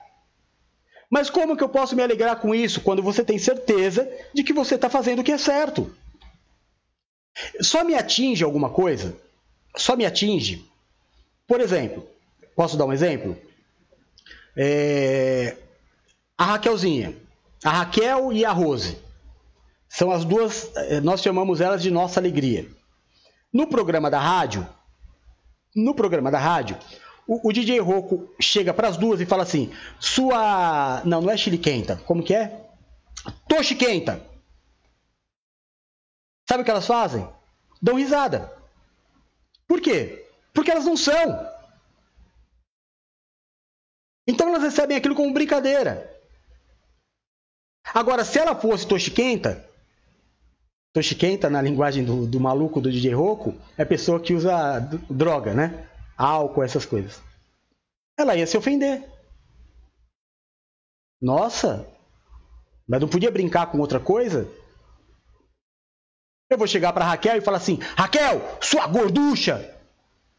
[1.13, 4.51] Mas como que eu posso me alegrar com isso quando você tem certeza de que
[4.51, 5.95] você está fazendo o que é certo?
[7.61, 9.15] Só me atinge alguma coisa?
[9.77, 10.67] Só me atinge?
[11.45, 12.03] Por exemplo,
[12.55, 13.37] posso dar um exemplo?
[14.57, 15.55] É...
[16.35, 17.15] A Raquelzinha.
[17.63, 18.97] A Raquel e a Rose.
[19.87, 22.67] São as duas, eh, nós chamamos elas de nossa alegria.
[23.53, 24.67] No programa da rádio,
[25.75, 26.75] no programa da rádio,
[27.27, 31.37] o, o DJ Roco chega para as duas e fala assim: "Sua, não, não é
[31.37, 32.67] chile quenta, como que é?
[33.47, 34.21] Toshi quenta".
[36.47, 37.27] Sabe o que elas fazem?
[37.81, 38.53] Dão risada.
[39.67, 40.27] Por quê?
[40.53, 41.51] Porque elas não são.
[44.27, 46.09] Então elas recebem aquilo como brincadeira.
[47.93, 49.67] Agora, se ela fosse Toshi quenta,
[50.93, 54.79] Toshikenta, na linguagem do, do maluco do DJ Roku, é pessoa que usa
[55.09, 55.87] droga, né?
[56.17, 57.21] Álcool, essas coisas.
[58.17, 59.03] Ela ia se ofender.
[61.21, 61.87] Nossa,
[62.87, 64.47] mas não podia brincar com outra coisa?
[66.49, 69.73] Eu vou chegar para Raquel e falar assim: Raquel, sua gorducha!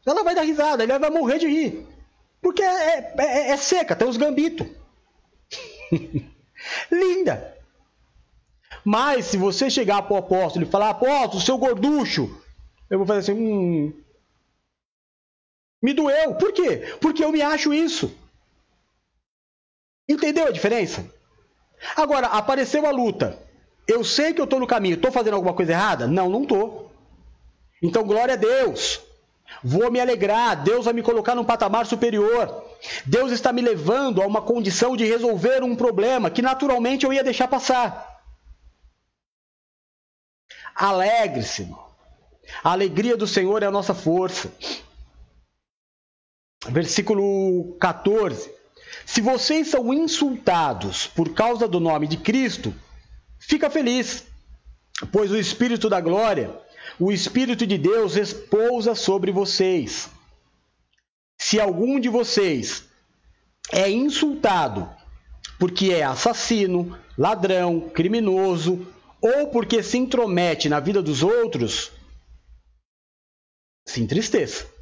[0.05, 1.87] Ela vai dar risada, ela vai morrer de rir.
[2.41, 4.67] Porque é, é, é seca, tem os gambitos.
[6.91, 7.55] Linda!
[8.83, 12.39] Mas se você chegar para o apóstolo e falar, apóstolo, seu gorducho,
[12.87, 13.93] eu vou fazer assim, hum,
[15.85, 16.33] me doeu.
[16.33, 16.97] Por quê?
[16.99, 18.11] Porque eu me acho isso.
[20.09, 21.07] Entendeu a diferença?
[21.95, 23.37] Agora, apareceu a luta.
[23.87, 24.95] Eu sei que eu estou no caminho.
[24.95, 26.07] Estou fazendo alguma coisa errada?
[26.07, 26.91] Não, não estou.
[27.83, 28.99] Então, glória a Deus.
[29.63, 30.63] Vou me alegrar.
[30.63, 32.65] Deus vai me colocar num patamar superior.
[33.05, 37.23] Deus está me levando a uma condição de resolver um problema que naturalmente eu ia
[37.23, 38.23] deixar passar.
[40.73, 41.71] Alegre-se,
[42.63, 44.51] A alegria do Senhor é a nossa força.
[46.69, 48.51] Versículo 14.
[49.05, 52.73] Se vocês são insultados por causa do nome de Cristo,
[53.39, 54.25] fica feliz,
[55.11, 56.59] pois o Espírito da glória,
[56.99, 60.09] o Espírito de Deus repousa sobre vocês.
[61.39, 62.85] Se algum de vocês
[63.71, 64.89] é insultado
[65.59, 68.87] porque é assassino, ladrão, criminoso,
[69.21, 71.91] ou porque se intromete na vida dos outros,
[73.87, 74.74] se entristeça.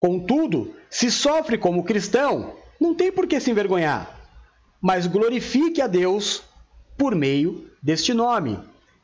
[0.00, 4.28] Contudo, se sofre como cristão, não tem por que se envergonhar,
[4.80, 6.42] mas glorifique a Deus
[6.96, 8.58] por meio deste nome.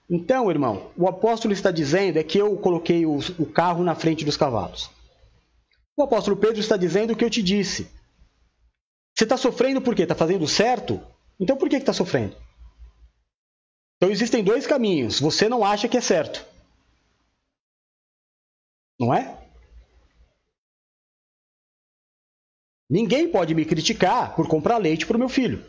[0.08, 4.24] Então, irmão, o apóstolo está dizendo é que eu coloquei o, o carro na frente
[4.24, 4.90] dos cavalos.
[5.96, 7.90] O apóstolo Pedro está dizendo o que eu te disse.
[9.14, 10.02] Você está sofrendo por quê?
[10.02, 11.00] Está fazendo certo?
[11.38, 12.36] Então por que está sofrendo?
[13.96, 15.20] Então existem dois caminhos.
[15.20, 16.44] Você não acha que é certo.
[18.98, 19.41] Não é?
[22.92, 25.64] Ninguém pode me criticar por comprar leite para o meu filho.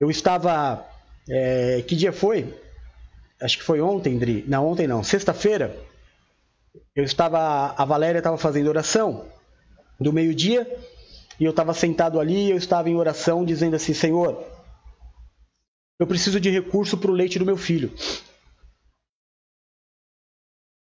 [0.00, 0.82] Eu estava.
[1.28, 2.58] É, que dia foi?
[3.38, 4.46] Acho que foi ontem, Dri.
[4.48, 5.04] Não, ontem não.
[5.04, 5.78] Sexta-feira.
[6.96, 7.74] Eu estava.
[7.76, 9.30] A Valéria estava fazendo oração
[10.00, 10.66] do meio-dia.
[11.38, 12.48] E eu estava sentado ali.
[12.48, 14.42] Eu estava em oração dizendo assim: Senhor,
[16.00, 17.92] eu preciso de recurso para o leite do meu filho.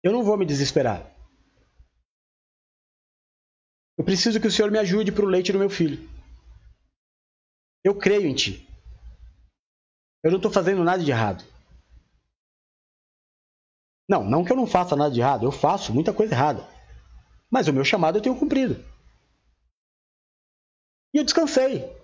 [0.02, 1.09] Eu não vou me desesperar.
[4.00, 6.08] Eu preciso que o Senhor me ajude para o leite do meu filho.
[7.84, 8.66] Eu creio em Ti.
[10.24, 11.44] Eu não estou fazendo nada de errado.
[14.08, 15.44] Não, não que eu não faça nada de errado.
[15.44, 16.66] Eu faço muita coisa errada.
[17.50, 18.82] Mas o meu chamado eu tenho cumprido.
[21.12, 21.94] E eu descansei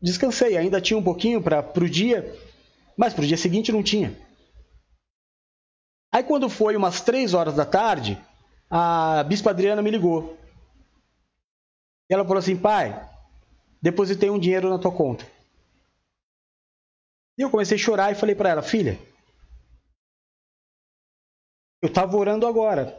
[0.00, 0.56] descansei.
[0.56, 2.38] Ainda tinha um pouquinho para o dia,
[2.96, 4.16] mas para o dia seguinte não tinha.
[6.14, 8.16] Aí quando foi umas três horas da tarde,
[8.70, 10.39] a Bispa Adriana me ligou.
[12.10, 12.90] E ela falou assim, pai,
[13.80, 15.24] depositei um dinheiro na tua conta.
[17.38, 18.98] E eu comecei a chorar e falei para ela, filha,
[21.80, 22.98] eu estava orando agora.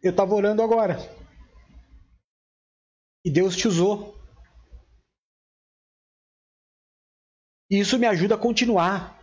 [0.00, 0.96] Eu estava orando agora.
[3.24, 4.19] E Deus te usou.
[7.70, 9.16] E isso me ajuda a continuar.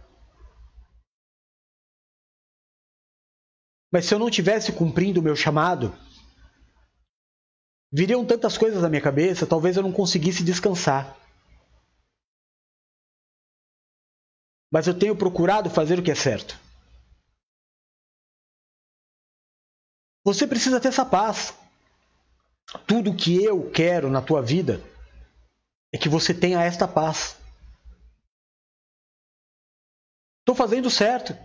[3.91, 5.93] Mas se eu não tivesse cumprindo o meu chamado,
[7.91, 11.17] viriam tantas coisas na minha cabeça, talvez eu não conseguisse descansar.
[14.71, 16.59] Mas eu tenho procurado fazer o que é certo.
[20.25, 21.53] Você precisa ter essa paz.
[22.85, 24.83] Tudo que eu quero na tua vida
[25.93, 27.37] é que você tenha esta paz.
[30.47, 31.37] Estou fazendo certo.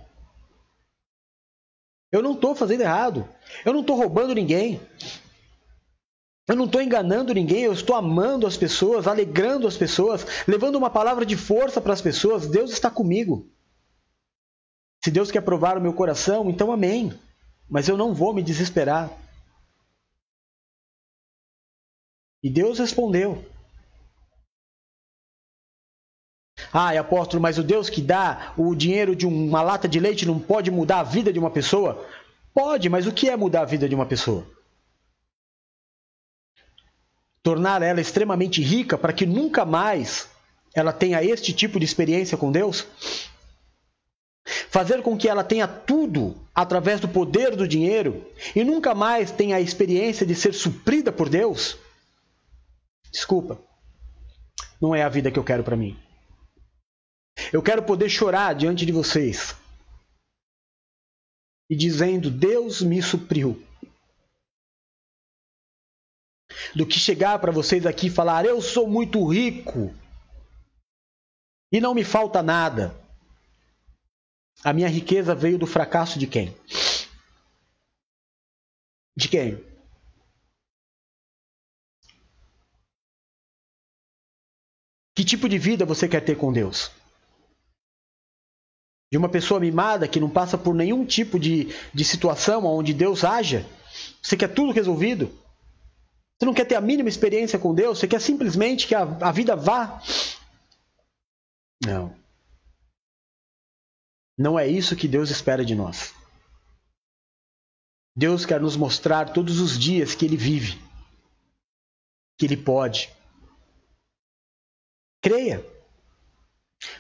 [2.13, 3.29] Eu não estou fazendo errado.
[3.65, 4.81] Eu não estou roubando ninguém.
[6.47, 7.65] Eu não estou enganando ninguém.
[7.65, 12.01] Eu estou amando as pessoas, alegrando as pessoas, levando uma palavra de força para as
[12.01, 12.47] pessoas.
[12.47, 13.51] Deus está comigo.
[15.05, 17.13] Se Deus quer provar o meu coração, então amém.
[17.69, 19.11] Mas eu não vou me desesperar.
[22.41, 23.45] E Deus respondeu.
[26.73, 30.39] Ah, apóstolo, mas o Deus que dá o dinheiro de uma lata de leite não
[30.39, 32.09] pode mudar a vida de uma pessoa?
[32.55, 34.47] Pode, mas o que é mudar a vida de uma pessoa?
[37.43, 40.31] Tornar ela extremamente rica para que nunca mais
[40.75, 42.87] ela tenha este tipo de experiência com Deus?
[44.71, 48.25] Fazer com que ela tenha tudo através do poder do dinheiro
[48.57, 51.77] e nunca mais tenha a experiência de ser suprida por Deus?
[53.11, 53.61] Desculpa,
[54.81, 55.99] não é a vida que eu quero para mim.
[57.53, 59.55] Eu quero poder chorar diante de vocês
[61.69, 63.63] e dizendo: Deus me supriu.
[66.75, 69.95] Do que chegar para vocês aqui e falar: Eu sou muito rico
[71.71, 72.99] e não me falta nada.
[74.65, 76.57] A minha riqueza veio do fracasso de quem?
[79.15, 79.63] De quem?
[85.15, 87.02] Que tipo de vida você quer ter com Deus?
[89.13, 93.25] De uma pessoa mimada que não passa por nenhum tipo de, de situação onde Deus
[93.25, 93.69] haja.
[94.23, 95.31] Você quer tudo resolvido.
[96.39, 97.99] Você não quer ter a mínima experiência com Deus.
[97.99, 100.03] Você quer simplesmente que a, a vida vá.
[101.85, 102.17] Não.
[104.39, 106.15] Não é isso que Deus espera de nós.
[108.17, 110.81] Deus quer nos mostrar todos os dias que Ele vive,
[112.39, 113.11] que Ele pode.
[115.21, 115.63] Creia.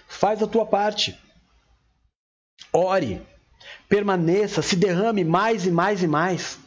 [0.06, 1.18] Faz a tua parte.
[2.72, 3.20] Ore,
[3.88, 6.58] permaneça, se derrame mais e mais e mais.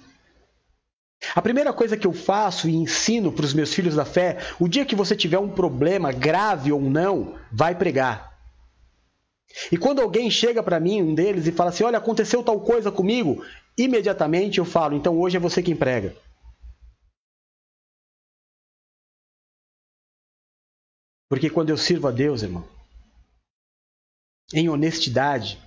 [1.33, 4.67] A primeira coisa que eu faço e ensino para os meus filhos da fé, o
[4.67, 8.37] dia que você tiver um problema grave ou não, vai pregar.
[9.71, 12.91] E quando alguém chega para mim, um deles, e fala assim: Olha, aconteceu tal coisa
[12.91, 13.43] comigo,
[13.77, 16.15] imediatamente eu falo: Então hoje é você quem prega.
[21.27, 22.67] Porque quando eu sirvo a Deus, irmão,
[24.53, 25.59] em honestidade,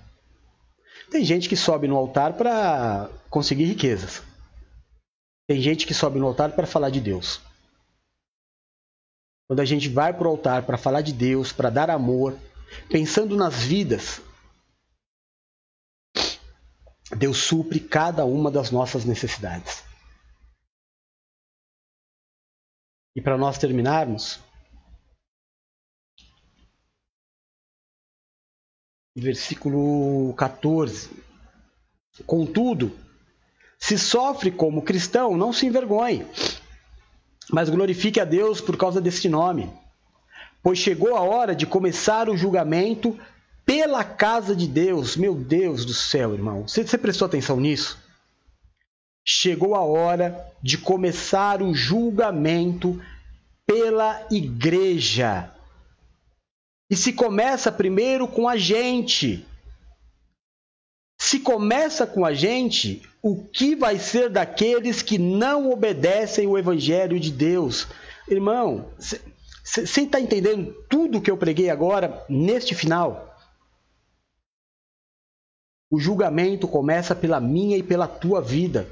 [1.09, 4.21] tem gente que sobe no altar para conseguir riquezas.
[5.47, 7.41] Tem gente que sobe no altar para falar de Deus.
[9.47, 12.37] Quando a gente vai para o altar para falar de Deus, para dar amor,
[12.87, 14.21] pensando nas vidas,
[17.17, 19.83] Deus supre cada uma das nossas necessidades.
[23.15, 24.39] E para nós terminarmos,
[29.19, 31.09] versículo 14.
[32.25, 32.91] Contudo,
[33.77, 36.25] se sofre como cristão, não se envergonhe,
[37.51, 39.69] mas glorifique a Deus por causa deste nome.
[40.61, 43.17] Pois chegou a hora de começar o julgamento
[43.65, 45.15] pela casa de Deus.
[45.15, 46.67] Meu Deus do céu, irmão.
[46.67, 47.97] Você, você prestou atenção nisso?
[49.23, 52.99] Chegou a hora de começar o julgamento
[53.65, 55.51] pela igreja.
[56.89, 59.45] E se começa primeiro com a gente.
[61.19, 67.19] Se começa com a gente, o que vai ser daqueles que não obedecem o Evangelho
[67.19, 67.87] de Deus?
[68.27, 73.37] Irmão, você está entendendo tudo que eu preguei agora neste final?
[75.91, 78.87] O julgamento começa pela minha e pela tua vida.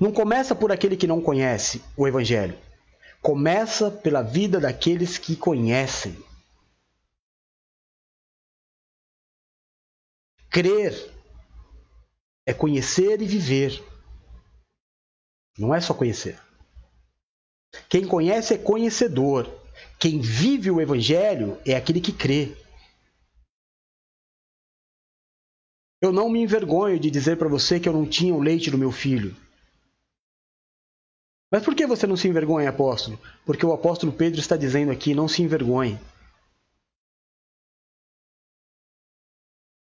[0.00, 2.56] Não começa por aquele que não conhece o Evangelho
[3.22, 6.22] começa pela vida daqueles que conhecem.
[10.50, 10.92] Crer
[12.44, 13.82] é conhecer e viver.
[15.56, 16.38] Não é só conhecer.
[17.88, 19.48] Quem conhece é conhecedor.
[19.98, 22.56] Quem vive o Evangelho é aquele que crê.
[26.00, 28.76] Eu não me envergonho de dizer para você que eu não tinha o leite do
[28.76, 29.36] meu filho.
[31.52, 33.20] Mas por que você não se envergonha, apóstolo?
[33.44, 35.98] Porque o apóstolo Pedro está dizendo aqui: não se envergonhe.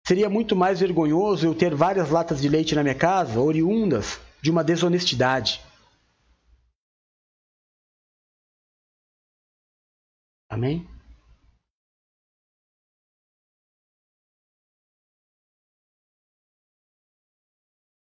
[0.08, 4.52] Seria muito mais vergonhoso eu ter várias latas de leite na minha casa, oriundas de
[4.52, 5.60] uma desonestidade.
[10.50, 10.88] Amém?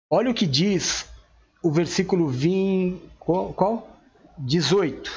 [0.09, 1.09] Olha o que diz
[1.63, 3.53] o versículo 20, qual?
[3.53, 3.99] qual?
[4.37, 5.11] 18.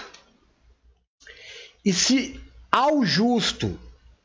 [1.85, 2.40] E se
[2.72, 3.78] ao justo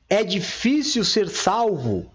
[0.09, 2.09] é difícil ser salvo,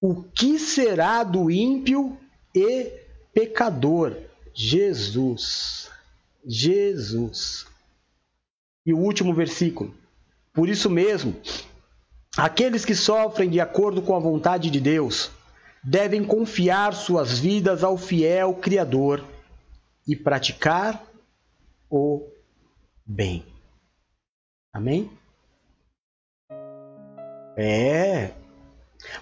[0.00, 2.16] o que será do ímpio
[2.54, 2.92] e
[3.32, 4.16] pecador?
[4.54, 5.90] Jesus.
[6.44, 7.66] Jesus.
[8.84, 9.94] E o último versículo.
[10.52, 11.36] Por isso mesmo,
[12.36, 15.30] aqueles que sofrem de acordo com a vontade de Deus
[15.82, 19.24] devem confiar suas vidas ao fiel Criador
[20.08, 21.04] e praticar
[21.90, 22.26] o
[23.04, 23.44] bem.
[24.72, 25.10] Amém?
[27.56, 28.32] É.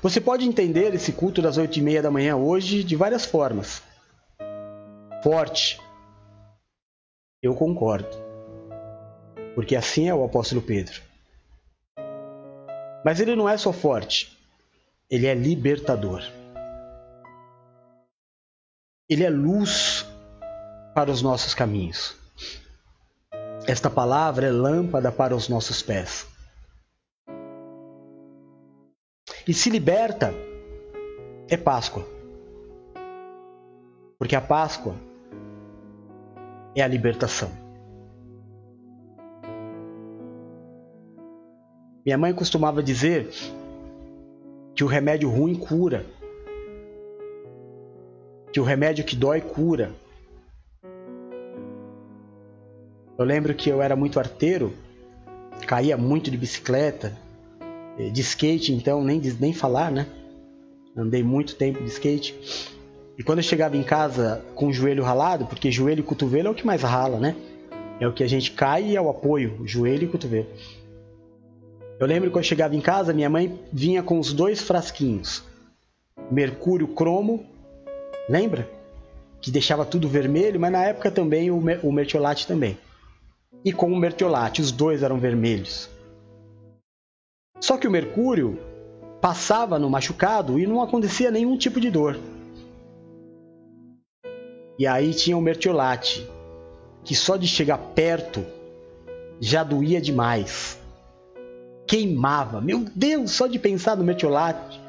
[0.00, 3.82] Você pode entender esse culto das oito e meia da manhã hoje de várias formas.
[5.22, 5.80] Forte.
[7.42, 8.24] Eu concordo.
[9.54, 11.02] Porque assim é o apóstolo Pedro.
[13.04, 14.36] Mas ele não é só forte,
[15.08, 16.22] ele é libertador.
[19.08, 20.04] Ele é luz
[20.96, 22.16] para os nossos caminhos.
[23.66, 26.26] Esta palavra é lâmpada para os nossos pés.
[29.46, 30.32] E se liberta
[31.50, 32.02] é Páscoa.
[34.18, 34.94] Porque a Páscoa
[36.74, 37.50] é a libertação.
[42.06, 43.28] Minha mãe costumava dizer
[44.74, 46.06] que o remédio ruim cura,
[48.50, 50.05] que o remédio que dói cura.
[53.18, 54.74] Eu lembro que eu era muito arteiro,
[55.66, 57.16] caía muito de bicicleta,
[57.98, 60.06] eh, de skate, então nem, nem falar, né?
[60.96, 62.34] Andei muito tempo de skate.
[63.18, 66.50] E quando eu chegava em casa com o joelho ralado, porque joelho e cotovelo é
[66.50, 67.34] o que mais rala, né?
[67.98, 70.46] É o que a gente cai e é o apoio, joelho e cotovelo.
[71.98, 75.42] Eu lembro que quando eu chegava em casa, minha mãe vinha com os dois frasquinhos.
[76.30, 77.46] Mercúrio cromo
[78.28, 78.68] Lembra?
[79.40, 82.76] Que deixava tudo vermelho, mas na época também o, o mertiolate também.
[83.66, 85.90] E com o mertiolate, os dois eram vermelhos.
[87.60, 88.58] Só que o mercúrio
[89.20, 92.16] passava no machucado e não acontecia nenhum tipo de dor.
[94.78, 96.24] E aí tinha o mertiolate,
[97.04, 98.44] que só de chegar perto
[99.40, 100.78] já doía demais.
[101.88, 102.60] Queimava.
[102.60, 104.80] Meu Deus, só de pensar no mertiolate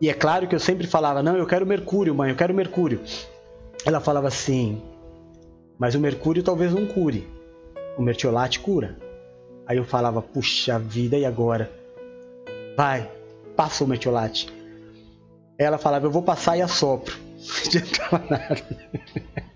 [0.00, 3.00] E é claro que eu sempre falava: Não, eu quero Mercúrio, mãe, eu quero Mercúrio.
[3.84, 4.80] Ela falava assim:
[5.80, 7.26] Mas o Mercúrio talvez não cure.
[7.96, 8.98] O mertiolate cura.
[9.66, 11.72] Aí eu falava: Puxa vida, e agora?
[12.76, 13.10] Vai,
[13.56, 14.52] passa o mertiolate.
[15.58, 17.16] Ela falava: Eu vou passar e assopro.
[17.40, 18.62] Não adiantava nada.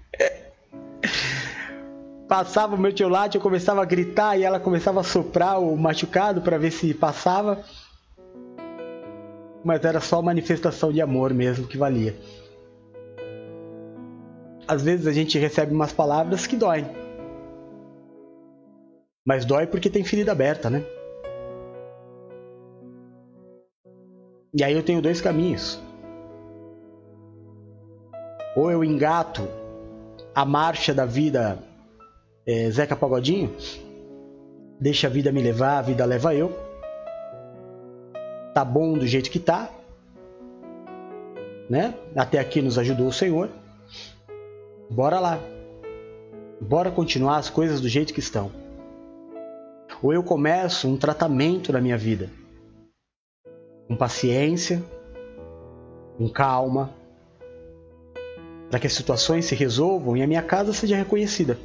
[2.27, 6.57] Passava o mertiolate, eu começava a gritar e ela começava a soprar o machucado para
[6.57, 7.63] ver se passava
[9.65, 12.15] mas era só manifestação de amor mesmo que valia.
[14.67, 16.87] Às vezes a gente recebe umas palavras que doem.
[19.27, 20.85] Mas dói porque tem ferida aberta, né?
[24.57, 25.81] E aí eu tenho dois caminhos.
[28.57, 29.49] Ou eu engato
[30.35, 31.59] a marcha da vida
[32.47, 33.55] é, Zeca Pagodinho,
[34.79, 36.53] deixa a vida me levar, a vida leva eu
[38.55, 39.69] tá bom do jeito que tá,
[41.69, 41.93] né?
[42.15, 43.51] Até aqui nos ajudou o Senhor.
[44.91, 45.39] Bora lá.
[46.61, 48.51] Bora continuar as coisas do jeito que estão.
[50.03, 52.31] Ou eu começo um tratamento na minha vida.
[53.89, 54.83] Com paciência,
[56.17, 56.91] com calma,
[58.71, 61.59] para que as situações se resolvam e a minha casa seja reconhecida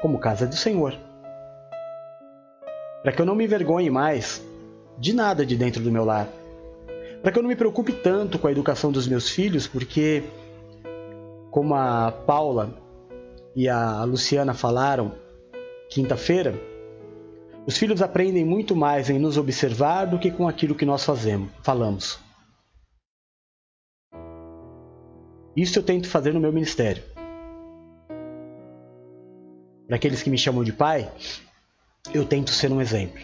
[0.00, 0.94] como casa do Senhor.
[3.02, 4.42] Para que eu não me envergonhe mais
[4.98, 6.28] de nada de dentro do meu lar.
[7.22, 10.22] Para que eu não me preocupe tanto com a educação dos meus filhos, porque,
[11.50, 12.74] como a Paula
[13.54, 15.12] e a Luciana falaram
[15.88, 16.54] quinta-feira,
[17.66, 21.50] os filhos aprendem muito mais em nos observar do que com aquilo que nós fazemos,
[21.62, 22.18] falamos.
[25.56, 27.02] Isso eu tento fazer no meu ministério.
[29.86, 31.10] Para aqueles que me chamam de pai,
[32.14, 33.20] eu tento ser um exemplo.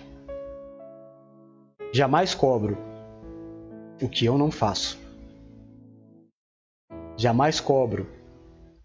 [1.92, 2.76] Jamais cobro
[4.02, 5.03] o que eu não faço.
[7.16, 8.06] Jamais cobro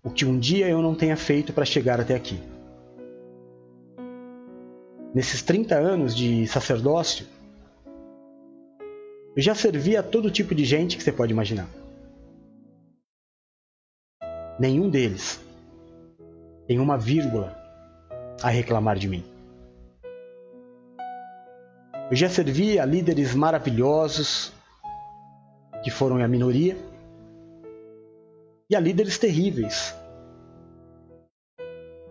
[0.03, 2.39] o que um dia eu não tenha feito para chegar até aqui.
[5.13, 7.25] Nesses 30 anos de sacerdócio,
[9.35, 11.67] eu já servi a todo tipo de gente que você pode imaginar.
[14.59, 15.39] Nenhum deles
[16.67, 17.57] tem uma vírgula
[18.43, 19.23] a reclamar de mim.
[22.11, 24.51] Eu já servi a líderes maravilhosos,
[25.83, 26.75] que foram a minoria,
[28.69, 29.95] e a líderes terríveis.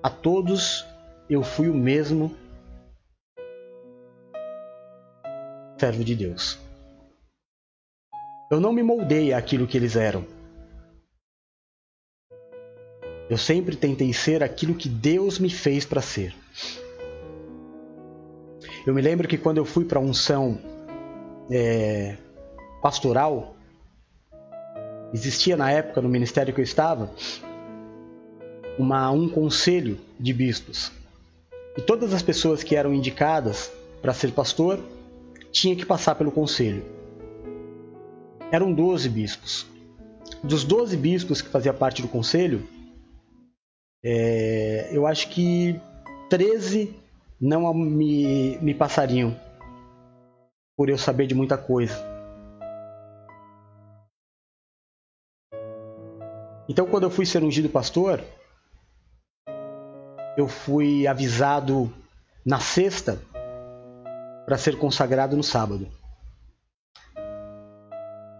[0.02, 0.84] A todos
[1.30, 2.34] eu fui o mesmo
[5.78, 6.58] servo de Deus.
[8.50, 10.24] Eu não me moldei àquilo que eles eram.
[13.30, 16.34] Eu sempre tentei ser aquilo que Deus me fez para ser.
[18.86, 20.58] Eu me lembro que quando eu fui para a unção
[21.52, 22.16] é,
[22.80, 23.54] pastoral,
[25.12, 27.10] existia na época no ministério que eu estava
[28.78, 30.92] uma, um conselho de bispos.
[31.76, 33.70] E todas as pessoas que eram indicadas
[34.00, 34.80] para ser pastor
[35.50, 36.84] tinham que passar pelo conselho.
[38.50, 39.66] Eram 12 bispos.
[40.42, 42.66] Dos 12 bispos que faziam parte do conselho,
[44.04, 45.80] é, eu acho que
[46.30, 46.94] 13
[47.40, 49.36] não me, me passariam
[50.76, 52.17] por eu saber de muita coisa.
[56.68, 58.22] Então, quando eu fui ser ungido pastor,
[60.36, 61.92] eu fui avisado
[62.44, 63.18] na sexta
[64.44, 65.88] para ser consagrado no sábado.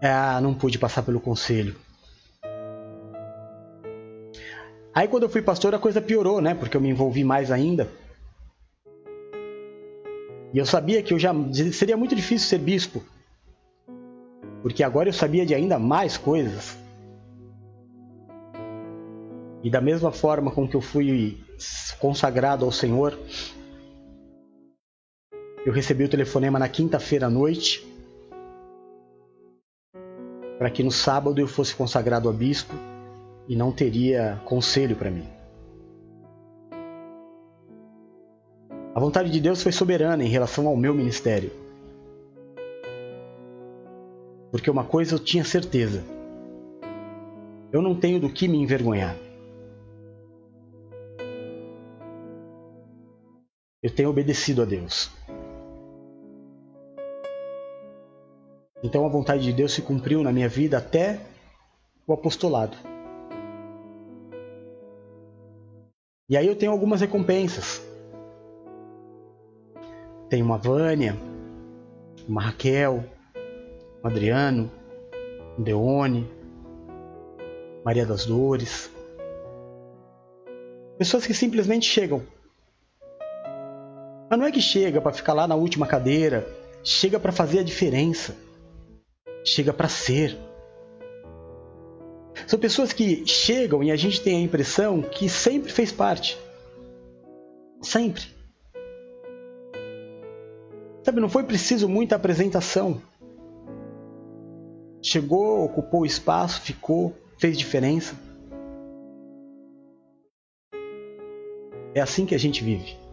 [0.01, 1.75] Ah, não pude passar pelo conselho.
[4.93, 6.53] Aí quando eu fui pastor a coisa piorou, né?
[6.53, 7.87] Porque eu me envolvi mais ainda.
[10.53, 11.33] E eu sabia que eu já
[11.71, 13.03] seria muito difícil ser bispo.
[14.61, 16.77] Porque agora eu sabia de ainda mais coisas.
[19.63, 21.37] E da mesma forma com que eu fui
[21.99, 23.17] consagrado ao Senhor,
[25.65, 27.85] eu recebi o telefonema na quinta-feira à noite
[30.57, 32.73] para que no sábado eu fosse consagrado a bispo
[33.47, 35.25] e não teria conselho para mim.
[38.93, 41.51] A vontade de Deus foi soberana em relação ao meu ministério.
[44.51, 46.03] Porque uma coisa eu tinha certeza:
[47.71, 49.15] eu não tenho do que me envergonhar.
[53.81, 55.09] Eu tenho obedecido a Deus.
[58.83, 61.19] Então a vontade de Deus se cumpriu na minha vida até
[62.05, 62.77] o apostolado.
[66.29, 67.81] E aí eu tenho algumas recompensas.
[70.29, 71.15] Tem uma Vânia,
[72.27, 73.03] uma Raquel,
[74.03, 74.71] um Adriano,
[75.57, 76.29] um Deone,
[77.83, 78.91] Maria das Dores.
[80.97, 82.21] Pessoas que simplesmente chegam.
[84.29, 86.47] Mas não é que chega para ficar lá na última cadeira,
[86.83, 88.35] chega para fazer a diferença.
[89.43, 90.37] Chega para ser.
[92.45, 96.37] São pessoas que chegam e a gente tem a impressão que sempre fez parte.
[97.81, 98.23] Sempre.
[101.03, 103.01] Sabe, não foi preciso muita apresentação.
[105.01, 108.15] Chegou, ocupou o espaço, ficou, fez diferença.
[111.95, 113.08] É assim que a gente vive.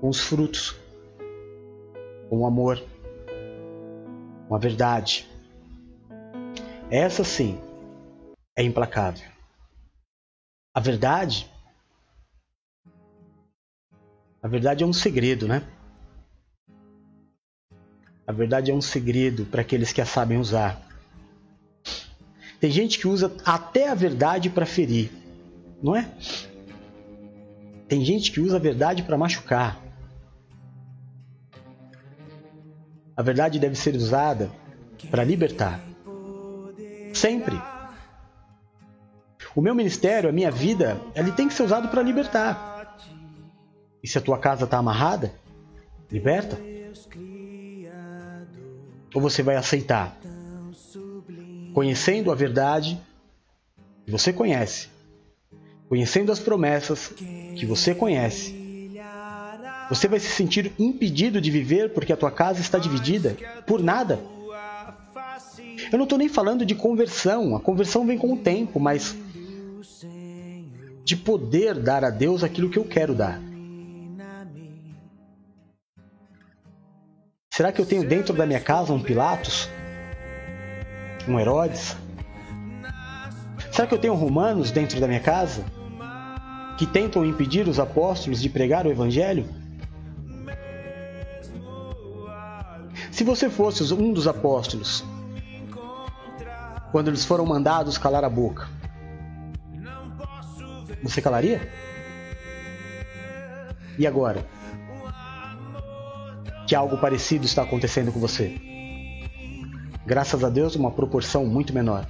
[0.00, 0.76] Com os frutos,
[2.28, 2.82] com o amor,
[4.48, 5.28] com a verdade.
[6.90, 7.60] Essa sim
[8.56, 9.28] é implacável.
[10.74, 11.50] A verdade
[14.46, 15.60] a verdade é um segredo, né?
[18.24, 20.80] A verdade é um segredo para aqueles que a sabem usar.
[22.60, 25.10] Tem gente que usa até a verdade para ferir,
[25.82, 26.08] não é?
[27.88, 29.85] Tem gente que usa a verdade para machucar.
[33.16, 34.50] A verdade deve ser usada
[35.10, 35.80] para libertar.
[37.14, 37.60] Sempre.
[39.54, 42.98] O meu ministério, a minha vida, ele tem que ser usado para libertar.
[44.02, 45.32] E se a tua casa está amarrada,
[46.10, 46.58] liberta.
[49.14, 50.14] Ou você vai aceitar,
[51.72, 53.00] conhecendo a verdade
[54.04, 54.90] que você conhece,
[55.88, 58.65] conhecendo as promessas que você conhece.
[59.88, 63.36] Você vai se sentir impedido de viver porque a tua casa está dividida
[63.66, 64.18] por nada.
[65.92, 69.16] Eu não estou nem falando de conversão, a conversão vem com o tempo, mas
[71.04, 73.40] de poder dar a Deus aquilo que eu quero dar.
[77.48, 79.68] Será que eu tenho dentro da minha casa um Pilatos?
[81.28, 81.96] Um Herodes?
[83.70, 85.64] Será que eu tenho romanos dentro da minha casa?
[86.76, 89.46] Que tentam impedir os apóstolos de pregar o Evangelho?
[93.16, 95.02] Se você fosse um dos apóstolos,
[96.92, 98.68] quando eles foram mandados calar a boca,
[101.02, 101.66] você calaria?
[103.98, 104.46] E agora?
[106.66, 108.54] que algo parecido está acontecendo com você.
[110.04, 112.06] Graças a Deus, uma proporção muito menor.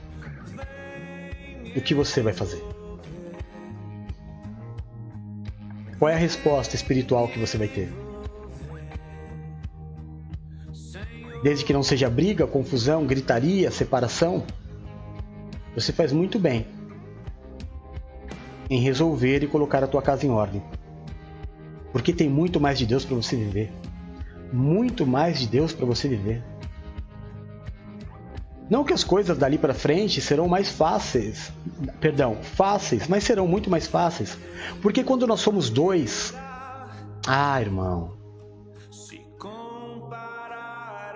[1.76, 2.64] O que você vai fazer?
[6.00, 8.05] Qual é a resposta espiritual que você vai ter?
[11.46, 14.44] Desde que não seja briga, confusão, gritaria, separação,
[15.76, 16.66] você faz muito bem
[18.68, 20.60] em resolver e colocar a tua casa em ordem.
[21.92, 23.72] Porque tem muito mais de Deus para você viver.
[24.52, 26.42] Muito mais de Deus para você viver.
[28.68, 31.52] Não que as coisas dali para frente serão mais fáceis,
[32.00, 34.36] perdão, fáceis, mas serão muito mais fáceis.
[34.82, 36.34] Porque quando nós somos dois,
[37.24, 38.15] ah, irmão,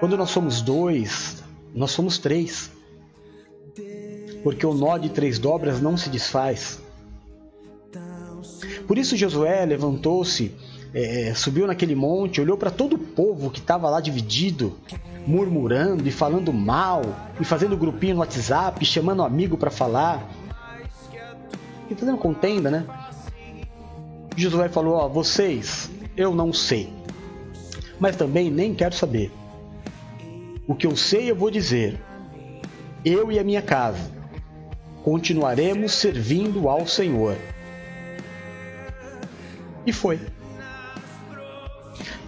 [0.00, 1.44] quando nós somos dois,
[1.74, 2.72] nós somos três.
[4.42, 6.80] Porque o nó de três dobras não se desfaz.
[8.88, 10.52] Por isso Josué levantou-se,
[10.94, 14.74] é, subiu naquele monte, olhou para todo o povo que estava lá dividido
[15.26, 17.02] murmurando e falando mal,
[17.38, 20.26] e fazendo grupinho no WhatsApp, chamando um amigo para falar,
[21.90, 22.86] e fazendo contenda, né?
[24.34, 26.90] Josué falou: Ó, vocês, eu não sei,
[27.98, 29.30] mas também nem quero saber.
[30.66, 31.98] O que eu sei eu vou dizer.
[33.04, 34.10] Eu e a minha casa
[35.02, 37.36] continuaremos servindo ao Senhor.
[39.86, 40.20] E foi.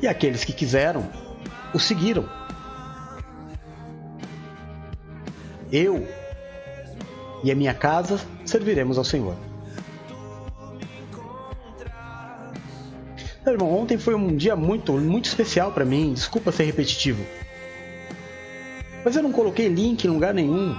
[0.01, 1.09] E aqueles que quiseram
[1.73, 2.29] o seguiram.
[5.71, 6.07] Eu
[7.45, 9.37] e a minha casa serviremos ao Senhor.
[13.45, 16.13] Meu irmão, ontem foi um dia muito, muito especial para mim.
[16.13, 17.25] Desculpa ser repetitivo.
[19.05, 20.79] Mas eu não coloquei link em lugar nenhum.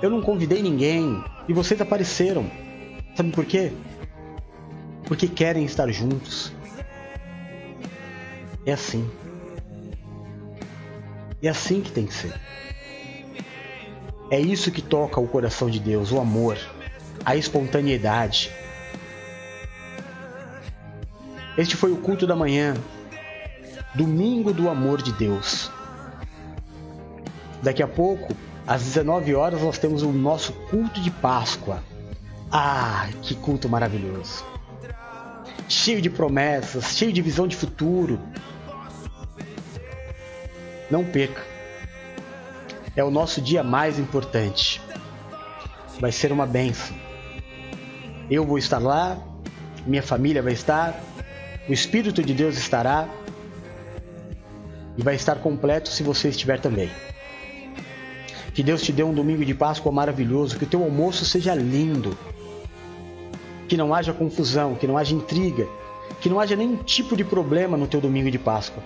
[0.00, 1.22] Eu não convidei ninguém.
[1.48, 2.50] E vocês apareceram.
[3.14, 3.72] Sabe por quê?
[5.04, 6.52] Porque querem estar juntos.
[8.64, 9.08] É assim.
[11.42, 12.34] É assim que tem que ser.
[14.30, 16.58] É isso que toca o coração de Deus, o amor,
[17.24, 18.50] a espontaneidade.
[21.56, 22.74] Este foi o culto da manhã,
[23.94, 25.70] domingo do amor de Deus.
[27.66, 28.32] Daqui a pouco,
[28.64, 31.82] às 19 horas, nós temos o nosso culto de Páscoa.
[32.48, 34.44] Ah, que culto maravilhoso!
[35.68, 38.20] Cheio de promessas, cheio de visão de futuro.
[40.88, 41.42] Não perca
[42.94, 44.80] é o nosso dia mais importante.
[45.98, 46.96] Vai ser uma benção.
[48.30, 49.18] Eu vou estar lá,
[49.84, 50.94] minha família vai estar,
[51.68, 53.08] o Espírito de Deus estará
[54.96, 56.88] e vai estar completo se você estiver também.
[58.56, 62.16] Que Deus te dê um domingo de Páscoa maravilhoso, que o teu almoço seja lindo,
[63.68, 65.68] que não haja confusão, que não haja intriga,
[66.22, 68.82] que não haja nenhum tipo de problema no teu domingo de Páscoa.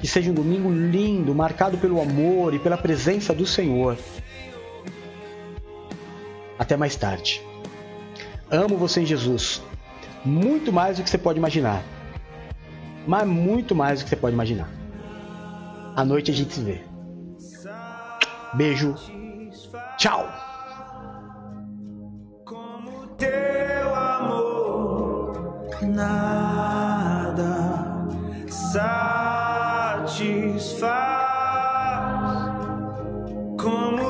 [0.00, 3.96] Que seja um domingo lindo, marcado pelo amor e pela presença do Senhor.
[6.58, 7.40] Até mais tarde.
[8.50, 9.62] Amo você em Jesus.
[10.22, 11.82] Muito mais do que você pode imaginar.
[13.06, 14.70] Mas muito mais do que você pode imaginar.
[15.96, 16.89] À noite a gente se vê.
[18.54, 18.94] Beijo.
[19.96, 20.26] Tchau.
[22.44, 27.60] Como teu amor, nada
[28.48, 28.90] satisfaz
[33.56, 34.09] como